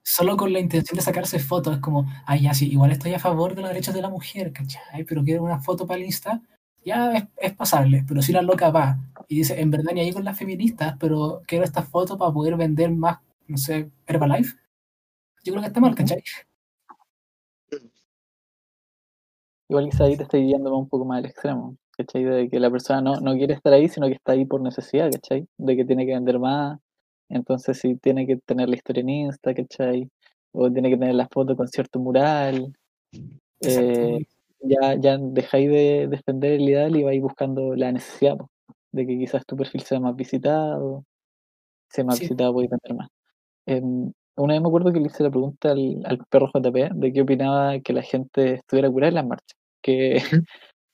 solo 0.01 0.36
con 0.36 0.51
la 0.51 0.59
intención 0.59 0.95
de 0.95 1.03
sacarse 1.03 1.38
fotos, 1.38 1.75
es 1.75 1.79
como, 1.79 2.07
ay, 2.25 2.41
ya 2.41 2.55
sí, 2.55 2.71
igual 2.71 2.91
estoy 2.91 3.13
a 3.13 3.19
favor 3.19 3.53
de 3.53 3.62
los 3.62 3.69
derechos 3.69 3.93
de 3.93 4.01
la 4.01 4.09
mujer, 4.09 4.51
¿cachai? 4.51 5.03
Pero 5.03 5.23
quiero 5.23 5.43
una 5.43 5.59
foto 5.59 5.86
para 5.86 5.99
el 5.99 6.07
Insta, 6.07 6.41
ya 6.83 7.13
es, 7.13 7.25
es 7.38 7.53
pasable. 7.53 8.03
Pero 8.07 8.23
si 8.23 8.31
una 8.31 8.41
loca 8.41 8.71
va 8.71 8.97
y 9.27 9.38
dice, 9.38 9.62
en 9.62 9.69
verdad 9.69 9.93
ni 9.93 10.01
ahí 10.01 10.12
con 10.12 10.23
las 10.23 10.39
feministas, 10.39 10.95
pero 10.99 11.43
quiero 11.45 11.63
esta 11.63 11.83
foto 11.83 12.17
para 12.17 12.33
poder 12.33 12.57
vender 12.57 12.89
más, 12.89 13.19
no 13.47 13.57
sé, 13.57 13.91
Herbalife, 14.07 14.57
yo 15.43 15.53
creo 15.53 15.62
que 15.62 15.67
está 15.67 15.79
mal. 15.79 15.93
¿cachai? 15.93 16.23
Igual 19.69 19.89
quizá 19.89 20.05
ahí 20.05 20.17
te 20.17 20.23
estoy 20.23 20.45
guiando 20.45 20.75
un 20.75 20.89
poco 20.89 21.05
más 21.05 21.19
al 21.19 21.27
extremo, 21.27 21.77
¿cachai? 21.95 22.23
De 22.23 22.49
que 22.49 22.59
la 22.59 22.71
persona 22.71 23.01
no, 23.01 23.19
no 23.21 23.36
quiere 23.36 23.53
estar 23.53 23.71
ahí, 23.71 23.88
sino 23.88 24.07
que 24.07 24.13
está 24.13 24.31
ahí 24.31 24.45
por 24.45 24.62
necesidad, 24.62 25.12
¿cachai? 25.12 25.47
De 25.57 25.75
que 25.75 25.86
tiene 25.86 26.07
que 26.07 26.13
vender 26.13 26.39
más, 26.39 26.79
entonces 27.36 27.80
si 27.80 27.96
tiene 27.98 28.28
que 28.28 28.38
tener 28.46 28.69
la 28.69 28.76
historia 28.76 29.02
en 29.02 29.10
Insta, 29.10 29.54
¿cachai? 29.54 30.10
O 30.54 30.72
tiene 30.72 30.89
que 30.89 30.98
tener 30.98 31.15
la 31.15 31.28
foto 31.32 31.56
con 31.56 31.67
cierto 31.67 32.00
mural, 32.00 32.74
eh, 33.62 34.19
ya, 34.62 34.96
ya 35.00 35.17
dejáis 35.19 35.69
de 35.69 36.08
defender 36.10 36.54
el 36.54 36.62
ideal 36.69 36.96
y 36.96 37.04
vais 37.04 37.22
buscando 37.22 37.76
la 37.76 37.91
necesidad, 37.91 38.38
po, 38.38 38.50
de 38.91 39.06
que 39.08 39.17
quizás 39.17 39.46
tu 39.46 39.56
perfil 39.58 39.82
sea 39.84 40.00
más 40.00 40.15
visitado, 40.15 41.04
sea 41.89 42.06
más 42.06 42.17
Sí. 42.19 42.26
visitado 42.26 42.54
podéis 42.54 42.72
vender 42.72 42.96
más. 42.98 43.10
Em, 43.67 44.12
una 44.38 44.54
vez 44.56 44.62
me 44.63 44.67
acuerdo 44.69 44.93
que 44.93 45.00
le 45.02 45.08
hice 45.08 45.24
la 45.24 45.32
pregunta 45.32 45.72
al, 45.72 46.02
al 46.06 46.19
perro 46.30 46.50
JP 46.54 46.91
de 46.96 47.13
qué 47.13 47.22
opinaba 47.24 47.80
que 47.82 47.93
la 47.93 48.04
gente 48.04 48.56
estuviera 48.56 48.91
curada 48.91 49.10
en 49.10 49.15
las 49.15 49.28
marchas. 49.28 49.58
Que, 49.84 50.15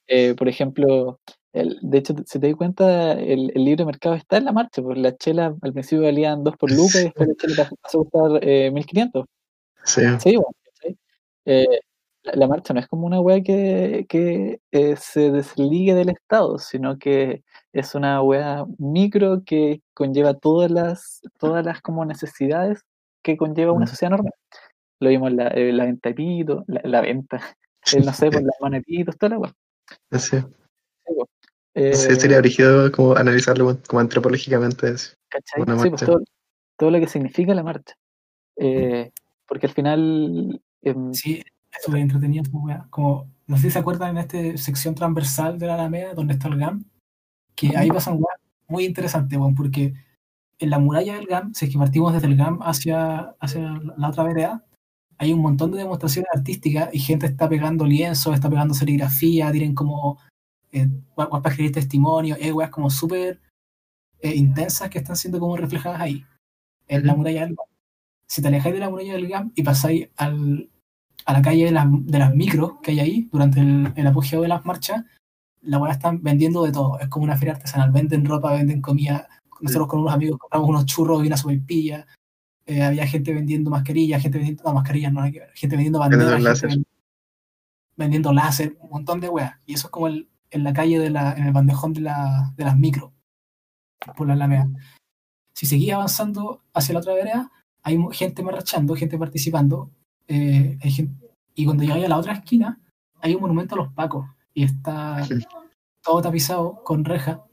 eh, 0.07 0.35
por 0.35 0.49
ejemplo, 0.49 1.19
el- 1.53 1.77
de 1.81 1.97
hecho, 1.97 2.13
si 2.25 2.39
te 2.39 2.47
das 2.47 2.55
cuenta, 2.55 3.13
el, 3.13 3.51
el 3.55 3.65
libre 3.65 3.85
mercado 3.85 4.15
está 4.15 4.37
en 4.37 4.45
la 4.45 4.51
marcha, 4.51 4.81
pues 4.81 4.97
las 4.97 5.17
chelas 5.17 5.53
al 5.61 5.73
principio 5.73 6.03
valían 6.05 6.43
2 6.43 6.55
por 6.57 6.69
lucas 6.71 6.95
y 7.01 7.03
después 7.05 7.29
la 7.29 7.35
chela 7.35 7.69
pasó, 7.81 8.01
a 8.01 8.03
costar 8.09 8.39
eh, 8.47 8.71
1500. 8.71 9.25
Sí, 9.83 10.01
Sí. 10.19 10.37
Eh, 11.45 11.65
la, 12.23 12.33
la 12.35 12.47
marcha 12.47 12.73
no 12.73 12.79
es 12.79 12.87
como 12.87 13.07
una 13.07 13.19
weá 13.21 13.41
que, 13.41 14.05
que 14.09 14.59
eh, 14.71 14.95
se 14.97 15.31
desligue 15.31 15.95
del 15.95 16.09
Estado, 16.09 16.59
sino 16.59 16.97
que 16.99 17.43
es 17.73 17.95
una 17.95 18.21
weá 18.21 18.65
micro 18.77 19.41
que 19.45 19.81
conlleva 19.93 20.33
todas 20.33 20.69
las, 20.69 21.21
todas 21.39 21.65
las 21.65 21.81
como 21.81 22.05
necesidades 22.05 22.81
que 23.23 23.37
conlleva 23.37 23.71
una 23.71 23.85
Mm. 23.85 23.89
sociedad 23.89 24.11
normal. 24.11 24.33
Lo 24.99 25.09
vimos 25.09 25.31
en 25.31 25.37
la, 25.37 25.47
eh, 25.47 25.71
la 25.71 25.85
venta 25.85 26.09
de 26.09 26.15
pitos, 26.15 26.63
la, 26.67 26.81
la 26.83 27.01
venta, 27.01 27.41
el, 27.93 28.05
no 28.05 28.13
sé, 28.13 28.29
por 28.29 28.41
las 28.43 28.55
manos 28.61 28.81
de 28.85 29.05
toda 29.17 29.29
la 29.29 29.39
weá. 29.39 29.53
sí. 30.19 30.37
Po. 31.79 31.95
Sí, 31.95 32.11
Eh, 32.11 32.15
sería 32.15 32.39
brígido 32.39 32.91
como 32.91 33.15
analizarlo 33.15 33.79
como 33.87 33.99
antropológicamente. 33.99 34.87
así. 34.87 35.13
¿cachai? 35.29 35.61
una 35.61 35.79
Sí, 35.79 35.89
pues 35.89 36.01
todo, 36.03 36.21
todo 36.77 36.91
lo 36.91 36.99
que 36.99 37.07
significa 37.07 37.53
la 37.53 37.63
marcha. 37.63 37.95
Eh, 38.57 39.11
porque 39.47 39.67
al 39.67 39.73
final, 39.73 40.61
em, 40.81 41.13
Sí, 41.13 41.41
es 41.71 41.83
súper 41.83 42.01
entretenido. 42.01 42.43
Como, 42.89 43.29
no 43.47 43.55
sé 43.55 43.63
si 43.63 43.71
se 43.71 43.79
acuerdan 43.79 44.11
en 44.11 44.17
esta 44.17 44.57
sección 44.57 44.95
transversal 44.95 45.57
de 45.57 45.67
la 45.67 45.75
Alameda, 45.75 46.13
donde 46.13 46.33
está 46.33 46.49
el 46.49 46.57
GAM, 46.57 46.83
que 47.55 47.75
ahí 47.75 47.89
pasan 47.89 48.15
weas 48.15 48.39
muy 48.67 48.85
interesantes, 48.85 49.37
weón, 49.39 49.55
porque 49.55 49.93
en 50.59 50.69
la 50.69 50.79
muralla 50.79 51.15
del 51.15 51.25
GAM, 51.27 51.53
si 51.53 51.65
es 51.65 51.71
que 51.71 51.77
partimos 51.77 52.13
desde 52.13 52.27
el 52.27 52.35
GAM 52.35 52.59
hacia, 52.61 53.35
hacia 53.39 53.79
la 53.97 54.09
otra 54.09 54.23
vereda, 54.23 54.65
hay 55.17 55.33
un 55.33 55.41
montón 55.41 55.71
de 55.71 55.79
demostraciones 55.79 56.29
artísticas 56.33 56.89
y 56.93 56.99
gente 56.99 57.25
está 57.25 57.47
pegando 57.49 57.85
lienzos, 57.85 58.33
está 58.33 58.49
pegando 58.49 58.73
serigrafía, 58.73 59.51
tienen 59.51 59.75
como 59.75 60.19
eh, 60.71 60.87
para 61.15 61.49
escribir 61.49 61.71
testimonio, 61.71 62.35
hay 62.39 62.51
weas 62.51 62.69
como 62.69 62.89
súper 62.89 63.39
eh, 64.21 64.35
intensas 64.35 64.89
que 64.89 64.99
están 64.99 65.15
siendo 65.15 65.39
como 65.39 65.55
reflejadas 65.57 66.01
ahí, 66.01 66.25
en 66.87 67.05
la 67.05 67.15
muralla 67.15 67.41
del 67.41 67.55
GAM. 67.55 67.65
Si 68.27 68.41
te 68.41 68.47
alejáis 68.49 68.73
de 68.75 68.79
la 68.81 68.89
muralla 68.89 69.13
del 69.13 69.27
GAM 69.27 69.51
y 69.55 69.63
pasáis 69.63 70.09
al, 70.17 70.69
a 71.25 71.33
la 71.33 71.41
calle 71.41 71.65
de 71.65 71.71
las, 71.71 71.87
de 71.89 72.19
las 72.19 72.33
micros 72.35 72.73
que 72.83 72.91
hay 72.91 72.99
ahí 72.99 73.29
durante 73.31 73.59
el, 73.59 73.91
el 73.95 74.07
apogeo 74.07 74.41
de 74.41 74.47
las 74.47 74.65
marchas, 74.65 75.03
la 75.61 75.77
weá 75.77 75.91
están 75.91 76.21
vendiendo 76.23 76.63
de 76.63 76.71
todo. 76.71 76.99
Es 76.99 77.07
como 77.09 77.25
una 77.25 77.35
feria 77.37 77.55
artesanal. 77.55 77.91
Venden 77.91 78.25
ropa, 78.25 78.53
venden 78.53 78.81
comida. 78.81 79.27
Nosotros 79.59 79.87
con 79.89 79.99
unos 79.99 80.13
amigos 80.13 80.37
compramos 80.39 80.69
unos 80.69 80.85
churros 80.85 81.21
y 81.23 81.27
una 81.27 81.35
sopaipilla. 81.37 82.07
Eh, 82.65 82.81
había 82.81 83.05
gente 83.07 83.33
vendiendo 83.33 83.69
mascarillas, 83.69 84.21
gente 84.21 84.37
vendiendo. 84.37 84.63
No, 84.63 84.73
mascarillas 84.73 85.11
no 85.11 85.21
hay 85.21 85.31
que 85.33 85.39
ver. 85.39 85.51
Gente 85.55 85.75
vendiendo 85.75 85.99
banderas, 85.99 86.25
gente 86.35 86.43
láser. 86.43 86.69
ven- 86.69 86.85
vendiendo 87.97 88.31
láser, 88.31 88.77
un 88.79 88.89
montón 88.89 89.19
de 89.19 89.27
weas. 89.27 89.53
Y 89.65 89.73
eso 89.73 89.87
es 89.87 89.91
como 89.91 90.07
el- 90.07 90.28
en 90.51 90.63
la 90.63 90.73
calle, 90.73 90.99
de 90.99 91.09
la, 91.09 91.33
en 91.33 91.45
el 91.47 91.53
bandejón 91.53 91.93
de, 91.93 92.01
la, 92.01 92.53
de 92.57 92.65
las 92.65 92.77
micros, 92.77 93.11
por 94.17 94.27
la 94.27 94.33
Alameda. 94.33 94.69
Si 95.53 95.65
seguís 95.65 95.91
avanzando 95.93 96.63
hacia 96.73 96.93
la 96.93 96.99
otra 97.01 97.13
vereda, 97.13 97.51
hay 97.83 97.97
gente 98.11 98.43
marchando, 98.43 98.95
gente 98.95 99.17
participando, 99.17 99.91
eh, 100.27 100.77
hay 100.81 100.91
gente, 100.91 101.27
y 101.55 101.65
cuando 101.65 101.83
llegáis 101.83 102.05
a 102.05 102.09
la 102.09 102.17
otra 102.17 102.33
esquina, 102.33 102.79
hay 103.21 103.35
un 103.35 103.41
monumento 103.41 103.75
a 103.75 103.79
los 103.79 103.93
pacos, 103.93 104.25
y 104.53 104.63
está 104.63 105.23
Sí. 105.25 105.35
todo 106.01 106.21
tapizado 106.21 106.83
con 106.83 107.03
reja, 107.05 107.43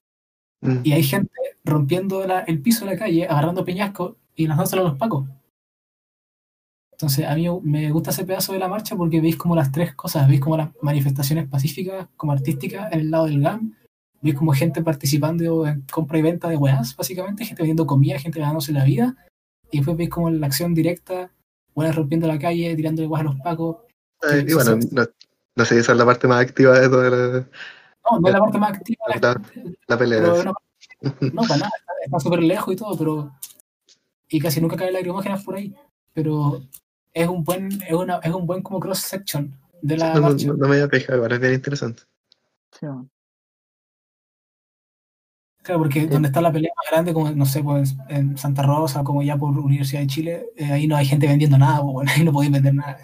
Mm. 0.62 0.78
y 0.84 0.92
hay 0.92 1.02
gente 1.02 1.32
rompiendo 1.64 2.26
la- 2.26 2.40
el 2.40 2.62
piso 2.62 2.84
de 2.84 2.92
la 2.92 2.98
calle, 2.98 3.26
agarrando 3.28 3.64
peñascos 3.64 4.16
y 4.34 4.46
lanzándoselo 4.46 4.82
a 4.82 4.88
los 4.90 4.98
pacos. 4.98 5.28
Entonces, 6.96 7.26
a 7.26 7.34
mí 7.34 7.46
me 7.62 7.90
gusta 7.90 8.08
ese 8.10 8.24
pedazo 8.24 8.54
de 8.54 8.58
la 8.58 8.68
marcha 8.68 8.96
porque 8.96 9.20
veis 9.20 9.36
como 9.36 9.54
las 9.54 9.70
tres 9.70 9.94
cosas, 9.94 10.26
veis 10.28 10.40
como 10.40 10.56
las 10.56 10.70
manifestaciones 10.80 11.46
pacíficas, 11.46 12.08
como 12.16 12.32
artísticas, 12.32 12.90
en 12.90 13.00
el 13.00 13.10
lado 13.10 13.26
del 13.26 13.42
GAM, 13.42 13.74
veis 14.22 14.34
como 14.34 14.52
gente 14.52 14.82
participando 14.82 15.66
en 15.66 15.82
compra 15.92 16.18
y 16.18 16.22
venta 16.22 16.48
de 16.48 16.56
weas, 16.56 16.96
básicamente, 16.96 17.44
gente 17.44 17.62
vendiendo 17.62 17.86
comida, 17.86 18.18
gente 18.18 18.40
ganándose 18.40 18.72
la 18.72 18.84
vida, 18.84 19.14
y 19.70 19.76
después 19.78 19.94
veis 19.98 20.08
como 20.08 20.30
la 20.30 20.46
acción 20.46 20.72
directa, 20.72 21.30
weas 21.74 21.94
rompiendo 21.94 22.26
la 22.26 22.38
calle, 22.38 22.74
tirándole 22.74 23.08
weas 23.08 23.20
a 23.20 23.24
los 23.24 23.36
pacos. 23.40 23.76
Eh, 24.32 24.46
y 24.48 24.54
bueno, 24.54 24.78
no, 24.92 25.04
no 25.56 25.64
sé, 25.66 25.78
esa 25.78 25.92
es 25.92 25.98
la 25.98 26.06
parte 26.06 26.26
más 26.26 26.40
activa 26.40 26.78
de 26.80 26.88
toda 26.88 27.10
la, 27.10 27.16
No, 28.10 28.20
no 28.20 28.28
es 28.28 28.32
la 28.32 28.40
parte 28.40 28.58
más 28.58 28.70
activa, 28.70 29.04
la 29.08 29.38
La- 29.86 29.98
pelea. 29.98 30.22
pero 30.22 30.44
no, 30.44 30.54
no, 31.02 31.42
para 31.42 31.56
nada, 31.58 31.70
está- 31.78 31.92
está 32.06 32.20
súper 32.20 32.42
lejos 32.42 32.72
y 32.72 32.76
todo, 32.78 32.96
pero. 32.96 33.32
Y 34.28 34.40
casi 34.40 34.62
nunca 34.62 34.76
cae 34.76 34.90
lacrimógenas 34.92 35.44
por 35.44 35.56
ahí. 35.56 35.74
Pero 36.14 36.62
es 37.16 37.28
un 37.28 37.42
buen, 37.44 37.68
es 37.82 37.92
una, 37.92 38.16
es 38.18 38.32
un 38.34 38.46
buen 38.46 38.62
como 38.62 38.78
cross 38.78 38.98
section 39.00 39.58
de 39.82 39.96
la 39.96 40.14
no, 40.14 40.20
marcha. 40.20 40.46
no- 40.48 40.54
no 40.54 40.68
me 40.68 40.74
había 40.76 40.88
fijado, 40.88 41.16
igual 41.16 41.32
es 41.32 41.40
bien 41.40 41.54
interesante. 41.54 42.02
Sí. 42.72 42.86
Claro, 45.62 45.80
porque 45.80 46.06
donde 46.06 46.28
está 46.28 46.40
la 46.40 46.52
pelea 46.52 46.70
más 46.76 46.90
grande, 46.92 47.12
como 47.12 47.30
no 47.30 47.44
sé, 47.46 47.62
pues 47.62 47.96
en 48.08 48.36
Santa 48.38 48.62
Rosa, 48.62 49.02
como 49.02 49.22
ya 49.22 49.36
por 49.36 49.58
Universidad 49.58 50.00
de 50.02 50.06
Chile, 50.06 50.46
eh, 50.56 50.66
ahí 50.72 50.86
no 50.86 50.94
hay 50.96 51.06
gente 51.06 51.26
vendiendo 51.26 51.58
nada, 51.58 51.80
pues, 51.82 51.92
bueno, 51.92 52.10
ahí 52.14 52.24
no 52.24 52.32
podéis 52.32 52.52
vender 52.52 52.74
nada. 52.74 52.98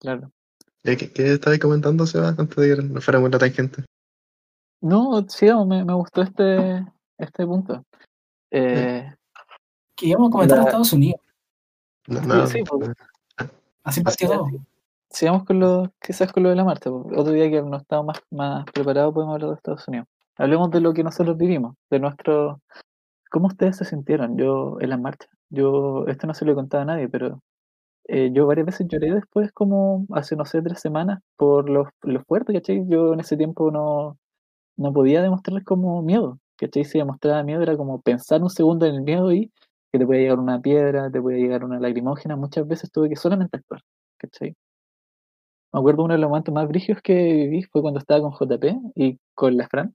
claro. 0.00 0.30
Eh, 0.84 0.96
¿Qué, 0.96 1.12
qué 1.12 1.32
estabas 1.32 1.58
comentando, 1.58 2.06
Seba, 2.06 2.28
antes 2.28 2.56
de 2.56 2.76
que 2.76 2.82
nos 2.82 3.04
fuéramos 3.04 3.30
la 3.30 3.38
tangente? 3.38 3.84
No, 4.80 5.28
sigamos, 5.28 5.66
me, 5.66 5.84
me 5.84 5.92
gustó 5.92 6.22
este, 6.22 6.86
este 7.18 7.44
punto. 7.44 7.84
Eh, 8.50 9.12
Que 9.96 10.06
íbamos 10.06 10.28
a 10.28 10.32
comentar 10.32 10.56
La- 10.58 10.64
a 10.64 10.66
Estados 10.68 10.92
Unidos, 10.94 11.20
No, 12.08 12.20
no, 12.22 12.46
sí, 12.46 12.62
pues. 12.64 12.90
así 13.84 14.02
partió 14.02 14.28
todo. 14.28 14.48
sigamos 15.10 15.44
con 15.44 15.60
lo, 15.60 15.92
quizás 16.00 16.32
con 16.32 16.42
lo 16.42 16.48
de 16.48 16.56
la 16.56 16.64
marcha. 16.64 16.90
po. 16.90 17.06
Otro 17.14 17.32
día 17.32 17.50
que 17.50 17.62
no 17.62 17.76
estamos 17.76 18.06
más, 18.06 18.22
más 18.30 18.64
preparados 18.72 19.12
podemos 19.12 19.34
hablar 19.34 19.50
de 19.50 19.56
Estados 19.56 19.86
Unidos. 19.88 20.08
Hablemos 20.36 20.70
de 20.70 20.80
lo 20.80 20.94
que 20.94 21.04
nosotros 21.04 21.36
vivimos, 21.36 21.76
de 21.90 21.98
nuestro... 22.00 22.60
¿Cómo 23.30 23.48
ustedes 23.48 23.76
se 23.76 23.84
sintieron 23.84 24.38
yo 24.38 24.78
en 24.80 24.88
la 24.88 24.96
marcha? 24.96 25.28
Yo, 25.50 26.06
esto 26.06 26.26
no 26.26 26.32
se 26.32 26.46
lo 26.46 26.52
he 26.52 26.54
contado 26.54 26.82
a 26.82 26.86
nadie, 26.86 27.08
pero 27.08 27.42
eh, 28.04 28.30
yo 28.32 28.46
varias 28.46 28.66
veces 28.66 28.86
lloré 28.88 29.12
después, 29.12 29.52
como 29.52 30.06
hace, 30.12 30.34
no 30.34 30.46
sé, 30.46 30.62
tres 30.62 30.80
semanas, 30.80 31.20
por 31.36 31.68
lo, 31.68 31.90
lo 32.02 32.22
fuerte, 32.24 32.54
¿cachai? 32.54 32.84
Yo 32.88 33.12
en 33.12 33.20
ese 33.20 33.36
tiempo 33.36 33.70
no, 33.70 34.16
no 34.76 34.92
podía 34.94 35.20
demostrarles 35.20 35.64
como 35.64 36.02
miedo, 36.02 36.38
¿cachai? 36.56 36.86
Si 36.86 36.98
demostraba 36.98 37.42
miedo 37.42 37.60
era 37.62 37.76
como 37.76 38.00
pensar 38.00 38.42
un 38.42 38.48
segundo 38.48 38.86
en 38.86 38.94
el 38.94 39.02
miedo 39.02 39.30
y 39.32 39.52
que 39.92 39.98
te 39.98 40.06
puede 40.06 40.20
llegar 40.22 40.38
una 40.38 40.60
piedra, 40.60 41.10
te 41.10 41.20
puede 41.20 41.38
llegar 41.38 41.64
una 41.64 41.80
lagrimógena, 41.80 42.36
muchas 42.36 42.66
veces 42.66 42.90
tuve 42.90 43.08
que 43.08 43.16
solamente 43.16 43.56
actuar, 43.56 43.82
¿cachai? 44.18 44.54
Me 45.72 45.80
acuerdo 45.80 46.04
uno 46.04 46.14
de 46.14 46.20
los 46.20 46.30
momentos 46.30 46.54
más 46.54 46.66
brígidos 46.66 47.02
que 47.02 47.14
viví 47.14 47.62
fue 47.64 47.82
cuando 47.82 48.00
estaba 48.00 48.20
con 48.22 48.32
JP 48.32 48.64
y 48.94 49.18
con 49.34 49.56
la 49.56 49.68
Fran. 49.68 49.94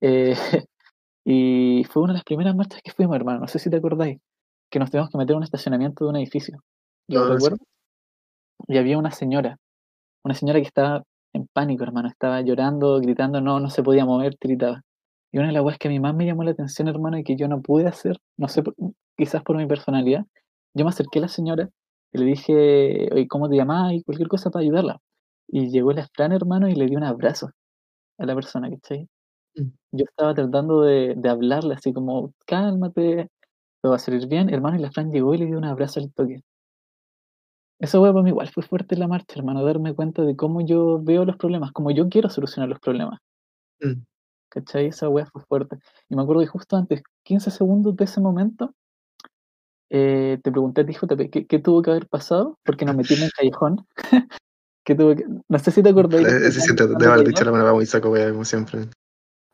Eh, 0.00 0.34
y 1.24 1.84
fue 1.90 2.02
una 2.02 2.12
de 2.12 2.18
las 2.18 2.24
primeras 2.24 2.54
marchas 2.54 2.80
que 2.82 2.92
fuimos, 2.92 3.16
hermano. 3.16 3.40
No 3.40 3.48
sé 3.48 3.58
si 3.58 3.68
te 3.68 3.76
acordáis, 3.76 4.20
que 4.70 4.78
nos 4.78 4.90
tuvimos 4.90 5.10
que 5.10 5.18
meter 5.18 5.32
en 5.32 5.38
un 5.38 5.44
estacionamiento 5.44 6.04
de 6.04 6.10
un 6.10 6.16
edificio. 6.16 6.60
Lo 7.08 7.20
No, 7.20 7.26
sí. 7.26 7.34
recuerdo. 7.34 7.64
Y 8.68 8.78
había 8.78 8.98
una 8.98 9.10
señora, 9.10 9.58
una 10.24 10.34
señora 10.34 10.60
que 10.60 10.66
estaba 10.66 11.02
en 11.32 11.46
pánico, 11.52 11.84
hermano. 11.84 12.08
Estaba 12.08 12.40
llorando, 12.42 13.00
gritando, 13.00 13.40
no, 13.40 13.60
no 13.60 13.70
se 13.70 13.82
podía 13.82 14.04
mover, 14.04 14.36
gritaba. 14.40 14.82
Y 15.36 15.38
una 15.38 15.48
de 15.48 15.52
las 15.52 15.62
cosas 15.64 15.78
que 15.78 15.88
a 15.88 15.90
mí 15.90 16.00
más 16.00 16.14
me 16.14 16.24
llamó 16.24 16.44
la 16.44 16.52
atención, 16.52 16.88
hermano, 16.88 17.18
y 17.18 17.22
que 17.22 17.36
yo 17.36 17.46
no 17.46 17.60
pude 17.60 17.86
hacer, 17.86 18.16
no 18.38 18.48
sé, 18.48 18.62
quizás 19.18 19.42
por 19.42 19.58
mi 19.58 19.66
personalidad, 19.66 20.24
yo 20.72 20.82
me 20.86 20.88
acerqué 20.88 21.18
a 21.18 21.22
la 21.22 21.28
señora 21.28 21.68
y 22.10 22.18
le 22.18 22.24
dije, 22.24 23.10
oye, 23.12 23.28
¿cómo 23.28 23.46
te 23.46 23.56
llamás? 23.56 23.92
Y 23.92 24.02
cualquier 24.02 24.28
cosa 24.28 24.48
para 24.48 24.62
ayudarla. 24.62 24.98
Y 25.46 25.68
llegó 25.68 25.92
la 25.92 26.08
Fran, 26.14 26.32
hermano, 26.32 26.68
y 26.68 26.74
le 26.74 26.86
di 26.86 26.96
un 26.96 27.04
abrazo 27.04 27.50
a 28.16 28.24
la 28.24 28.34
persona, 28.34 28.70
¿cachai? 28.70 29.10
Mm. 29.56 29.68
Yo 29.92 30.04
estaba 30.08 30.32
tratando 30.32 30.80
de, 30.80 31.12
de 31.14 31.28
hablarle 31.28 31.74
así 31.74 31.92
como, 31.92 32.32
cálmate, 32.46 33.28
todo 33.82 33.90
va 33.90 33.96
a 33.96 33.98
salir 33.98 34.26
bien, 34.28 34.48
hermano, 34.48 34.78
y 34.78 34.80
la 34.80 34.90
Fran 34.90 35.12
llegó 35.12 35.34
y 35.34 35.38
le 35.38 35.44
dio 35.44 35.58
un 35.58 35.66
abrazo 35.66 36.00
al 36.00 36.10
toque. 36.14 36.40
Eso, 37.78 38.00
weón, 38.00 38.14
para 38.14 38.24
mí 38.24 38.30
igual 38.30 38.48
fue 38.48 38.62
fuerte 38.62 38.94
en 38.94 39.00
la 39.00 39.08
marcha, 39.08 39.34
hermano, 39.38 39.62
darme 39.62 39.94
cuenta 39.94 40.22
de 40.22 40.34
cómo 40.34 40.62
yo 40.62 40.98
veo 41.02 41.26
los 41.26 41.36
problemas, 41.36 41.72
cómo 41.72 41.90
yo 41.90 42.08
quiero 42.08 42.30
solucionar 42.30 42.70
los 42.70 42.80
problemas. 42.80 43.20
Mm. 43.82 44.00
¿Cachai? 44.56 44.86
Esa 44.86 45.10
weá 45.10 45.26
fue 45.26 45.42
fuerte. 45.42 45.76
Y 46.08 46.16
me 46.16 46.22
acuerdo 46.22 46.40
que 46.40 46.46
justo 46.46 46.76
antes, 46.76 47.02
15 47.24 47.50
segundos 47.50 47.94
de 47.94 48.04
ese 48.04 48.22
momento, 48.22 48.74
eh, 49.90 50.38
te 50.42 50.50
pregunté 50.50 50.82
JP, 50.94 51.30
¿qué, 51.30 51.46
qué 51.46 51.58
tuvo 51.58 51.82
que 51.82 51.90
haber 51.90 52.08
pasado? 52.08 52.58
Porque 52.64 52.86
nos 52.86 52.96
metimos 52.96 53.20
en 53.20 53.24
un 53.24 53.30
callejón. 53.36 53.86
¿Qué 54.82 54.94
tuvo 54.94 55.14
que... 55.14 55.26
No 55.46 55.58
sé 55.58 55.70
si 55.72 55.82
te 55.82 55.90
acordáis. 55.90 56.26
Sí, 56.54 56.60
sí, 56.62 56.74
plan 56.74 56.96
te 56.96 57.06
haber 57.06 57.26
dicho 57.26 57.44
la 57.44 57.52
manera 57.52 57.74
muy 57.74 57.84
saco, 57.84 58.08
wea, 58.08 58.30
como 58.30 58.46
siempre. 58.46 58.88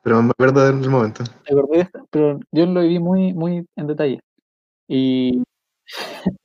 Pero 0.05 0.23
me 0.23 0.31
acuerdo 0.31 0.65
del 0.65 0.89
momento. 0.89 1.25
¿Te 1.25 1.81
esta? 1.81 2.05
Pero 2.11 2.39
yo 2.53 2.67
lo 2.67 2.83
viví 2.83 3.01
muy, 3.01 3.33
muy 3.33 3.67
en 3.75 3.87
detalle. 3.89 4.21
Y 4.87 5.43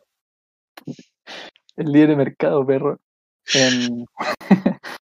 el 1.76 1.92
de 1.92 2.16
mercado, 2.16 2.66
perro. 2.66 2.98
Em, 3.54 4.04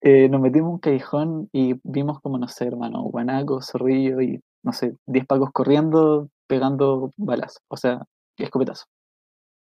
eh, 0.00 0.28
nos 0.28 0.40
metimos 0.40 0.72
un 0.72 0.78
callejón 0.78 1.48
y 1.52 1.74
vimos 1.84 2.20
como, 2.20 2.38
no 2.38 2.48
sé, 2.48 2.66
hermano, 2.66 3.02
guanaco, 3.02 3.62
zorrillo 3.62 4.20
y, 4.20 4.40
no 4.62 4.72
sé, 4.72 4.96
10 5.06 5.26
pacos 5.26 5.50
corriendo, 5.52 6.28
pegando 6.46 7.12
balas, 7.16 7.60
o 7.68 7.76
sea, 7.76 8.04
escopetazos. 8.38 8.86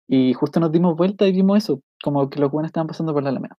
Y 0.09 0.33
justo 0.35 0.61
nos 0.61 0.73
dimos 0.73 0.97
vuelta 0.97 1.27
y 1.27 1.33
vimos 1.33 1.59
eso, 1.59 1.83
como 2.03 2.31
que 2.31 2.41
los 2.41 2.51
buenos 2.51 2.69
estaban 2.71 2.87
pasando 2.87 3.13
por 3.13 3.23
la 3.23 3.31
alameda. 3.31 3.57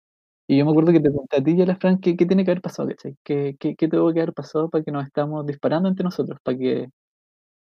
Y 0.49 0.59
yo 0.59 0.65
me 0.65 0.71
acuerdo 0.73 0.93
que 0.93 1.01
te 1.01 1.11
pregunté 1.11 1.37
a 1.39 1.45
ti 1.45 1.53
y 1.53 1.63
a 1.63 1.67
la 1.67 1.77
Fran 1.77 1.99
qué, 2.01 2.17
qué 2.17 2.27
tiene 2.27 2.45
que 2.45 2.51
haber 2.53 2.63
pasado. 2.63 2.89
¿Qué, 3.25 3.57
qué, 3.61 3.77
qué 3.77 3.89
tuvo 3.89 4.13
que 4.15 4.21
haber 4.21 4.33
pasado 4.35 4.71
para 4.71 4.83
que 4.85 4.93
nos 4.93 5.05
estamos 5.07 5.45
disparando 5.47 5.89
entre 5.91 6.05
nosotros? 6.05 6.39
Para 6.43 6.57
que 6.59 6.89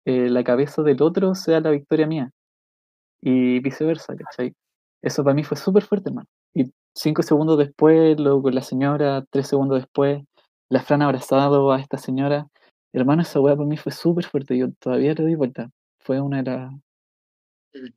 eh, 0.05 0.29
la 0.29 0.43
cabeza 0.43 0.83
del 0.83 1.01
otro 1.03 1.35
sea 1.35 1.61
la 1.61 1.71
victoria 1.71 2.07
mía. 2.07 2.31
Y 3.21 3.59
viceversa, 3.61 4.15
¿cachai? 4.15 4.53
Eso 5.01 5.23
para 5.23 5.35
mí 5.35 5.43
fue 5.43 5.57
súper 5.57 5.83
fuerte, 5.83 6.09
hermano. 6.09 6.27
Y 6.55 6.71
cinco 6.95 7.23
segundos 7.23 7.57
después, 7.59 8.19
luego 8.19 8.43
con 8.43 8.55
la 8.55 8.61
señora, 8.63 9.25
tres 9.31 9.47
segundos 9.47 9.79
después, 9.79 10.23
la 10.69 10.81
Fran 10.81 11.01
abrazado 11.03 11.71
a 11.71 11.79
esta 11.79 11.97
señora. 11.97 12.47
Hermano, 12.93 13.21
esa 13.23 13.39
weá 13.41 13.55
para 13.55 13.67
mí 13.67 13.77
fue 13.77 13.91
súper 13.91 14.25
fuerte. 14.25 14.57
Yo 14.57 14.71
todavía 14.79 15.13
le 15.13 15.23
doy 15.23 15.35
vuelta. 15.35 15.69
Fue 15.99 16.21
una 16.21 16.43
de 16.43 16.51
las 16.51 16.73
Mm. 17.73 17.87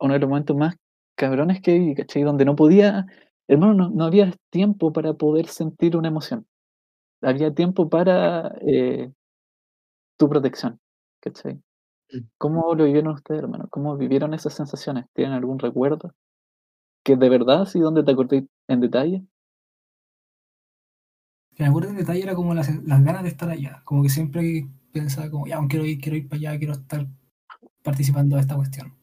uno 0.00 0.14
de 0.14 0.20
los 0.20 0.28
momentos 0.28 0.56
más 0.56 0.76
cabrones 1.16 1.60
que 1.62 1.74
viví, 1.78 1.94
¿cachai? 1.94 2.22
Donde 2.22 2.44
no 2.44 2.56
podía, 2.56 3.06
hermano, 3.48 3.74
no, 3.74 3.90
no 3.90 4.04
había 4.04 4.32
tiempo 4.50 4.92
para 4.92 5.14
poder 5.14 5.48
sentir 5.48 5.96
una 5.96 6.08
emoción. 6.08 6.46
Había 7.22 7.54
tiempo 7.54 7.88
para 7.90 8.54
eh, 8.66 9.12
tu 10.16 10.28
protección, 10.28 10.78
¿cachai? 11.20 11.54
Mm. 12.12 12.28
¿Cómo 12.38 12.74
lo 12.74 12.84
vivieron 12.84 13.14
ustedes, 13.14 13.42
hermano? 13.42 13.68
¿Cómo 13.70 13.96
vivieron 13.96 14.34
esas 14.34 14.54
sensaciones? 14.54 15.06
¿Tienen 15.14 15.34
algún 15.34 15.58
recuerdo? 15.58 16.12
Que 17.08 17.16
de 17.16 17.30
verdad, 17.30 17.64
sí, 17.64 17.80
donde 17.80 18.02
te 18.02 18.10
acordé 18.10 18.46
en 18.68 18.80
detalle. 18.80 19.24
Que 21.56 21.62
me 21.62 21.70
acuerdo 21.70 21.88
en 21.88 21.96
detalle 21.96 22.22
era 22.22 22.34
como 22.34 22.52
las, 22.52 22.68
las 22.84 23.02
ganas 23.02 23.22
de 23.22 23.30
estar 23.30 23.48
allá. 23.48 23.80
Como 23.86 24.02
que 24.02 24.10
siempre 24.10 24.68
pensaba 24.92 25.30
como, 25.30 25.46
ya, 25.46 25.58
quiero 25.70 25.86
ir, 25.86 26.02
quiero 26.02 26.18
ir 26.18 26.28
para 26.28 26.36
allá, 26.36 26.58
quiero 26.58 26.74
estar 26.74 27.06
participando 27.82 28.36
de 28.36 28.42
esta 28.42 28.56
cuestión. 28.56 28.94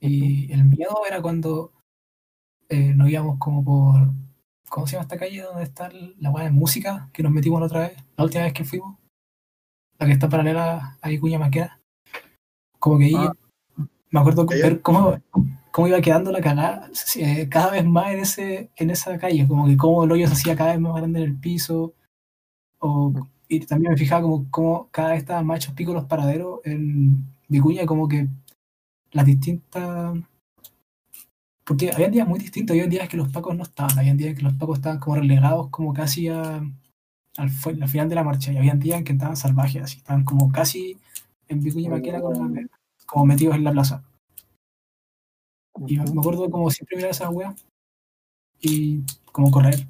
Y 0.00 0.50
el 0.50 0.64
miedo 0.64 0.94
era 1.06 1.20
cuando 1.20 1.74
eh, 2.70 2.94
nos 2.94 3.10
íbamos 3.10 3.38
como 3.38 3.62
por, 3.62 4.14
¿cómo 4.70 4.86
se 4.86 4.92
llama 4.92 5.02
esta 5.02 5.18
calle 5.18 5.42
donde 5.42 5.64
está 5.64 5.90
la 6.20 6.30
weá 6.30 6.44
de 6.44 6.52
música 6.52 7.10
que 7.12 7.22
nos 7.22 7.32
metimos 7.32 7.60
la 7.60 7.66
otra 7.66 7.80
vez? 7.80 8.02
La 8.16 8.24
última 8.24 8.44
vez 8.44 8.54
que 8.54 8.64
fuimos. 8.64 8.96
La 9.98 10.06
que 10.06 10.12
está 10.12 10.26
paralela 10.26 10.96
a 11.02 11.08
Vicuña 11.10 11.38
Maquena. 11.38 11.78
Como 12.78 12.96
que 12.98 13.04
ahí 13.04 13.14
Ah. 13.14 13.34
me 14.10 14.20
acuerdo 14.20 14.46
ver 14.46 14.80
cómo, 14.80 15.18
cómo 15.72 15.88
iba 15.88 16.00
quedando 16.02 16.32
la 16.32 16.42
cagada 16.42 16.90
eh, 17.16 17.48
cada 17.50 17.72
vez 17.72 17.84
más 17.86 18.12
en, 18.14 18.20
ese, 18.20 18.70
en 18.76 18.90
esa 18.90 19.18
calle. 19.18 19.48
Como 19.48 19.66
que 19.66 19.76
cómo 19.78 20.04
el 20.04 20.12
hoyo 20.12 20.28
se 20.28 20.34
hacía 20.34 20.56
cada 20.56 20.72
vez 20.72 20.80
más 20.80 20.96
grande 20.96 21.20
en 21.20 21.26
el 21.26 21.36
piso. 21.40 21.94
O, 22.80 23.12
y 23.48 23.60
también 23.60 23.92
me 23.92 23.98
fijaba 23.98 24.22
como, 24.22 24.50
como 24.50 24.88
cada 24.92 25.10
vez 25.10 25.20
estaban 25.20 25.46
más 25.46 25.58
hechos 25.58 25.74
picos 25.74 25.94
los 25.94 26.06
paraderos 26.06 26.60
en 26.64 27.26
Vicuña, 27.48 27.86
como 27.86 28.08
que 28.08 28.28
las 29.12 29.26
distintas. 29.26 30.18
Porque 31.64 31.90
había 31.92 32.08
días 32.08 32.26
muy 32.28 32.38
distintos, 32.40 32.74
había 32.74 32.86
días 32.88 33.08
que 33.08 33.16
los 33.16 33.28
pacos 33.32 33.56
no 33.56 33.62
estaban, 33.62 33.98
había 33.98 34.14
días 34.14 34.34
que 34.36 34.42
los 34.42 34.54
pacos 34.54 34.78
estaban 34.78 34.98
como 34.98 35.16
relegados, 35.16 35.68
como 35.70 35.92
casi 35.92 36.28
a, 36.28 36.56
al, 36.56 37.50
al 37.82 37.88
final 37.88 38.08
de 38.08 38.14
la 38.16 38.24
marcha, 38.24 38.52
y 38.52 38.58
había 38.58 38.74
días 38.74 38.98
en 38.98 39.04
que 39.04 39.12
estaban 39.14 39.36
salvajes, 39.36 39.82
así, 39.82 39.98
estaban 39.98 40.24
como 40.24 40.50
casi 40.52 40.98
en 41.48 41.60
Vicuña 41.62 41.90
Maquena, 41.90 42.20
con 42.22 42.34
la- 42.54 42.62
como 43.06 43.26
metidos 43.26 43.56
en 43.56 43.64
la 43.64 43.72
plaza. 43.72 44.04
Y 45.86 45.98
me 45.98 46.20
acuerdo 46.20 46.50
como 46.50 46.70
siempre 46.70 46.96
mirar 46.96 47.10
esa 47.10 47.30
wea 47.30 47.54
y 48.60 49.02
como 49.26 49.50
correr. 49.50 49.86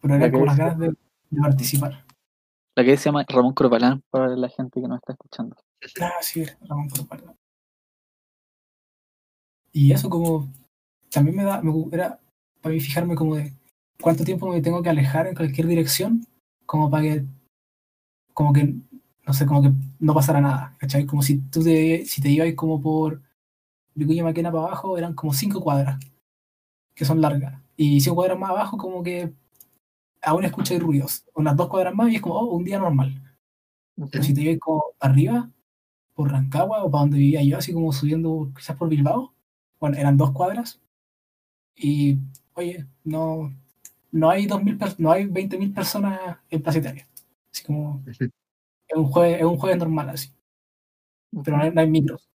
Pero 0.00 0.14
era 0.14 0.30
como 0.30 0.46
las 0.46 0.56
ganas 0.56 0.78
de, 0.78 0.88
de 1.30 1.40
participar. 1.40 2.04
La 2.76 2.84
que 2.84 2.96
se 2.96 3.06
llama 3.06 3.24
Ramón 3.28 3.54
Corbalán 3.54 4.02
para 4.10 4.28
la 4.36 4.48
gente 4.48 4.80
que 4.80 4.86
nos 4.86 4.98
está 4.98 5.12
escuchando. 5.12 5.56
Ah, 6.00 6.12
sí, 6.20 6.44
Ramón 6.62 6.88
Corbalán. 6.88 7.36
Y 9.72 9.92
eso 9.92 10.08
como 10.08 10.48
también 11.10 11.36
me 11.36 11.44
da, 11.44 11.60
me 11.62 11.72
era 11.92 12.20
para 12.60 12.74
mí 12.74 12.80
fijarme 12.80 13.14
como 13.14 13.36
de 13.36 13.52
cuánto 14.00 14.24
tiempo 14.24 14.48
me 14.48 14.60
tengo 14.60 14.82
que 14.82 14.90
alejar 14.90 15.26
en 15.26 15.34
cualquier 15.34 15.66
dirección, 15.66 16.26
como 16.66 16.90
para 16.90 17.02
que, 17.02 17.24
como 18.32 18.52
que, 18.52 18.74
no 19.26 19.32
sé, 19.32 19.46
como 19.46 19.62
que 19.62 19.72
no 19.98 20.14
pasara 20.14 20.40
nada, 20.40 20.76
¿cachai? 20.78 21.06
Como 21.06 21.22
si 21.22 21.38
tú 21.38 21.62
te, 21.62 22.04
si 22.06 22.22
te 22.22 22.30
ibas 22.30 22.52
como 22.54 22.80
por 22.80 23.22
Vicuña 23.98 24.24
Maquena 24.24 24.52
para 24.52 24.64
abajo, 24.66 24.98
eran 24.98 25.14
como 25.14 25.32
cinco 25.34 25.60
cuadras, 25.62 25.98
que 26.94 27.04
son 27.04 27.20
largas, 27.20 27.60
y 27.76 28.00
cinco 28.00 28.16
cuadras 28.16 28.38
más 28.38 28.50
abajo 28.50 28.76
como 28.78 29.02
que 29.02 29.32
aún 30.22 30.44
escucháis 30.44 30.80
ruidos, 30.82 31.24
unas 31.34 31.56
dos 31.56 31.68
cuadras 31.68 31.94
más 31.94 32.10
y 32.12 32.16
es 32.16 32.22
como, 32.22 32.36
oh, 32.36 32.56
un 32.56 32.64
día 32.64 32.78
normal. 32.78 33.22
Pero 34.10 34.24
si 34.24 34.34
te 34.34 34.42
ibas 34.42 34.58
como 34.60 34.84
para 34.98 35.12
arriba, 35.12 35.50
por 36.14 36.32
Rancagua 36.32 36.84
o 36.84 36.90
para 36.90 37.02
donde 37.02 37.18
vivía 37.18 37.42
yo, 37.44 37.58
así 37.58 37.72
como 37.74 37.92
subiendo 37.92 38.52
quizás 38.56 38.76
por 38.76 38.88
Bilbao, 38.90 39.34
bueno, 39.80 39.96
eran 39.98 40.16
dos 40.18 40.32
cuadras. 40.32 40.80
Y, 41.76 42.18
oye, 42.54 42.86
no, 43.04 43.54
no 44.12 44.30
hay 44.30 44.46
2000 44.46 44.78
per- 44.78 44.96
no 45.00 45.12
hay 45.12 45.26
20.000 45.26 45.72
personas 45.74 46.20
en 46.50 46.62
Plaza 46.62 46.78
Italia. 46.80 47.08
Así 47.52 47.64
como, 47.64 48.02
es 48.06 48.18
un 48.96 49.06
jueves, 49.06 49.38
es 49.40 49.44
un 49.46 49.58
jueves 49.58 49.78
normal 49.78 50.10
así, 50.10 50.30
pero 51.44 51.56
no 51.56 51.62
hay, 51.62 51.70
no 51.72 51.80
hay 51.80 51.90
micros. 51.90 52.28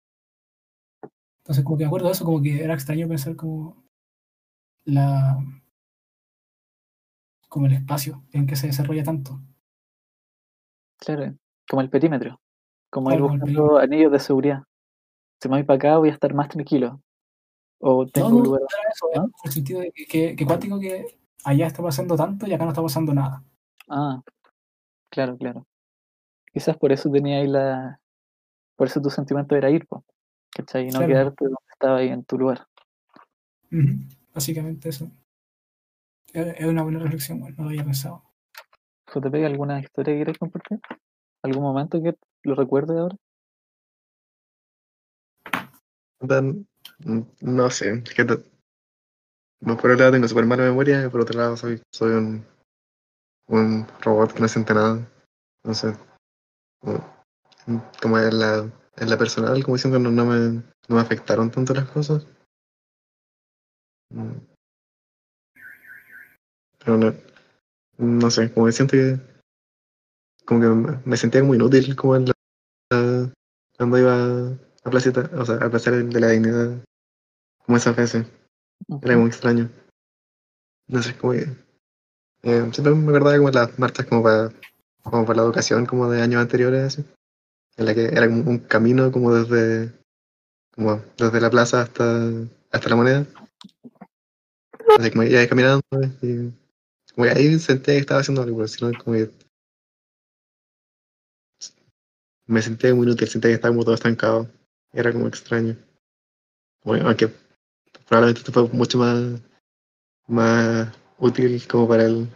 Entonces, 1.43 1.65
como 1.65 1.77
que 1.77 1.85
me 1.85 1.89
acuerdo 1.89 2.07
de 2.07 2.13
eso, 2.13 2.25
como 2.25 2.41
que 2.41 2.63
era 2.63 2.75
extraño 2.75 3.09
pensar 3.09 3.35
como 3.35 3.85
la 4.85 5.39
como 7.49 7.67
el 7.67 7.73
espacio 7.73 8.25
en 8.33 8.47
que 8.47 8.57
se 8.57 8.69
desarrolla 8.69 9.03
tanto. 9.03 9.41
Claro, 10.99 11.35
como 11.69 11.83
el 11.83 11.91
perímetro. 11.91 12.41
Como 12.91 13.11
ir 13.11 13.17
el 13.17 13.23
buscando 13.23 13.79
anillos 13.79 14.13
de 14.13 14.21
seguridad. 14.21 14.63
Si 15.41 15.49
me 15.49 15.57
voy 15.57 15.65
para 15.65 15.77
acá 15.77 15.99
voy 15.99 16.11
a 16.11 16.13
estar 16.13 16.33
más 16.33 16.49
tranquilo. 16.49 17.03
O 17.81 18.07
tengo 18.07 18.31
no, 18.31 18.37
no, 18.37 18.45
lugar. 18.45 18.63
eso, 18.91 19.09
¿no? 19.15 19.25
en 19.25 19.31
el 19.45 19.53
sentido 19.53 19.81
de 19.81 19.91
que, 19.91 20.07
que, 20.07 20.37
que 20.37 20.47
cuático 20.47 20.79
que 20.79 21.19
allá 21.45 21.67
está 21.67 21.83
pasando 21.83 22.17
tanto 22.17 22.47
y 22.47 22.53
acá 22.53 22.65
no 22.65 22.71
está 22.71 22.83
pasando 22.83 23.13
nada. 23.13 23.43
Ah, 23.89 24.23
claro, 25.11 25.37
claro. 25.37 25.67
Quizás 26.53 26.77
por 26.77 26.93
eso 26.93 27.11
tenía 27.11 27.39
ahí 27.39 27.49
la. 27.49 28.01
Por 28.77 28.87
eso 28.87 29.03
tu 29.03 29.11
sentimiento 29.11 29.57
era 29.57 29.69
ir, 29.71 29.87
po, 29.87 30.05
¿cachai? 30.55 30.85
Y 30.85 30.87
no 30.87 30.99
Claro. 30.99 31.07
quedarte 31.09 31.45
donde 31.45 31.59
estaba 31.73 31.99
ahí 31.99 32.09
en 32.09 32.25
tu 32.25 32.39
lugar. 32.39 32.67
Básicamente 34.35 34.89
eso. 34.89 35.11
Es 36.33 36.47
es 36.59 36.67
una 36.67 36.83
buena 36.83 36.99
reflexión, 37.01 37.41
bueno, 37.41 37.57
no 37.59 37.65
lo 37.65 37.71
había 37.71 37.85
pensado. 37.85 38.23
JP, 39.13 39.45
¿alguna 39.45 39.81
historia 39.81 40.15
que 40.15 40.19
quieres 40.19 40.39
compartir? 40.39 40.81
¿Algún 41.43 41.63
momento 41.63 42.03
que 42.03 42.17
lo 42.45 42.55
recuerdes 42.55 42.97
ahora? 42.99 43.17
No 47.41 47.71
sé, 47.71 48.03
es 48.05 48.15
que 48.15 48.25
te- 48.25 48.53
no, 49.61 49.77
por 49.77 49.91
un 49.91 49.99
lado 49.99 50.13
tengo 50.13 50.29
súper 50.29 50.47
mala 50.47 50.65
memoria 50.65 51.05
y 51.05 51.09
por 51.09 51.21
otro 51.21 51.39
lado 51.39 51.57
soy, 51.57 51.81
soy 51.93 52.13
un, 52.13 52.47
un 53.49 53.87
robot 54.01 54.33
que 54.33 54.41
no 54.41 54.49
siente 54.49 54.75
nada. 54.75 55.09
No 55.65 55.75
sé, 55.75 55.95
como, 56.81 58.19
en 58.19 58.39
la, 58.39 58.71
en 59.03 59.11
la 59.11 59.19
personal, 59.19 59.63
como 59.65 59.77
siento, 59.79 59.99
no, 59.99 60.11
no 60.11 60.25
me, 60.25 60.63
no 60.89 60.97
me 60.97 61.01
afectaron 61.01 61.51
tanto 61.51 61.75
las 61.75 61.89
cosas. 61.91 62.27
Mm. 64.11 64.39
Pero 66.79 66.97
no, 66.97 67.15
no 67.99 68.31
sé, 68.31 68.53
como 68.53 68.67
que 68.67 68.73
siento 68.73 68.93
que 68.93 69.19
como 70.45 70.61
que 70.61 70.67
me, 70.69 71.03
me 71.05 71.17
sentía 71.17 71.41
como 71.41 71.55
inútil 71.55 71.97
como 71.97 72.17
en 72.17 72.27
la, 72.27 73.33
cuando 73.77 73.99
iba 73.99 74.59
a 74.85 74.91
placita, 74.91 75.31
o 75.35 75.45
sea, 75.45 75.57
a 75.57 75.71
plaza 75.71 75.91
de 75.91 76.21
la 76.21 76.29
dignidad, 76.29 76.85
como 77.65 77.77
esas 77.77 77.97
veces. 77.97 78.27
Era 79.03 79.17
muy 79.17 79.29
extraño. 79.29 79.71
No 80.89 81.03
sé, 81.03 81.17
como 81.17 81.33
que. 81.33 81.47
eh, 82.43 82.69
siempre 82.73 82.95
me 82.95 83.11
acordaba 83.11 83.37
como 83.37 83.51
las 83.51 83.79
marchas 83.79 84.07
como 84.07 84.23
para, 84.23 84.53
como 85.03 85.25
para 85.25 85.39
la 85.39 85.45
educación, 85.45 85.87
como 85.87 86.11
de 86.11 86.23
años 86.23 86.43
anteriores, 86.43 86.83
así, 86.83 87.05
en 87.77 87.87
la 87.87 87.95
que 87.95 88.05
era 88.07 88.29
un 88.29 88.59
camino 88.59 89.11
como 89.11 89.35
desde, 89.35 89.93
como 90.75 91.03
desde 91.17 91.41
la 91.41 91.51
plaza 91.51 91.83
hasta, 91.83 92.31
hasta 92.71 92.89
la 92.89 92.97
moneda. 92.97 93.27
Así 94.99 95.11
como 95.11 95.23
iba 95.23 95.47
caminando 95.47 95.83
y 96.23 96.53
como 97.15 97.29
ahí 97.29 97.59
sentía 97.59 97.95
que 97.95 98.01
estaba 98.01 98.21
haciendo 98.21 98.43
algo, 98.43 98.57
pero 98.57 98.69
si 98.69 98.85
no, 98.85 98.91
como 99.03 99.17
me 102.47 102.61
sentía 102.61 102.95
muy 102.95 103.07
inútil, 103.07 103.29
sentía 103.29 103.51
que 103.51 103.55
estaba 103.55 103.73
como 103.73 103.85
todo 103.85 103.95
estancado. 103.95 104.49
Era 104.93 105.13
como 105.13 105.27
extraño. 105.27 105.77
Bueno, 106.85 107.07
aunque 107.07 107.31
probablemente 108.07 108.41
esto 108.41 108.53
fue 108.53 108.69
mucho 108.77 108.99
más, 108.99 109.41
más 110.27 110.95
útil 111.19 111.67
como 111.69 111.89
para 111.89 112.05
el, 112.05 112.29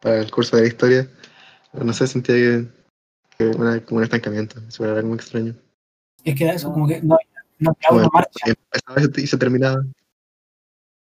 para 0.00 0.20
el 0.20 0.30
curso 0.30 0.56
de 0.56 0.62
la 0.62 0.68
historia. 0.68 1.10
No 1.72 1.92
sé, 1.92 2.06
sentía 2.06 2.36
que, 2.36 2.68
que 3.52 3.56
una, 3.58 3.84
como 3.84 3.98
un 3.98 4.04
estancamiento. 4.04 4.60
Eso 4.68 4.84
era 4.84 5.02
muy 5.02 5.16
extraño. 5.16 5.54
Y 6.22 6.30
es 6.30 6.36
que 6.36 6.44
era 6.44 6.54
eso, 6.54 6.72
como 6.72 6.86
que 6.88 7.02
no, 7.02 7.16
no 7.58 7.74
quedaba 7.74 7.96
una 7.98 8.08
marcha, 8.12 8.46
empezaba 8.46 9.00
y 9.00 9.04
se- 9.14 9.20
y 9.22 9.26
se 9.26 9.38
terminaba. 9.38 9.84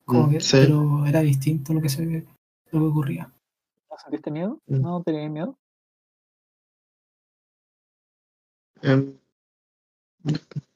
como 0.05 0.27
Mm, 0.27 0.31
que- 0.31 0.41
sí. 0.41 0.57
pero 0.61 1.07
era 1.07 1.21
distinto 1.21 1.75
lo 1.75 1.83
que 1.83 1.89
se 1.91 2.03
lo 2.05 2.81
que 2.81 2.87
ocurría. 2.87 3.31
¿No 3.91 3.97
sentiste 3.99 4.31
miedo? 4.31 4.59
Mm. 4.67 4.81
¿No 4.81 5.03
tenías 5.03 5.31
miedo? 5.31 5.59
Em, 8.83 9.19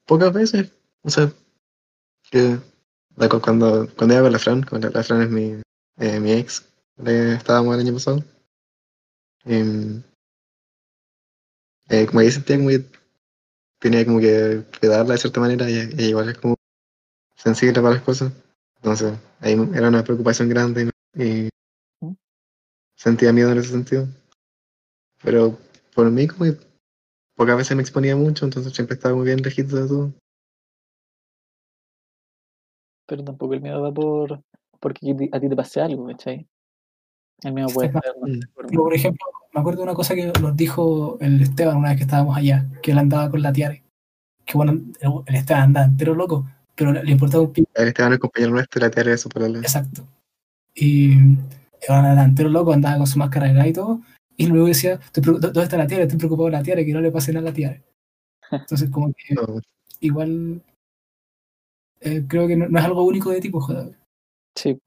pocas 0.05 0.33
veces. 0.33 0.71
O 1.03 1.09
sea, 1.09 1.31
que 2.29 2.57
cuando, 3.41 3.87
cuando 3.95 4.13
iba 4.13 4.23
con 4.23 4.31
la 4.31 4.39
Fran, 4.39 4.63
cuando 4.63 4.89
la, 4.89 4.99
la 4.99 5.03
Fran 5.03 5.21
es 5.21 5.29
mi, 5.29 5.61
eh, 5.97 6.19
mi 6.19 6.31
ex, 6.33 6.65
le 6.97 7.33
estábamos 7.33 7.75
el 7.75 7.81
año 7.81 7.93
pasado. 7.93 8.23
em, 9.45 10.01
eh, 11.93 12.05
como 12.07 12.21
que 12.21 12.31
sentía 12.31 12.57
como 12.57 12.69
que 12.69 12.85
tenía 13.79 14.05
como 14.05 14.19
que 14.19 14.63
cuidarla 14.79 15.13
de 15.13 15.19
cierta 15.19 15.39
manera 15.39 15.69
y 15.69 15.89
igual 16.09 16.29
es 16.29 16.37
como 16.39 16.55
sensible 17.35 17.81
para 17.81 17.95
las 17.95 18.03
cosas. 18.03 18.31
Entonces, 18.77 19.13
ahí 19.41 19.53
era 19.73 19.89
una 19.89 20.03
preocupación 20.03 20.49
grande 20.49 20.89
y, 21.15 21.23
y 21.23 21.49
sentía 22.95 23.31
miedo 23.31 23.51
en 23.51 23.57
ese 23.59 23.69
sentido. 23.69 24.07
Pero 25.23 25.57
por 25.93 26.09
mí, 26.09 26.27
como 26.27 26.45
que 26.45 26.57
pocas 27.35 27.57
veces 27.57 27.75
me 27.77 27.83
exponía 27.83 28.15
mucho, 28.15 28.45
entonces 28.45 28.73
siempre 28.73 28.95
estaba 28.95 29.15
muy 29.15 29.25
bien 29.25 29.41
lejito 29.41 29.75
de 29.75 29.87
todo. 29.87 30.13
Pero 33.05 33.23
tampoco 33.23 33.53
el 33.53 33.61
miedo 33.61 33.81
va 33.81 33.93
por 33.93 34.41
porque 34.79 35.11
a 35.31 35.39
ti- 35.39 35.49
te 35.49 35.55
pase 35.55 35.79
algo, 35.79 36.07
¿cachai? 36.07 36.47
El 37.43 37.53
miedo 37.53 37.67
puede 37.69 37.91
no 37.91 38.01
sé, 38.01 38.07
Mm. 38.21 38.75
por 38.75 38.93
ejemplo, 38.93 39.25
me 39.53 39.59
acuerdo 39.59 39.79
de 39.79 39.83
una 39.83 39.93
cosa 39.93 40.15
que 40.15 40.25
nos 40.25 40.55
dijo 40.55 41.17
el 41.21 41.41
Esteban 41.41 41.77
una 41.77 41.89
vez 41.89 41.97
que 41.97 42.03
estábamos 42.03 42.35
allá, 42.35 42.65
que 42.81 42.91
él 42.91 42.97
andaba 42.97 43.29
con 43.29 43.41
la 43.41 43.53
Tiare. 43.53 43.83
Que 44.45 44.57
bueno, 44.57 44.71
el, 44.73 45.35
Esteban 45.35 45.63
andaba 45.63 45.85
entero 45.85 46.15
loco, 46.15 46.45
pero 46.75 46.91
le 46.91 47.11
importaba 47.11 47.43
un 47.43 47.53
pico. 47.53 47.69
El 47.75 47.89
Esteban, 47.89 48.13
el 48.13 48.19
compañero 48.19 48.51
nuestro, 48.51 48.81
la 48.81 48.89
tía 48.89 49.03
de 49.03 49.17
su 49.17 49.29
palabra. 49.29 49.59
Exacto. 49.59 50.05
Y 50.73 51.13
Esteban 51.79 52.05
andaba 52.05 52.25
entero 52.25 52.49
loco, 52.49 52.73
andaba 52.73 52.97
con 52.97 53.07
su 53.07 53.19
máscara 53.19 53.47
de 53.47 53.53
gas 53.53 53.67
y 53.67 53.73
todo. 53.73 54.01
Y 54.35 54.47
luego 54.47 54.65
decía, 54.67 54.93
"Estoy 54.93 55.21
preocup- 55.23 55.39
¿dónde 55.39 55.63
está 55.63 55.77
la 55.77 55.85
Tiare? 55.87 56.03
Estoy 56.03 56.17
preocupado 56.17 56.45
por 56.45 56.51
la 56.51 56.63
Tiare, 56.63 56.85
que 56.85 56.93
no 56.93 57.01
le 57.01 57.11
pase 57.11 57.31
nada 57.31 57.47
a 57.47 57.49
la 57.51 57.55
Tiare. 57.55 57.83
Entonces, 58.51 58.89
como 58.89 59.13
que 59.13 59.35
No, 59.35 59.61
igual 59.99 60.61
eh, 62.01 62.25
creo 62.27 62.47
que 62.47 62.55
no, 62.57 62.67
no 62.67 62.79
es 62.79 62.85
algo 62.85 63.03
único 63.03 63.29
de 63.29 63.39
tipo, 63.39 63.61
joder. 63.61 63.95
Sí, 64.55 64.77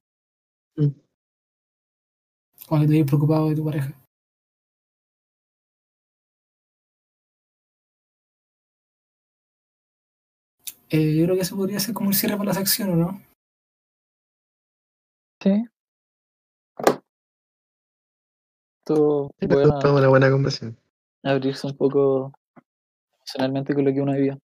Como 2.69 2.81
que 2.83 2.89
te 2.89 2.95
hayas 2.95 3.07
preocupado 3.07 3.49
de 3.49 3.55
tu 3.55 3.65
pareja. 3.65 3.95
Eh, 10.91 11.17
yo 11.17 11.25
creo 11.25 11.37
que 11.37 11.43
eso 11.43 11.57
podría 11.57 11.81
ser 11.81 11.95
como 11.95 12.11
el 12.11 12.17
cierre 12.17 12.37
para 12.37 12.49
la 12.49 12.55
sección, 12.55 12.91
¿o 12.91 12.97
no? 12.97 13.23
sí. 15.41 15.65
Pero 18.85 19.33
bueno 19.41 19.95
una 19.97 20.09
buena 20.09 20.31
conversación. 20.31 20.77
abrirse 21.25 21.67
un 21.67 21.77
poco 21.77 22.33
emocionalmente 23.19 23.75
con 23.75 23.85
lo 23.85 23.93
que 23.93 24.01
uno 24.01 24.13
vivió. 24.13 24.39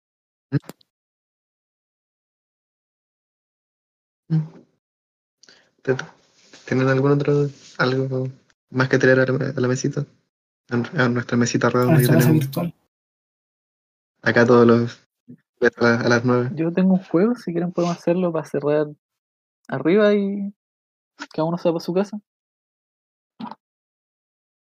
Mm. 4.30 4.48
¿Te- 5.82 5.96
¿Tienen 6.66 6.88
algún 6.88 7.12
otro, 7.12 7.50
algo 7.78 8.28
más 8.70 8.90
que 8.90 8.98
traer 8.98 9.20
a 9.20 9.26
la, 9.26 9.50
a 9.50 9.60
la 9.60 9.68
mesita? 9.68 10.06
A, 10.70 11.10
nuestra 11.10 11.36
mesita 11.36 11.70
redonda 11.70 12.00
que 12.00 12.08
nuestra 12.08 12.16
mesa 12.16 12.28
tenemos. 12.28 12.46
virtual. 12.46 12.74
Acá 14.22 14.46
todos 14.46 14.68
los, 14.68 15.09
A, 15.62 15.84
la- 15.84 16.02
a 16.02 16.10
las 16.10 16.26
9. 16.26 16.52
Yo 16.56 16.72
tengo 16.72 16.94
un 16.94 17.04
juego, 17.04 17.36
si 17.36 17.52
quieren 17.52 17.72
podemos 17.72 17.98
hacerlo 17.98 18.32
para 18.32 18.46
cerrar 18.46 18.88
arriba 19.68 20.14
y 20.14 20.54
cada 21.34 21.48
uno 21.48 21.58
se 21.58 21.68
va 21.70 21.74
para 21.76 21.86
su 21.86 21.94
casa. 21.94 22.20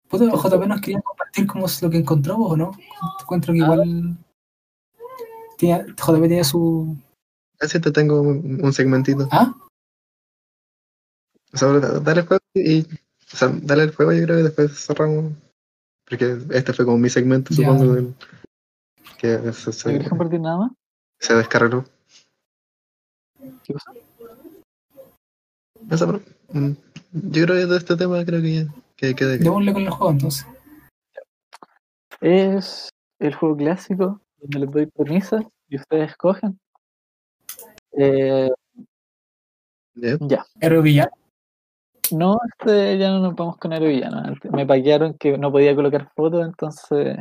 Puta, 0.09 0.25
JP 0.25 0.67
nos 0.67 0.81
quería 0.81 1.01
compartir 1.03 1.47
como 1.47 1.67
es 1.67 1.83
lo 1.83 1.91
que 1.91 1.99
encontramos 1.99 2.51
o 2.51 2.57
no. 2.57 2.73
Encuentro 3.21 3.53
que 3.55 3.61
Ah. 3.61 3.65
igual. 3.65 4.19
Tiene, 5.57 5.85
JP 5.95 6.27
tiene 6.29 6.45
su. 6.45 6.97
Así 7.61 7.79
te 7.79 7.93
tengo 7.93 8.21
un, 8.23 8.73
segmentito. 8.73 9.29
¿Ah? 9.31 9.55
O 11.53 11.57
sea, 11.57 11.69
da- 11.69 12.01
dale 12.01 12.21
el 12.23 12.27
juego 12.27 12.43
y. 12.55 12.81
O 12.83 13.37
sea, 13.37 13.49
dale 13.63 13.85
el 13.85 13.95
juego, 13.95 14.13
yo 14.13 14.25
creo 14.25 14.37
que 14.39 14.43
después 14.45 14.85
cerramos. 14.87 15.33
Porque 16.09 16.39
este 16.51 16.73
fue 16.73 16.85
como 16.85 16.99
mi 16.99 17.09
segmento, 17.11 17.55
Ya. 17.55 17.67
supongo. 17.69 17.93
del- 17.95 18.15
que 19.21 19.53
se, 19.53 19.67
¿No 19.67 19.73
se, 19.73 19.91
quieres 19.91 20.09
compartir 20.09 20.41
nada 20.41 20.57
más? 20.57 20.73
se 21.19 21.35
descargó. 21.35 21.85
¿Qué 23.63 23.75
pero, 25.89 26.21
mm, 26.53 26.73
yo 27.13 27.45
creo 27.45 27.57
que 27.57 27.67
de 27.67 27.77
este 27.77 27.97
tema 27.97 28.25
creo 28.25 28.41
que 28.41 28.65
ya 28.65 28.75
que 28.97 29.15
queda. 29.15 29.37
Démosle 29.37 29.73
con 29.75 29.83
el 29.83 29.91
juego 29.91 30.13
entonces. 30.13 30.47
Es 32.21 32.89
el 33.19 33.35
juego 33.35 33.57
clásico 33.57 34.21
donde 34.39 34.59
les 34.61 34.71
doy 34.71 34.87
premisas 34.87 35.45
y 35.69 35.77
ustedes 35.77 36.11
escogen. 36.11 36.59
Eh, 37.93 38.51
¿Ya? 39.95 40.17
ya. 40.21 40.47
Héroe 40.61 40.83
villano. 40.83 41.11
No, 42.13 42.39
este 42.53 42.99
ya 42.99 43.11
no 43.11 43.21
nos 43.21 43.35
vamos 43.35 43.59
con 43.59 43.73
héroe 43.73 43.91
villano. 43.91 44.23
Me 44.53 44.67
paquearon 44.67 45.15
que 45.15 45.37
no 45.37 45.53
podía 45.53 45.75
colocar 45.75 46.11
fotos, 46.15 46.47
entonces 46.47 47.19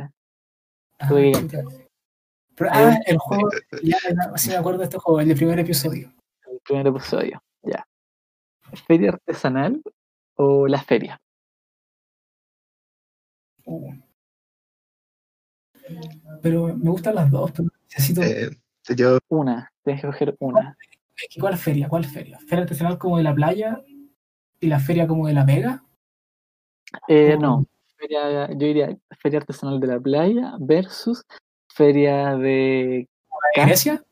Ah, 1.00 1.08
Tuve 1.08 1.32
que 1.32 1.40
chuta. 1.40 1.62
Pero, 2.60 2.70
ah, 2.74 2.98
el 3.06 3.16
juego. 3.16 3.48
Ya, 3.82 3.96
ya, 4.04 4.36
sí 4.36 4.50
me 4.50 4.56
acuerdo 4.56 4.80
de 4.80 4.84
este 4.84 4.98
juego, 4.98 5.18
el 5.20 5.28
del 5.28 5.36
primer 5.36 5.58
episodio. 5.58 6.12
el 6.52 6.60
primer 6.60 6.86
episodio. 6.86 7.42
Ya. 7.62 7.86
¿Feria 8.86 9.12
artesanal 9.12 9.82
o 10.34 10.68
la 10.68 10.82
feria? 10.82 11.18
Uh. 13.64 13.94
Pero 16.42 16.76
me 16.76 16.90
gustan 16.90 17.14
las 17.14 17.30
dos, 17.30 17.50
pero 17.52 17.70
necesito. 17.84 18.22
Eh, 18.22 18.50
si 18.82 18.94
yo, 18.94 19.18
Una, 19.28 19.72
tienes 19.82 20.02
que 20.02 20.08
coger 20.08 20.36
una. 20.38 20.76
¿Cuál 21.40 21.56
feria? 21.56 21.88
¿Cuál 21.88 22.04
feria? 22.04 22.38
¿Feria 22.40 22.64
artesanal 22.64 22.98
como 22.98 23.16
de 23.16 23.22
la 23.22 23.34
playa 23.34 23.82
y 24.60 24.66
la 24.66 24.80
feria 24.80 25.06
como 25.06 25.26
de 25.26 25.32
la 25.32 25.44
Vega? 25.44 25.82
Eh, 27.08 27.38
no, 27.38 27.64
feria, 27.96 28.48
yo 28.50 28.66
diría 28.66 28.96
feria 29.18 29.38
artesanal 29.38 29.80
de 29.80 29.86
la 29.86 29.98
playa 29.98 30.56
versus 30.60 31.24
feria 31.74 32.36
de. 32.36 33.08
¿De 33.56 33.62
Grecia? 33.62 34.02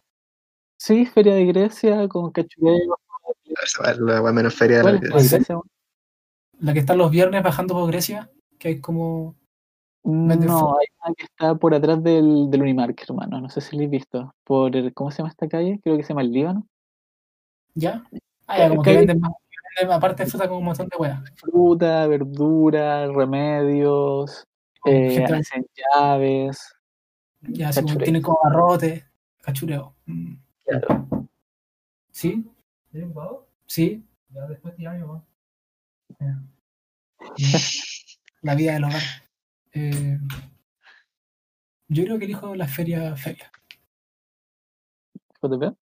Sí, 0.77 1.07
feria 1.07 1.35
de 1.35 1.45
Grecia 1.47 2.09
con 2.09 2.31
cachureo. 2.31 2.77
la 4.01 4.33
menos 4.33 4.55
feria 4.55 4.79
de 4.79 4.83
¿Cuál 4.83 4.95
la 4.95 5.01
Grecia? 5.01 5.61
La 6.61 6.73
que 6.73 6.79
están 6.81 6.99
los 6.99 7.11
viernes 7.11 7.43
bajando 7.43 7.75
por 7.75 7.89
Grecia, 7.91 8.31
que 8.59 8.69
hay 8.69 8.81
como. 8.81 9.37
No, 10.05 10.79
hay 10.79 10.87
una 11.05 11.15
que 11.15 11.25
está 11.25 11.55
por 11.57 11.75
atrás 11.75 12.03
del, 12.03 12.51
del 12.51 12.63
Unimark, 12.63 13.01
hermano. 13.03 13.41
No 13.41 13.49
sé 13.51 13.61
si 13.61 13.77
lo 13.77 13.81
habéis 13.81 13.91
visto. 13.91 14.35
Por 14.45 14.75
el- 14.75 14.95
¿Cómo 14.95 15.11
se 15.11 15.19
llama 15.19 15.29
esta 15.31 15.49
calle? 15.49 15.81
Creo 15.83 15.97
que 15.97 16.03
se 16.03 16.11
llama 16.11 16.23
el 16.23 16.33
Líbano. 16.33 16.67
¿Ya? 17.75 18.05
Ah, 18.47 18.59
ya, 18.59 18.69
como 18.71 18.83
que 18.83 18.95
venden 18.97 19.21
más. 19.21 19.33
venden 19.79 19.95
aparte 19.97 20.25
de 20.25 20.31
fruta 20.31 20.47
como 20.49 20.61
un 20.61 20.65
montón 20.67 20.89
de 20.89 20.97
weas. 20.97 21.21
Fruta, 21.37 22.07
verdura, 22.07 23.07
remedios, 23.09 24.47
eh, 24.87 25.25
hacen 25.25 25.67
llaves. 25.95 26.75
Ya, 27.43 27.71
Cachureo. 27.71 27.99
tienen 27.99 28.23
como 28.23 28.39
barrotes, 28.43 29.05
cachureo. 29.41 29.95
Mm. 30.07 30.35
Claro. 30.65 31.29
¿Sí? 32.11 32.51
¿Sí? 33.67 34.05
Ya 34.31 34.47
después 34.47 34.75
te 34.77 34.83
llamo. 34.83 35.25
La 38.43 38.55
vida 38.55 38.75
del 38.75 38.85
hogar. 38.85 39.03
Eh, 39.73 40.19
yo 41.89 42.05
creo 42.05 42.19
que 42.19 42.25
elijo 42.27 42.55
la 42.55 42.69
feria 42.69 43.17
feria. 43.17 43.51
¿JP? 45.43 45.75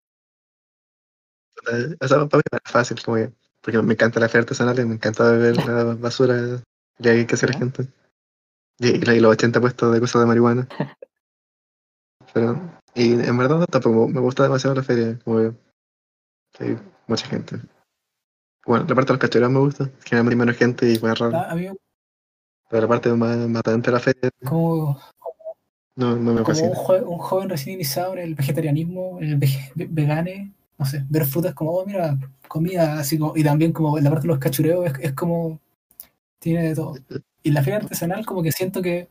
O 2.01 2.07
sea, 2.07 2.25
para 2.27 2.37
mí 2.37 2.43
es 2.63 2.71
fácil, 2.71 3.01
como 3.03 3.17
que- 3.17 3.33
porque 3.61 3.81
me 3.81 3.93
encanta 3.93 4.19
la 4.19 4.29
feria 4.29 4.41
artesanal 4.43 4.79
y 4.79 4.85
me 4.85 4.95
encanta 4.95 5.31
ver 5.31 5.57
la 5.65 5.83
basura 5.95 6.61
que 7.01 7.09
hay 7.09 7.25
que 7.25 7.35
hacer 7.35 7.49
la 7.51 7.59
gente. 7.59 7.87
Y, 8.79 8.89
y 9.11 9.19
los 9.19 9.31
80 9.33 9.59
puestos 9.59 9.91
de 9.93 9.99
cosas 9.99 10.21
de 10.21 10.25
marihuana. 10.27 10.67
Pero, 12.37 12.61
y 12.93 13.13
en 13.13 13.35
verdad 13.37 13.65
tampoco 13.65 14.07
me 14.07 14.19
gusta 14.19 14.43
demasiado 14.43 14.75
la 14.75 14.83
feria, 14.83 15.17
como 15.25 15.55
que 16.53 16.63
hay 16.63 16.77
mucha 17.07 17.25
gente. 17.25 17.57
Bueno, 18.65 18.85
la 18.87 18.93
parte 18.95 19.07
de 19.07 19.13
los 19.13 19.21
cachureos 19.21 19.51
me 19.51 19.59
gusta, 19.59 19.89
generalmente 20.05 20.33
hay 20.35 20.39
menos 20.39 20.55
gente 20.57 20.93
y 20.93 20.99
más 20.99 21.17
raro. 21.17 21.35
Ah, 21.35 21.47
A 21.51 21.55
mí 21.55 21.67
Pero 22.69 22.81
la 22.81 22.87
parte 22.87 23.11
más 23.13 23.37
matante 23.49 23.89
de 23.89 23.97
la 23.97 23.99
feria 23.99 24.29
como, 24.45 24.99
no, 25.95 26.15
no 26.15 26.33
me 26.33 26.43
como 26.43 26.61
un, 26.61 26.73
joven, 26.75 27.03
un 27.07 27.17
joven 27.17 27.49
recién 27.49 27.75
iniciado 27.75 28.13
en 28.13 28.19
el 28.19 28.35
vegetarianismo, 28.35 29.17
en 29.19 29.29
el 29.29 29.39
vege- 29.39 29.71
ve- 29.73 29.87
vegane, 29.89 30.53
no 30.77 30.85
sé, 30.85 31.03
ver 31.09 31.25
frutas 31.25 31.55
como, 31.55 31.71
oh, 31.71 31.85
mira, 31.87 32.17
comida, 32.47 32.99
así 32.99 33.17
como, 33.17 33.35
y 33.35 33.43
también 33.43 33.71
como 33.73 33.97
la 33.99 34.09
parte 34.11 34.27
de 34.27 34.33
los 34.33 34.39
cachureos 34.39 34.85
es, 34.85 34.93
es 34.99 35.13
como, 35.13 35.59
tiene 36.39 36.69
de 36.69 36.75
todo. 36.75 36.93
Y 37.41 37.49
la 37.49 37.63
feria 37.63 37.79
artesanal 37.79 38.25
como 38.27 38.43
que 38.43 38.51
siento 38.51 38.81
que 38.83 39.07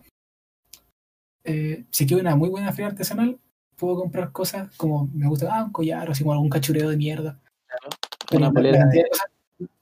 eh, 1.46 1.84
si 1.90 2.06
quiero 2.06 2.20
una 2.20 2.36
muy 2.36 2.48
buena 2.48 2.72
feria 2.72 2.88
artesanal, 2.88 3.38
puedo 3.76 3.96
comprar 3.96 4.32
cosas 4.32 4.74
como, 4.76 5.08
me 5.14 5.28
gusta, 5.28 5.48
ah, 5.50 5.64
un 5.64 5.72
collar, 5.72 6.08
o 6.08 6.12
así 6.12 6.22
como 6.22 6.32
algún 6.32 6.50
cachureo 6.50 6.90
de 6.90 6.96
mierda. 6.96 7.38
Pero 8.28 8.48
Una 8.48 8.60
la, 8.60 8.78
cantidad 8.78 9.04
de 9.04 9.08
cosas, 9.08 9.26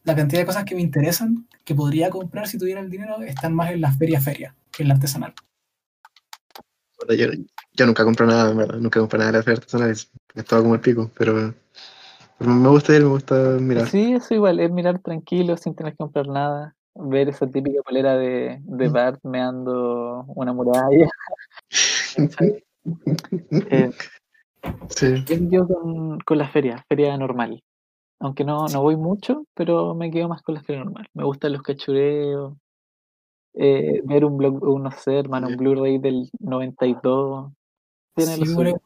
la 0.04 0.14
cantidad 0.14 0.40
de 0.42 0.46
cosas 0.46 0.64
que 0.64 0.74
me 0.74 0.82
interesan, 0.82 1.48
que 1.64 1.74
podría 1.74 2.10
comprar 2.10 2.46
si 2.46 2.58
tuviera 2.58 2.80
el 2.80 2.90
dinero, 2.90 3.22
están 3.22 3.54
más 3.54 3.70
en 3.70 3.80
la 3.80 3.92
feria 3.92 4.20
feria 4.20 4.54
que 4.70 4.82
en 4.82 4.88
la 4.88 4.94
artesanal. 4.94 5.32
Yo, 7.16 7.26
yo 7.72 7.86
nunca 7.86 8.04
compro 8.04 8.26
nada, 8.26 8.52
nunca 8.78 9.00
compro 9.00 9.18
nada 9.18 9.32
de 9.32 9.38
la 9.38 9.42
feria 9.42 9.58
artesanal, 9.58 9.90
es, 9.90 10.10
todo 10.46 10.62
como 10.62 10.74
el 10.74 10.80
pico, 10.80 11.10
pero, 11.16 11.54
pero 12.38 12.50
me 12.50 12.68
gusta 12.68 12.94
ir, 12.94 13.02
me 13.02 13.08
gusta 13.08 13.34
mirar. 13.60 13.88
Sí, 13.88 14.12
eso 14.12 14.34
igual, 14.34 14.60
es 14.60 14.70
mirar 14.70 14.98
tranquilo 15.00 15.56
sin 15.56 15.74
tener 15.74 15.92
que 15.92 15.98
comprar 15.98 16.26
nada. 16.26 16.76
Ver 16.96 17.28
esa 17.28 17.46
típica 17.48 17.82
polera 17.82 18.16
de, 18.16 18.60
de 18.62 18.88
Mm. 18.88 18.92
Bart 18.92 19.20
meando 19.24 20.24
una 20.28 20.52
muralla. 20.52 21.08
Eh, 23.70 23.90
Sí. 24.88 25.24
yo 25.26 25.36
me 25.40 25.48
quedo 25.50 25.68
con, 25.68 26.20
con 26.20 26.38
la 26.38 26.48
feria, 26.48 26.84
feria 26.88 27.16
normal. 27.16 27.62
Aunque 28.20 28.44
no, 28.44 28.66
no 28.68 28.82
voy 28.82 28.96
mucho, 28.96 29.44
pero 29.54 29.94
me 29.94 30.10
quedo 30.10 30.28
más 30.28 30.42
con 30.42 30.54
la 30.54 30.62
feria 30.62 30.84
normal. 30.84 31.06
Me 31.14 31.24
gustan 31.24 31.52
los 31.52 31.62
cachureos. 31.62 32.54
eh, 33.54 34.00
ver 34.04 34.24
un 34.24 34.36
blog, 34.36 34.62
un, 34.64 34.82
no 34.84 34.90
sé, 34.90 35.18
hermano, 35.18 35.48
un 35.48 35.56
Blu-ray 35.56 35.98
del 35.98 36.28
92. 36.40 37.52
Tiene 38.14 38.32
Sí, 38.36 38.54
bueno, 38.54 38.76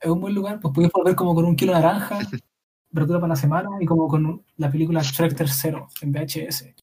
es 0.00 0.10
un 0.10 0.20
buen 0.20 0.34
lugar, 0.34 0.60
pues 0.60 0.72
puedes 0.74 0.92
volver 0.92 1.14
como 1.16 1.34
con 1.34 1.44
un 1.44 1.56
kilo 1.56 1.72
de 1.74 1.80
naranja, 1.80 2.18
verdura 2.90 3.18
para 3.20 3.30
la 3.30 3.36
semana, 3.36 3.68
y 3.80 3.86
como 3.86 4.06
con 4.08 4.44
la 4.58 4.70
película 4.70 5.02
Shrek 5.02 5.34
tercero 5.36 5.88
en 6.02 6.12
VHS. 6.12 6.74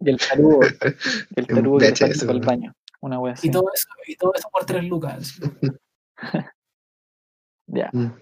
Y 0.00 0.10
el 0.10 0.18
tarugo, 0.18 0.60
el 0.62 1.46
tarugo 1.46 1.78
que 1.78 1.92
para 1.92 2.32
el 2.32 2.40
¿no? 2.40 2.46
baño. 2.46 2.74
Una 3.00 3.18
wea 3.20 3.34
así. 3.34 3.48
Y 3.48 3.50
todo 3.50 3.70
eso, 3.74 3.88
y 4.06 4.16
todo 4.16 4.32
eso 4.34 4.48
por 4.50 4.64
tres 4.64 4.84
lucas. 4.84 5.38
Ya. 7.68 7.90
Mm. 7.92 8.12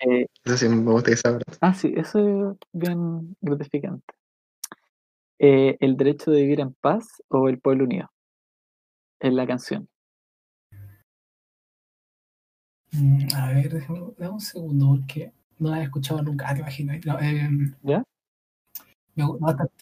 Eh, 0.00 0.26
Eso 0.44 0.56
sí, 0.58 0.68
me 0.68 0.92
gusta 0.92 1.10
que 1.10 1.16
sea 1.16 1.30
ahora. 1.30 1.44
ah, 1.62 1.72
sí, 1.72 1.94
eso 1.96 2.50
es 2.52 2.58
bien 2.72 3.34
gratificante. 3.40 4.04
Eh, 5.38 5.78
¿El 5.80 5.96
derecho 5.96 6.30
de 6.30 6.42
vivir 6.42 6.60
en 6.60 6.74
paz 6.74 7.22
o 7.28 7.48
el 7.48 7.58
pueblo 7.58 7.84
unido? 7.84 8.10
En 9.20 9.34
la 9.34 9.46
canción. 9.46 9.88
Mm, 12.92 13.28
A 13.34 13.48
ver, 13.54 13.72
déjame, 13.72 14.00
dame 14.18 14.32
un 14.34 14.40
segundo, 14.40 14.86
porque 15.00 15.32
no 15.58 15.70
la 15.70 15.80
he 15.80 15.84
escuchado 15.84 16.22
nunca. 16.22 16.46
Ah, 16.50 16.54
te 16.54 16.60
imaginas. 16.60 17.04
No, 17.06 17.18
eh, 17.18 17.48
¿Ya? 17.82 18.04
me 19.14 19.24
bastante. 19.40 19.72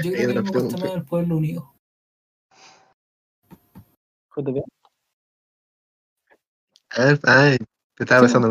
Yo 0.00 0.12
creo 0.12 0.28
que 0.28 0.40
me 0.42 0.50
gusta 0.50 0.78
más 0.78 0.92
el 0.94 1.04
pueblo 1.04 1.36
unido. 1.36 1.74
JP. 4.34 4.62
Ah, 6.94 7.14
ay, 7.24 7.58
te 7.94 8.04
estaba 8.04 8.26
Sí, 8.26 8.32
pensando, 8.34 8.48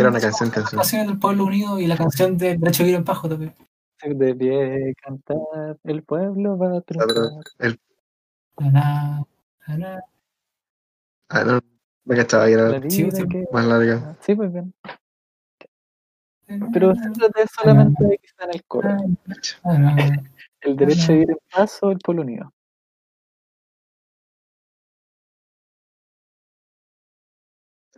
era 0.00 0.08
una 0.08 0.20
canción, 0.20 0.50
Las 0.54 0.70
canción. 0.72 1.06
del 1.06 1.18
pueblo 1.18 1.44
unido 1.44 1.78
y 1.80 1.86
la 1.86 1.96
canción 1.96 2.36
de 2.36 2.56
Derecho 2.56 2.82
vivir 2.84 2.96
en 2.96 3.04
paz, 3.04 3.18
JP. 3.22 3.52
De 4.04 4.34
pie 4.34 4.94
cantar, 5.02 5.78
el 5.84 6.02
pueblo 6.02 6.58
va 6.58 6.78
a. 6.78 6.82
Ah, 11.28 11.44
no, 11.44 11.60
me 12.04 12.16
cachaba 12.16 12.46
que 12.46 12.52
era 12.52 12.68
La 12.78 12.90
Sí, 12.90 13.08
más 13.50 13.64
larga. 13.66 14.16
Sí, 14.20 14.34
pues 14.34 14.52
bien. 14.52 14.72
Pero 16.72 16.94
céntrate 16.94 17.46
solamente 17.48 18.04
de 18.04 18.18
que 18.18 18.26
está 18.26 18.44
en 18.44 18.50
el 18.54 18.64
coro. 18.64 18.96
El 20.60 20.76
derecho 20.76 21.12
a 21.12 21.14
vivir 21.14 21.30
en 21.30 21.38
paz 21.50 21.78
o 21.82 21.90
el 21.90 21.98
pueblo 21.98 22.22
unido. 22.22 22.52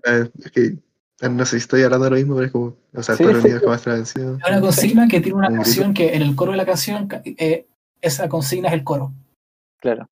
eh, 0.04 0.30
es 0.44 0.50
que 0.52 0.78
eh, 1.20 1.28
no 1.28 1.44
sé 1.44 1.52
si 1.52 1.56
estoy 1.58 1.82
hablando 1.82 2.04
de 2.04 2.10
lo 2.10 2.16
mismo, 2.16 2.34
pero 2.36 2.46
es 2.46 2.52
como, 2.52 2.76
o 2.94 3.02
sea, 3.02 3.14
el 3.14 3.18
Sí, 3.18 3.24
pueblo 3.24 3.40
sí. 3.40 3.46
unido 3.46 3.60
jamás 3.60 3.80
será 3.80 3.96
vencido. 3.96 4.38
Hay 4.44 4.52
una 4.52 4.60
consigna 4.60 5.08
que 5.08 5.20
tiene 5.20 5.38
una 5.38 5.50
canción 5.50 5.94
que 5.94 6.14
en 6.14 6.22
el 6.22 6.36
coro 6.36 6.52
de 6.52 6.58
la 6.58 6.66
canción, 6.66 7.08
eh, 7.24 7.66
esa 8.00 8.28
consigna 8.28 8.68
es 8.68 8.74
el 8.74 8.84
coro. 8.84 9.12
Claro. 9.80 10.08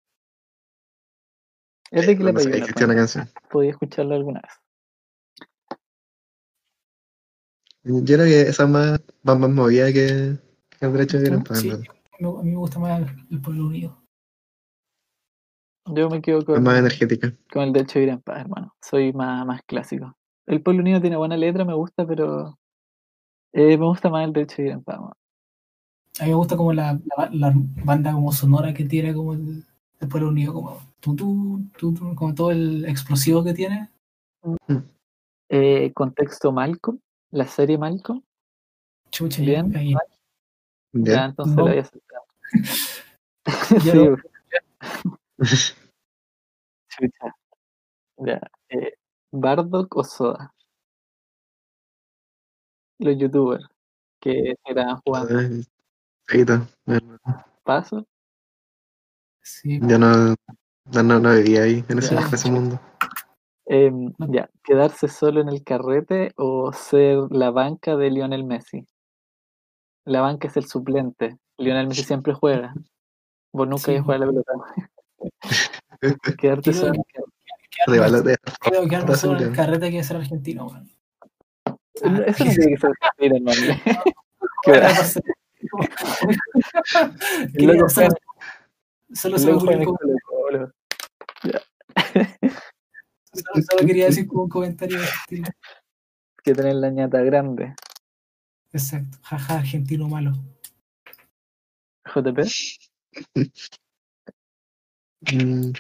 Es 1.91 2.07
de 2.07 2.17
que 2.17 2.25
No 2.25 2.39
sé, 2.41 2.57
existía 2.57 2.87
una 2.87 2.97
canción. 2.97 3.29
Podía 3.51 3.71
escucharla 3.71 4.17
alguna 4.17 4.41
vez. 4.41 4.53
Yo 7.85 8.03
creo 8.03 8.25
que 8.25 8.41
esa 8.43 8.65
es 8.65 8.71
más, 8.71 9.01
va 9.29 9.35
más 9.35 9.51
movida 9.51 9.93
que, 9.93 10.39
que 10.71 10.87
el 10.87 10.93
derecho 10.93 11.19
de 11.19 11.25
violencia. 11.29 11.55
Sí, 11.55 11.69
me- 12.21 12.29
a 12.29 12.43
mí 12.43 12.51
me 12.51 12.57
gusta 12.57 12.79
más 12.79 13.01
el, 13.01 13.27
el 13.31 13.41
pueblo 13.41 13.67
unido. 13.67 13.97
Yo 15.87 16.09
me 16.09 16.23
quedo 16.23 16.39
Es 16.39 16.45
con, 16.47 16.63
más 16.63 16.79
energética. 16.79 17.35
con 17.53 17.63
el 17.65 17.73
derecho 17.73 17.99
a 17.99 18.01
vivir 18.01 18.15
en 18.15 18.21
paz, 18.23 18.41
hermano. 18.41 18.75
Soy 18.81 19.13
más, 19.13 19.47
más 19.47 19.61
clásico. 19.67 20.17
El 20.47 20.63
pueblo 20.63 20.81
unido 20.83 21.01
tiene 21.01 21.17
buena 21.17 21.37
letra, 21.37 21.65
me 21.65 21.75
gusta, 21.75 22.07
pero 22.07 22.59
eh, 23.53 23.77
me 23.77 23.85
gusta 23.87 24.09
más 24.09 24.25
el 24.25 24.33
derecho 24.33 24.55
a 24.55 24.59
vivir 24.59 24.73
en 24.73 24.83
paz. 24.83 25.01
man. 25.01 25.13
A 26.21 26.25
mí 26.25 26.31
me 26.31 26.37
gusta 26.37 26.57
como 26.57 26.73
la, 26.73 26.99
la, 27.17 27.29
la 27.33 27.53
banda 27.85 28.13
como 28.13 28.33
sonora 28.33 28.73
que 28.73 28.85
tiene 28.85 29.13
como 29.15 29.35
el, 29.35 29.65
el 30.01 30.09
pueblo 30.09 30.29
unido, 30.29 30.55
como 30.55 30.79
tú, 31.01 31.15
tú, 31.17 31.61
tú, 31.77 32.15
como 32.15 32.35
todo 32.35 32.51
el 32.51 32.85
explosivo 32.87 33.43
que 33.45 33.53
tiene. 33.53 33.91
Eh, 35.49 35.93
contexto 35.93 36.51
Malcolm, 36.53 36.99
la 37.31 37.47
serie 37.47 37.77
Malcolm. 37.79 38.23
Chucha, 39.11 39.43
Bien. 39.43 39.75
ahí. 39.77 39.95
Ya, 40.95 41.13
¿Ya? 41.13 41.25
entonces 41.27 41.57
No. 41.57 41.65
la 41.65 41.71
voy 41.71 41.79
a 41.79 41.83
aceptar. 41.83 42.21
Ya 43.85 43.93
Sí, 43.93 43.99
no. 44.09 44.17
chucha. 46.89 47.35
Ya. 48.19 48.41
Eh, 48.71 48.95
Bardock 49.33 49.97
o 49.97 50.05
Soda. 50.05 50.55
Los 52.99 53.19
youtubers 53.19 53.67
que 54.21 54.55
eran 54.65 54.97
jugando 55.05 55.41
paso. 57.65 58.07
Sí, 59.43 59.79
Yo 59.83 59.99
no, 59.99 60.35
no, 60.93 61.03
no, 61.03 61.19
no 61.21 61.35
vivía 61.35 61.65
ahí, 61.65 61.85
en 61.89 61.99
ese, 61.99 62.15
Ya. 62.15 62.21
en 62.27 62.35
ese 62.35 62.51
mundo. 62.51 62.81
Em, 63.67 64.15
ya, 64.31 64.49
quedarse 64.63 65.09
solo 65.09 65.41
en 65.41 65.49
el 65.49 65.65
carrete 65.65 66.33
o 66.37 66.73
ser 66.73 67.19
la 67.31 67.51
banca 67.51 67.97
de 67.97 68.11
Lionel 68.11 68.45
Messi. 68.45 68.87
La 70.05 70.21
banca 70.21 70.49
es 70.49 70.57
el 70.57 70.67
suplente. 70.67 71.39
Lionel 71.59 71.89
Messi 71.89 72.05
siempre 72.05 72.35
juega. 72.35 72.75
Vos 73.53 73.69
nunca 73.69 73.85
Sí, 73.85 73.93
ibas 73.93 74.01
a 74.01 74.05
jugar 74.05 74.17
a 74.17 74.21
la 74.21 74.27
pelota. 74.33 74.53
Quedarte 76.39 76.73
solo. 76.73 76.93
Rivalotea. 77.87 78.37
creo 78.61 78.87
que 78.89 79.17
solo 79.17 79.39
en 79.39 79.45
el 79.49 79.53
carrete 79.57 79.91
que 79.91 80.05
ser 80.05 80.17
argentino, 80.19 80.67
weón. 80.67 80.91
No, 81.67 81.79
Eso 82.25 82.45
no 82.45 82.51
tiene 82.51 82.75
que 82.75 82.77
ser 82.77 82.91
mentira, 83.19 83.37
hermano. 83.37 83.81
Qué 87.57 87.63
loco 87.67 87.89
solo, 87.89 88.09
juega- 88.09 88.17
solo 89.15 89.37
como- 89.55 89.71
solo- 93.33 93.63
solo 93.69 93.87
quería 93.87 94.07
decir 94.07 94.27
como 94.27 94.43
un 94.45 94.49
comentario. 94.51 94.99
Que 96.43 96.53
tener 96.55 96.75
la 96.77 96.91
ñata 96.91 97.21
grande. 97.23 97.75
Exacto. 98.75 99.19
Jaja, 99.23 99.59
argentino 99.59 100.09
malo. 100.09 100.33
JP. 102.05 102.43
Mm. 105.33 105.73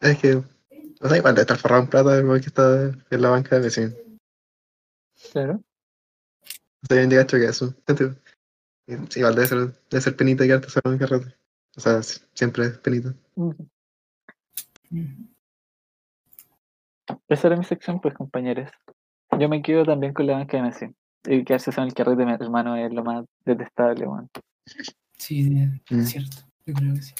Es 0.00 0.18
que, 0.18 0.36
o 0.36 1.08
sea, 1.08 1.16
igual 1.16 1.34
de 1.34 1.40
estar 1.42 1.58
forrado 1.58 1.82
en 1.82 1.88
plata, 1.90 2.18
igual 2.18 2.40
que 2.40 2.46
está 2.46 2.84
en 3.10 3.22
la 3.22 3.30
banca 3.30 3.56
de 3.56 3.62
vecino. 3.62 3.92
Claro. 5.32 5.62
Estoy 6.82 6.98
bien 6.98 7.10
llegado 7.10 7.26
que 7.26 7.44
eso. 7.44 7.74
Sí, 8.88 9.18
Igual 9.18 9.34
debe 9.34 9.46
ser, 9.48 9.58
debe 9.90 10.00
ser 10.00 10.16
penita 10.16 10.44
quedarte 10.44 10.70
solo 10.70 10.92
en 10.92 10.98
carrete. 10.98 11.36
O 11.76 11.80
sea, 11.80 12.00
si- 12.02 12.20
siempre 12.34 12.66
es 12.66 12.78
penita. 12.78 13.12
Esa 17.28 17.48
era 17.48 17.56
mi 17.56 17.64
sección, 17.64 18.00
pues, 18.00 18.14
compañeros. 18.14 18.70
Yo 19.38 19.48
me 19.48 19.60
quedo 19.60 19.84
también 19.84 20.14
con 20.14 20.26
la 20.26 20.34
banca 20.34 20.56
de 20.56 20.62
Messi. 20.62 20.86
Y 21.26 21.44
quedarse 21.44 21.72
solo 21.72 21.84
en 21.84 21.88
el 21.88 21.94
carrete, 21.94 22.24
mi 22.24 22.32
hermano, 22.32 22.76
es 22.76 22.92
lo 22.92 23.02
más 23.02 23.24
detestable, 23.44 24.06
weón. 24.06 24.28
Sí, 25.18 25.56
es 25.90 25.96
Mm. 25.96 26.02
cierto. 26.04 26.36
Yo 26.66 26.74
creo 26.74 26.94
que 26.94 27.02
sí. 27.02 27.14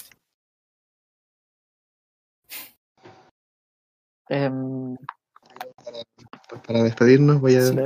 Em, 4.29 4.97
Para 6.67 6.83
despedirnos, 6.85 7.41
voy 7.41 7.57
a 7.57 7.61
Sí. 7.63 7.77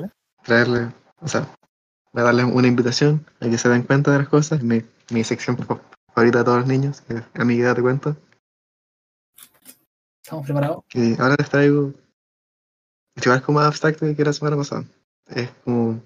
traerle, 0.44 0.92
o 1.20 1.28
sea, 1.28 1.46
voy 2.12 2.22
a 2.22 2.24
darles 2.24 2.46
una 2.46 2.66
invitación 2.68 3.24
a 3.40 3.46
que 3.48 3.58
se 3.58 3.68
den 3.68 3.82
cuenta 3.82 4.12
de 4.12 4.18
las 4.18 4.28
cosas. 4.28 4.62
Mi, 4.62 4.82
mi 5.10 5.24
sección 5.24 5.56
fa- 5.58 5.80
favorita 6.14 6.38
de 6.38 6.44
todos 6.44 6.58
los 6.60 6.66
niños, 6.68 7.00
que 7.02 7.14
es 7.14 7.22
Amiga, 7.34 7.74
te 7.74 7.82
cuento. 7.82 8.16
¿Estamos 10.22 10.44
preparados? 10.46 10.84
que 10.88 11.16
ahora 11.18 11.34
les 11.38 11.48
traigo 11.50 11.92
es 13.16 13.26
igual 13.26 13.42
como 13.42 13.58
más 13.58 13.68
abstracto 13.68 14.06
que 14.14 14.24
la 14.24 14.32
semana 14.32 14.56
pasada 14.56 14.84
es 15.26 15.50
como 15.64 16.00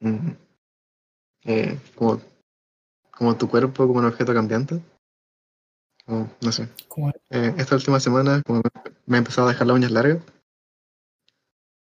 mm, 0.00 0.30
eh, 1.44 1.78
como 1.94 2.20
como 3.10 3.36
tu 3.36 3.48
cuerpo 3.50 3.86
como 3.86 3.98
un 3.98 4.06
objeto 4.06 4.32
cambiante. 4.32 4.80
Como, 6.06 6.30
no 6.40 6.52
sé. 6.52 6.68
Eh, 7.28 7.54
esta 7.58 7.76
última 7.76 8.00
semana 8.00 8.42
como 8.42 8.62
me- 9.06 9.16
he 9.16 9.18
empezado 9.18 9.46
a 9.48 9.52
dejar 9.52 9.66
las 9.66 9.76
uñas 9.76 9.90
largas. 9.90 10.22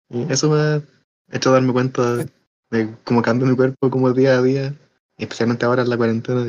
Y 0.08 0.32
eso 0.32 0.48
me 0.50 0.56
ha 0.58 0.82
hecho 1.30 1.52
darme 1.52 1.72
cuenta 1.72 2.24
de, 2.70 2.96
cómo 3.04 3.22
cambia 3.22 3.48
mi 3.48 3.56
cuerpo 3.56 3.90
como 3.90 4.12
día 4.12 4.38
a 4.38 4.42
día 4.42 4.74
especialmente 5.18 5.64
ahora 5.64 5.82
en 5.82 5.90
la 5.90 5.96
cuarentena 5.96 6.44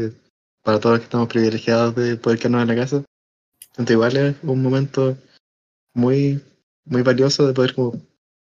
para 0.63 0.79
todos 0.79 0.93
los 0.93 0.99
que 0.99 1.05
estamos 1.05 1.27
privilegiados 1.27 1.95
de 1.95 2.17
poder 2.17 2.39
quedarnos 2.39 2.61
en 2.61 2.67
la 2.67 2.75
casa. 2.75 3.03
Entonces 3.71 3.93
igual 3.93 4.17
es 4.17 4.35
un 4.43 4.61
momento 4.61 5.17
muy, 5.93 6.41
muy 6.85 7.01
valioso 7.01 7.47
de 7.47 7.53
poder 7.53 7.73
como 7.75 7.93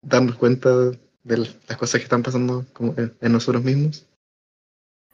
darnos 0.03 0.37
cuenta 0.37 0.93
de 1.25 1.37
las 1.39 1.77
cosas 1.79 2.01
que 2.01 2.05
están 2.05 2.23
pasando 2.23 2.65
como 2.73 2.95
en, 2.97 3.15
en 3.21 3.33
nosotros 3.33 3.63
mismos. 3.63 4.07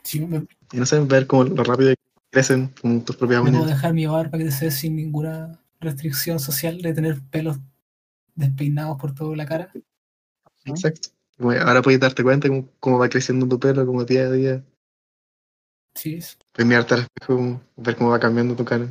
sí, 0.02 0.20
me, 0.20 0.46
Y 0.72 0.76
no 0.78 0.86
sé, 0.86 1.00
ver 1.00 1.26
como 1.26 1.44
lo 1.44 1.64
rápido 1.64 1.90
que 1.90 1.96
crecen 2.30 2.72
como 2.80 3.02
tus 3.02 3.16
propias 3.16 3.42
puedo 3.42 3.54
uñas. 3.54 3.70
dejar 3.70 3.94
mi 3.94 4.06
barba 4.06 4.38
crecer 4.38 4.72
sin 4.72 4.96
ninguna 4.96 5.60
restricción 5.80 6.38
social 6.40 6.80
de 6.82 6.92
tener 6.92 7.20
pelos 7.30 7.58
despeinados 8.34 8.98
por 8.98 9.14
toda 9.14 9.36
la 9.36 9.46
cara. 9.46 9.72
Exacto. 10.64 11.10
Como 11.36 11.52
ahora 11.52 11.82
puedes 11.82 12.00
darte 12.00 12.22
cuenta 12.22 12.48
cómo, 12.48 12.68
cómo 12.80 12.98
va 12.98 13.08
creciendo 13.08 13.48
tu 13.48 13.60
pelo 13.60 13.86
como 13.86 14.04
día 14.04 14.22
a 14.22 14.32
día. 14.32 14.64
Sí, 15.94 16.14
es- 16.14 16.38
Puedes 16.52 16.68
mirarte 16.68 16.94
al 16.94 17.00
espejo, 17.00 17.60
ver 17.76 17.96
cómo 17.96 18.10
va 18.10 18.18
cambiando 18.18 18.56
tu 18.56 18.64
cara. 18.64 18.88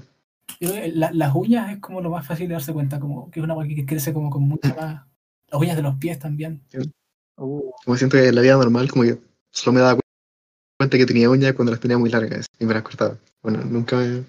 que 0.59 0.91
la- 0.93 1.11
las 1.11 1.35
uñas 1.35 1.71
es 1.71 1.79
como 1.79 2.01
lo 2.01 2.09
más 2.09 2.25
fácil 2.25 2.47
de 2.47 2.53
darse 2.53 2.73
cuenta, 2.73 2.99
como 2.99 3.29
que 3.29 3.39
es 3.39 3.43
una 3.43 3.55
que 3.67 3.85
crece 3.85 4.13
como 4.13 4.29
con 4.29 4.43
mucha 4.43 4.73
más. 4.75 5.05
Las 5.49 5.61
uñas 5.61 5.75
de 5.75 5.81
los 5.83 5.95
pies 5.97 6.19
también. 6.19 6.61
Uh, 7.37 7.71
Como 7.85 7.97
siento 7.97 8.17
que 8.17 8.27
en 8.27 8.35
la 8.35 8.41
vida 8.41 8.55
normal 8.57 8.89
como 8.91 9.03
que 9.03 9.19
solo 9.51 9.73
me 9.75 9.81
daba 9.81 9.99
cuenta 10.77 10.97
que 10.97 11.05
tenía 11.05 11.29
uñas 11.29 11.53
cuando 11.53 11.71
las 11.71 11.79
tenía 11.81 11.97
muy 11.97 12.09
largas 12.09 12.47
y 12.59 12.65
me 12.65 12.73
las 12.73 12.83
cortaba. 12.83 13.17
Bueno, 13.41 13.63
nunca 13.63 13.97
me, 13.97 14.23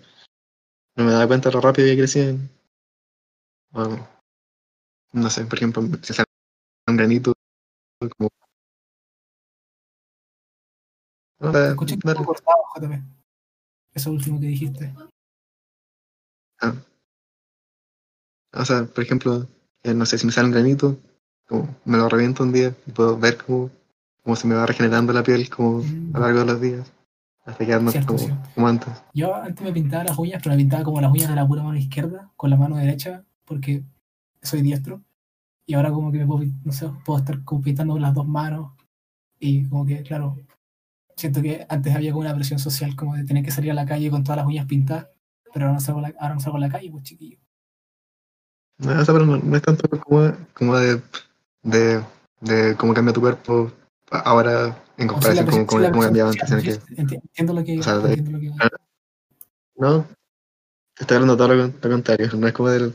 no 0.96 1.04
me 1.04 1.12
daba 1.12 1.26
cuenta 1.26 1.48
de 1.48 1.54
lo 1.54 1.60
rápido 1.60 1.88
que 1.88 1.96
crecían. 1.96 2.50
O, 3.72 3.98
no 5.12 5.30
sé, 5.30 5.44
por 5.46 5.58
ejemplo, 5.58 5.82
si 6.02 6.12
sale 6.12 6.26
un 6.88 6.96
granito 6.96 7.32
como... 8.16 8.28
No, 11.40 11.52
Te 11.52 11.58
da- 11.58 11.68
escuché 11.70 11.94
un 11.94 12.00
dale. 12.04 12.24
cortado, 12.24 12.58
JP. 12.76 13.02
Eso 13.94 14.10
último 14.10 14.40
que 14.40 14.46
dijiste. 14.46 14.94
Ah. 16.60 16.74
O 18.52 18.64
sea, 18.64 18.84
por 18.86 19.04
ejemplo, 19.04 19.48
eh, 19.84 19.94
no 19.94 20.04
sé 20.06 20.18
si 20.18 20.26
me 20.26 20.32
sale 20.32 20.46
un 20.48 20.52
granito, 20.54 20.98
como 21.48 21.68
me 21.84 21.96
lo 21.98 22.08
reviento 22.08 22.42
un 22.44 22.52
día 22.52 22.74
y 22.86 22.90
puedo 22.92 23.18
ver 23.18 23.38
cómo, 23.38 23.70
cómo 24.22 24.36
se 24.36 24.46
me 24.46 24.54
va 24.54 24.66
regenerando 24.66 25.12
la 25.12 25.22
piel 25.22 25.48
como 25.48 25.78
Mm. 25.82 26.10
a 26.14 26.18
lo 26.18 26.24
largo 26.26 26.38
de 26.40 26.44
los 26.46 26.60
días, 26.60 26.92
hasta 27.46 27.64
quedarnos 27.66 27.92
Cierto, 27.92 28.08
como, 28.14 28.18
cierto. 28.18 28.48
como 28.54 28.68
antes. 28.68 29.02
Yo 29.14 29.34
antes 29.34 29.64
me 29.64 29.72
pintaba 29.72 30.04
las 30.04 30.18
uñas, 30.18 30.40
pero 30.42 30.54
me 30.54 30.58
pintaba 30.62 30.84
como 30.84 31.00
las 31.00 31.10
uñas 31.10 31.28
de 31.30 31.34
la 31.34 31.46
pura 31.48 31.62
mano 31.62 31.76
izquierda, 31.78 32.30
con 32.36 32.50
la 32.50 32.56
mano 32.56 32.76
derecha, 32.76 33.24
porque 33.44 33.82
soy 34.42 34.62
diestro. 34.62 35.02
Y 35.66 35.74
ahora 35.74 35.90
como 35.92 36.12
que 36.12 36.18
me 36.18 36.26
puedo, 36.26 36.44
no 36.64 36.72
sé, 36.72 36.90
puedo 37.04 37.18
estar 37.18 37.42
como 37.44 37.60
pintando 37.62 37.94
con 37.94 38.02
las 38.02 38.14
dos 38.14 38.26
manos. 38.26 38.72
Y 39.38 39.66
como 39.68 39.84
que, 39.86 40.02
claro, 40.02 40.36
siento 41.16 41.40
que 41.42 41.66
antes 41.68 41.94
había 41.94 42.10
como 42.12 42.22
una 42.22 42.34
presión 42.34 42.58
social 42.58 42.94
como 42.96 43.16
de 43.16 43.24
tener 43.24 43.44
que 43.44 43.50
salir 43.50 43.70
a 43.70 43.74
la 43.74 43.84
calle 43.86 44.10
con 44.10 44.24
todas 44.24 44.38
las 44.38 44.46
uñas 44.46 44.66
pintadas. 44.66 45.08
Pero 45.52 45.66
ahora 45.66 45.74
no 45.74 45.80
salgo 45.80 45.98
a 46.00 46.02
la, 46.02 46.14
ahora 46.20 46.34
no 46.34 46.40
salgo 46.40 46.56
a 46.58 46.60
la 46.60 46.68
calle, 46.68 46.90
pues 46.90 47.04
chiquillo. 47.04 47.38
No, 48.78 48.92
pero 49.06 49.26
no, 49.26 49.36
no 49.38 49.56
es 49.56 49.62
tanto 49.62 49.88
como, 50.00 50.32
como 50.54 50.76
de, 50.76 51.02
de, 51.62 52.02
de 52.40 52.76
cómo 52.76 52.94
cambia 52.94 53.12
tu 53.12 53.20
cuerpo 53.20 53.70
ahora 54.10 54.76
en 54.96 55.10
O 55.10 55.20
sea, 55.20 55.34
la 55.34 55.44
comparación 55.44 55.46
con 55.46 55.54
presión- 55.54 55.66
cómo, 55.66 55.80
presión 55.82 56.04
cambiaba 56.04 56.30
antes. 56.30 56.82
que, 56.86 57.00
Entiendo 57.00 57.52
lo 57.54 57.64
que 57.64 57.78
O 57.78 57.82
sea, 57.82 57.98
de- 57.98 58.08
entiendo 58.14 58.30
lo 58.32 58.40
que 58.40 58.50
no, 59.76 60.04
te 60.94 61.02
estoy 61.04 61.14
hablando 61.16 61.34
de 61.34 61.38
todo 61.38 61.54
lo, 61.54 61.62
con- 61.70 61.80
lo 61.82 61.90
contrario. 61.90 62.28
No 62.36 62.46
es 62.48 62.52
como 62.52 62.68
del 62.70 62.94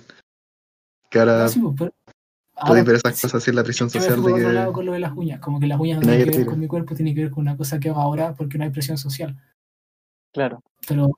Que 1.10 1.20
ahora 1.20 1.44
No, 1.44 1.48
sí, 1.50 1.60
pues, 1.60 1.76
pero- 1.78 1.92
podéis 2.56 2.68
ahora, 2.70 2.84
ver 2.84 2.96
esas 2.96 3.16
sí, 3.16 3.22
cosas 3.28 3.42
así 3.42 3.50
en 3.52 3.56
la 3.56 3.64
prisión 3.64 3.88
me 3.88 3.92
social 3.92 4.22
de 4.24 4.34
otro 4.34 4.52
lado 4.52 4.68
que 4.72 4.74
con 4.74 4.86
lo 4.88 4.92
de 4.94 5.00
las 5.00 5.14
uñas, 5.16 5.40
como 5.40 5.60
que 5.60 5.68
las 5.68 5.80
uñas 5.80 5.98
no 6.00 6.08
tienen 6.08 6.30
que 6.30 6.38
ver 6.40 6.46
con 6.48 6.60
mi 6.60 6.68
cuerpo, 6.68 6.96
tiene 6.96 7.14
que 7.16 7.22
ver 7.22 7.32
con 7.32 7.42
una 7.42 7.56
cosa 7.58 7.80
que 7.80 7.90
hago 7.90 8.02
ahora 8.02 8.34
porque 8.36 8.58
no 8.58 8.64
hay 8.66 8.70
presión 8.72 8.98
social. 8.98 9.38
Claro. 10.34 10.62
Pero 10.88 11.12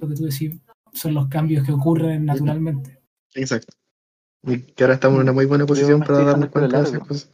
lo 0.00 0.08
que 0.08 0.14
tú 0.14 0.24
decís 0.26 0.54
son 0.92 1.14
los 1.14 1.28
cambios 1.28 1.64
que 1.66 1.72
ocurren 1.72 2.24
naturalmente. 2.26 3.00
Exacto. 3.34 3.74
Y 4.42 4.62
que 4.62 4.84
ahora 4.84 4.94
estamos 4.94 5.16
en 5.16 5.22
una 5.22 5.32
muy 5.32 5.46
buena 5.46 5.66
posición 5.66 6.00
para 6.00 6.12
estoy 6.12 6.26
darnos 6.26 6.50
cuenta 6.50 6.78
de 6.78 6.88
esas 6.88 7.00
cosas. 7.00 7.32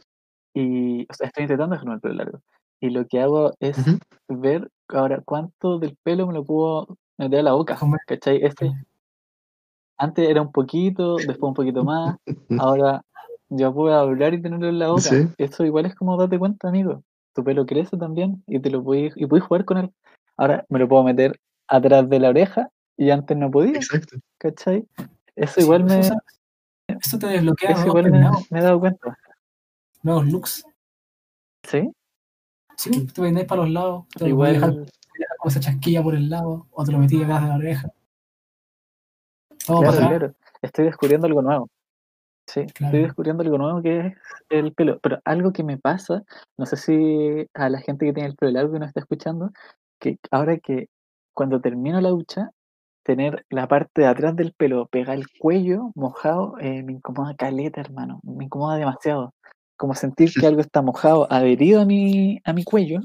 Y, 0.53 1.03
o 1.03 1.13
sea, 1.13 1.27
estoy 1.27 1.43
intentando 1.43 1.73
dejarme 1.73 1.95
el 1.95 2.01
pelo 2.01 2.13
largo. 2.15 2.41
Y 2.81 2.89
lo 2.89 3.05
que 3.07 3.21
hago 3.21 3.53
es 3.59 3.77
Ujú. 3.77 3.99
ver 4.29 4.69
ahora 4.89 5.21
cuánto 5.23 5.79
del 5.79 5.97
pelo 6.03 6.27
me 6.27 6.33
lo 6.33 6.43
puedo 6.43 6.97
meter 7.17 7.39
a 7.39 7.43
la 7.43 7.53
boca. 7.53 7.77
¿Cachai? 8.07 8.43
Este, 8.43 8.71
antes 9.97 10.29
era 10.29 10.41
un 10.41 10.51
poquito, 10.51 11.17
después 11.17 11.41
un 11.41 11.53
poquito 11.53 11.83
más. 11.83 12.17
Ahora 12.57 13.01
ya 13.49 13.71
puedo 13.71 13.93
hablar 13.93 14.33
y 14.33 14.41
tenerlo 14.41 14.67
en 14.67 14.79
la 14.79 14.89
boca. 14.89 15.01
Sí. 15.01 15.27
Eso 15.37 15.65
igual 15.65 15.85
es 15.85 15.95
como 15.95 16.17
date 16.17 16.39
cuenta, 16.39 16.67
amigo. 16.67 17.03
Tu 17.33 17.43
pelo 17.43 17.65
crece 17.65 17.97
también 17.97 18.43
y 18.47 18.59
te 18.59 18.69
lo 18.69 18.83
puedes, 18.83 19.13
y 19.15 19.25
puedes 19.25 19.45
jugar 19.45 19.65
con 19.65 19.77
él. 19.77 19.91
Ahora 20.37 20.65
me 20.69 20.79
lo 20.79 20.87
puedo 20.87 21.03
meter 21.03 21.39
atrás 21.67 22.09
de 22.09 22.19
la 22.19 22.29
oreja 22.29 22.69
y 22.97 23.09
antes 23.09 23.35
no 23.37 23.51
podía, 23.51 23.73
Exacto. 23.73 24.17
¿cachai? 24.37 24.85
Eso 25.35 25.55
Sí, 25.55 25.61
igual 25.61 25.81
pues, 25.83 25.93
me, 25.93 25.99
eso, 26.07 26.15
eso 27.01 27.19
te 27.19 27.27
desbloquea 27.27 27.71
eso 27.71 27.85
nuevos, 27.85 28.05
igual 28.07 28.45
me, 28.49 28.59
he 28.59 28.61
dado 28.61 28.79
cuenta. 28.79 29.17
nuevos 30.03 30.27
looks. 30.27 30.65
¿Sí? 31.63 31.91
Sí, 32.77 33.07
te 33.07 33.21
peináis 33.21 33.47
para 33.47 33.61
los 33.61 33.71
lados, 33.71 34.05
te 34.17 34.27
Igual, 34.29 34.53
dejar 34.53 34.73
con 34.73 35.49
esa 35.49 35.59
chasquilla 35.59 36.03
por 36.03 36.15
el 36.15 36.29
lado, 36.29 36.67
o 36.71 36.83
te 36.83 36.91
lo 36.91 36.97
metí 36.99 37.21
atrás 37.23 37.43
de 37.43 37.47
la 37.49 37.55
oreja. 37.55 37.89
Todo 39.65 39.79
claro, 39.79 39.93
para 39.93 40.05
atrás. 40.05 40.19
claro. 40.19 40.35
Estoy 40.61 40.85
descubriendo 40.85 41.27
algo 41.27 41.41
nuevo. 41.41 41.69
Sí, 42.47 42.65
Claro. 42.67 42.91
estoy 42.91 43.03
descubriendo 43.03 43.43
algo 43.43 43.57
nuevo 43.57 43.81
que 43.81 44.07
es 44.07 44.13
el 44.49 44.73
pelo. 44.73 44.99
Pero 44.99 45.19
algo 45.25 45.51
que 45.51 45.63
me 45.63 45.77
pasa, 45.77 46.23
no 46.57 46.65
sé 46.65 46.77
si 46.77 47.47
a 47.53 47.69
la 47.69 47.79
gente 47.79 48.05
que 48.05 48.13
tiene 48.13 48.29
el 48.29 48.35
pelo 48.35 48.51
largo 48.51 48.75
y 48.75 48.79
nos 48.79 48.89
está 48.89 48.99
escuchando, 48.99 49.51
que 49.99 50.19
ahora 50.31 50.57
que 50.57 50.89
cuando 51.33 51.59
termino 51.61 51.99
la 52.01 52.09
ducha, 52.09 52.51
tener 53.05 53.45
la 53.49 53.67
parte 53.67 54.01
de 54.01 54.07
atrás 54.07 54.35
del 54.35 54.53
pelo 54.53 54.87
pega 54.87 55.13
el 55.13 55.27
cuello 55.39 55.91
mojado, 55.95 56.55
eh, 56.59 56.81
me 56.83 56.93
incomoda 56.93 57.35
caleta, 57.35 57.79
hermano. 57.79 58.19
Me 58.23 58.45
incomoda 58.45 58.77
demasiado. 58.77 59.33
Como 59.77 59.93
sentir 59.93 60.33
que 60.33 60.47
algo 60.47 60.61
está 60.61 60.81
mojado, 60.81 61.31
adherido 61.31 61.81
a 61.81 61.85
mi, 61.85 62.39
a 62.43 62.53
mi 62.53 62.63
cuello, 62.63 62.99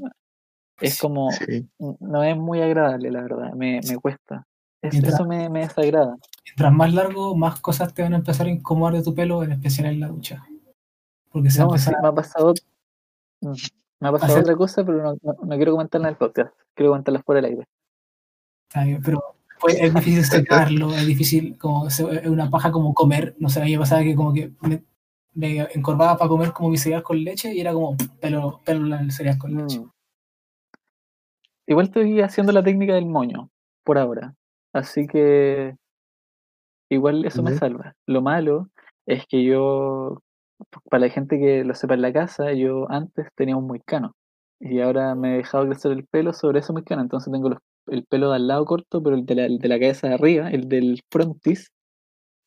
es 0.79 0.99
como, 0.99 1.29
Sí. 1.31 1.67
no 1.99 2.23
es 2.23 2.35
muy 2.35 2.61
agradable, 2.61 3.11
la 3.11 3.21
verdad. 3.21 3.53
Me, 3.53 3.79
me 3.87 3.97
cuesta. 3.97 4.47
Es- 4.81 4.93
Mientras- 4.93 5.13
eso 5.15 5.25
me, 5.25 5.47
me 5.49 5.59
desagrada. 5.59 6.17
Mientras 6.45 6.73
más 6.73 6.93
largo, 6.93 7.35
más 7.35 7.59
cosas 7.61 7.93
te 7.93 8.01
van 8.01 8.13
a 8.13 8.17
empezar 8.17 8.47
a 8.47 8.49
incomodar 8.49 8.95
de 8.95 9.03
tu 9.03 9.13
pelo, 9.13 9.43
en 9.43 9.51
especial 9.51 9.87
en 9.93 9.99
la 9.99 10.07
ducha. 10.07 10.43
Porque 11.31 11.51
se 11.51 11.61
a 11.61 11.65
No, 11.65 11.69
sí, 11.71 11.75
empezar 11.75 12.01
me 12.01 12.07
ha 12.07 12.13
pasado, 12.13 12.53
mm, 13.41 13.51
me 13.99 14.07
ha 14.07 14.11
pasado 14.13 14.39
otra 14.39 14.55
cosa, 14.55 14.83
pero 14.83 15.03
no, 15.03 15.13
no- 15.21 15.37
no 15.43 15.55
quiero 15.57 15.73
comentarla 15.73 16.07
en 16.07 16.13
el 16.13 16.17
podcast. 16.17 16.53
Quiero 16.73 16.91
comentarla 16.91 17.21
fuera 17.21 17.41
del 17.41 17.51
aire. 17.51 17.67
Está 18.67 18.83
bien, 18.85 19.01
pero 19.03 19.30
pues, 19.61 19.79
es 19.79 19.93
difícil 19.93 20.25
secarlo, 20.25 20.93
es 20.93 21.05
difícil, 21.05 21.57
como 21.57 21.87
es 21.87 21.99
una 21.99 22.49
paja 22.49 22.71
como 22.71 22.93
comer, 22.93 23.35
no 23.39 23.47
sé, 23.49 23.61
a 23.61 23.65
mí 23.65 23.73
me 23.73 23.79
pasaba 23.79 24.01
que 24.03 24.15
como 24.15 24.33
que 24.33 24.51
me, 24.61 24.83
me 25.33 25.67
encorvaba 25.73 26.17
para 26.17 26.29
comer 26.29 26.51
como 26.51 26.69
mi 26.69 26.77
cereal 26.77 27.03
con 27.03 27.23
leche 27.23 27.53
y 27.53 27.59
era 27.61 27.71
como 27.73 27.95
pelo, 28.19 28.61
pelo 28.65 28.85
en 28.87 28.93
el 29.03 29.11
cereal 29.11 29.37
con 29.37 29.55
leche. 29.55 29.79
Mm. 29.79 29.89
Igual 31.67 31.85
estoy 31.85 32.21
haciendo 32.21 32.51
la 32.51 32.63
técnica 32.63 32.93
del 32.95 33.05
moño, 33.05 33.49
por 33.85 33.97
ahora. 33.97 34.33
Así 34.73 35.07
que 35.07 35.75
igual 36.89 37.25
eso 37.25 37.43
me 37.43 37.51
salva. 37.59 37.93
Lo 38.07 38.21
malo 38.21 38.69
es 39.05 39.25
que 39.27 39.43
yo, 39.43 40.21
para 40.89 41.05
la 41.05 41.09
gente 41.11 41.39
que 41.39 41.63
lo 41.63 41.75
sepa 41.75 41.93
en 41.93 42.01
la 42.01 42.11
casa, 42.13 42.51
yo 42.53 42.89
antes 42.91 43.27
tenía 43.35 43.55
un 43.55 43.67
moicano. 43.67 44.13
Y 44.59 44.79
ahora 44.81 45.15
me 45.15 45.33
he 45.33 45.37
dejado 45.37 45.65
crecer 45.65 45.91
el 45.91 46.05
pelo 46.05 46.33
sobre 46.33 46.59
ese 46.59 46.73
moicano. 46.73 47.01
Entonces 47.01 47.31
tengo 47.31 47.49
los- 47.49 47.59
el 47.87 48.05
pelo 48.05 48.29
de 48.29 48.35
al 48.37 48.47
lado 48.47 48.65
corto, 48.65 49.01
pero 49.01 49.15
el 49.15 49.25
de 49.25 49.35
la, 49.35 49.45
el 49.45 49.59
de 49.59 49.67
la 49.67 49.79
cabeza 49.79 50.07
de 50.07 50.13
arriba, 50.15 50.49
el 50.49 50.67
del 50.67 51.01
frontis, 51.09 51.71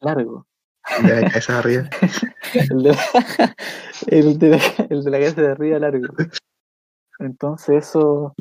largo. 0.00 0.46
Ya 1.02 1.14
de 1.14 1.22
cabeza 1.28 1.58
arriba. 1.58 1.88
El 2.54 2.82
de, 2.82 2.94
el 4.08 4.38
de 4.38 4.48
la, 4.50 4.58
el 4.90 5.04
de 5.04 5.10
la 5.10 5.18
cabeza 5.18 5.42
de 5.42 5.48
arriba 5.48 5.78
largo. 5.78 6.14
Entonces 7.18 7.88
eso. 7.88 8.34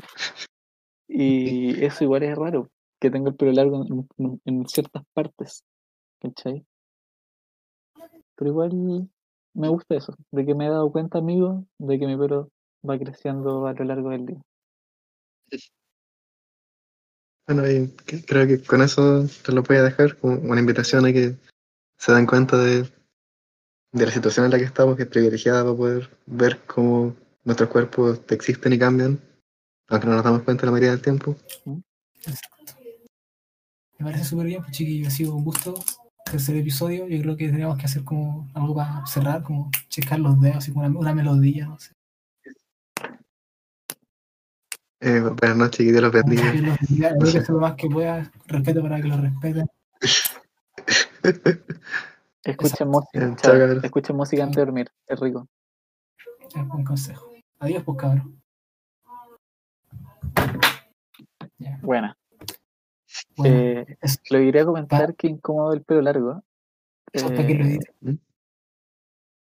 Y 1.08 1.84
eso 1.84 2.04
igual 2.04 2.22
es 2.22 2.36
raro, 2.36 2.70
que 3.00 3.10
tengo 3.10 3.28
el 3.28 3.36
pelo 3.36 3.52
largo 3.52 4.06
en 4.44 4.68
ciertas 4.68 5.02
partes. 5.12 5.64
¿Cachai? 6.20 6.64
Pero 8.36 8.50
igual 8.50 9.08
me 9.54 9.68
gusta 9.68 9.94
eso, 9.94 10.14
de 10.32 10.44
que 10.44 10.54
me 10.54 10.66
he 10.66 10.70
dado 10.70 10.90
cuenta, 10.90 11.18
amigo, 11.18 11.64
de 11.78 11.98
que 11.98 12.06
mi 12.06 12.16
pelo 12.16 12.50
va 12.88 12.98
creciendo 12.98 13.66
a 13.66 13.72
lo 13.72 13.84
largo 13.84 14.10
del 14.10 14.26
día. 14.26 14.42
Bueno, 17.46 17.70
y 17.70 17.88
creo 18.26 18.46
que 18.46 18.62
con 18.62 18.80
eso 18.80 19.26
te 19.44 19.52
lo 19.52 19.62
voy 19.62 19.76
a 19.76 19.82
dejar 19.82 20.16
como 20.16 20.36
una 20.36 20.60
invitación 20.60 21.04
a 21.04 21.12
que 21.12 21.36
se 21.98 22.12
den 22.12 22.26
cuenta 22.26 22.56
de, 22.56 22.88
de 23.92 24.06
la 24.06 24.12
situación 24.12 24.46
en 24.46 24.52
la 24.52 24.58
que 24.58 24.64
estamos, 24.64 24.96
que 24.96 25.02
es 25.02 25.08
privilegiada 25.08 25.62
para 25.62 25.76
poder 25.76 26.10
ver 26.26 26.60
cómo 26.66 27.14
nuestros 27.44 27.68
cuerpos 27.68 28.20
existen 28.30 28.72
y 28.72 28.78
cambian, 28.78 29.20
aunque 29.88 30.06
no 30.06 30.14
nos 30.14 30.24
damos 30.24 30.42
cuenta 30.42 30.64
la 30.64 30.72
mayoría 30.72 30.92
del 30.92 31.02
tiempo. 31.02 31.36
Me 33.98 34.06
parece 34.06 34.24
súper 34.24 34.46
bien, 34.46 34.62
pues 34.62 34.76
chiquillos, 34.76 35.08
ha 35.08 35.10
sido 35.10 35.34
un 35.34 35.44
gusto 35.44 35.74
tercer 36.24 36.56
episodio. 36.56 37.06
Yo 37.06 37.20
creo 37.20 37.36
que 37.36 37.48
tenemos 37.48 37.78
que 37.78 37.84
hacer 37.84 38.04
como 38.04 38.50
algo 38.54 38.74
para 38.74 39.06
cerrar, 39.06 39.42
como 39.42 39.70
checar 39.88 40.18
los 40.18 40.40
dedos, 40.40 40.66
como 40.68 40.80
una, 40.80 40.98
una 40.98 41.14
melodía, 41.14 41.66
no 41.66 41.78
sé. 41.78 41.93
Eh, 45.06 45.20
buenas 45.20 45.56
noches 45.58 45.76
que 45.84 45.92
Dios 45.92 46.00
los 46.02 46.12
bendiga. 46.12 46.50
que 46.50 46.58
los 46.62 46.78
bendiga, 46.80 47.08
que 47.18 47.52
lo 47.52 47.60
más 47.60 47.74
que 47.74 47.88
pueda, 47.90 48.32
respeto 48.46 48.80
para 48.82 49.02
que 49.02 49.08
lo 49.08 49.16
respeten. 49.18 49.66
Escuchen 52.42 52.88
música, 52.88 53.22
Eh, 53.26 53.34
chao, 53.36 53.54
escuchen 53.82 54.16
música 54.16 54.42
antes 54.44 54.56
de 54.56 54.64
dormir, 54.64 54.90
es 55.06 55.20
rico. 55.20 55.46
Es 56.48 56.54
un 56.56 56.68
buen 56.68 56.84
consejo. 56.84 57.30
Adiós, 57.58 57.82
pues 57.84 57.98
cabrón. 57.98 58.42
Ya, 61.58 61.78
Buena. 61.82 62.16
bueno, 63.36 63.54
Eh, 63.56 63.96
lo 64.30 64.40
iré 64.40 64.60
a 64.60 64.64
comentar 64.64 65.14
que 65.16 65.26
incómodo 65.28 65.74
el 65.74 65.82
pelo 65.82 66.00
largo. 66.00 66.42
Eh. 67.12 67.78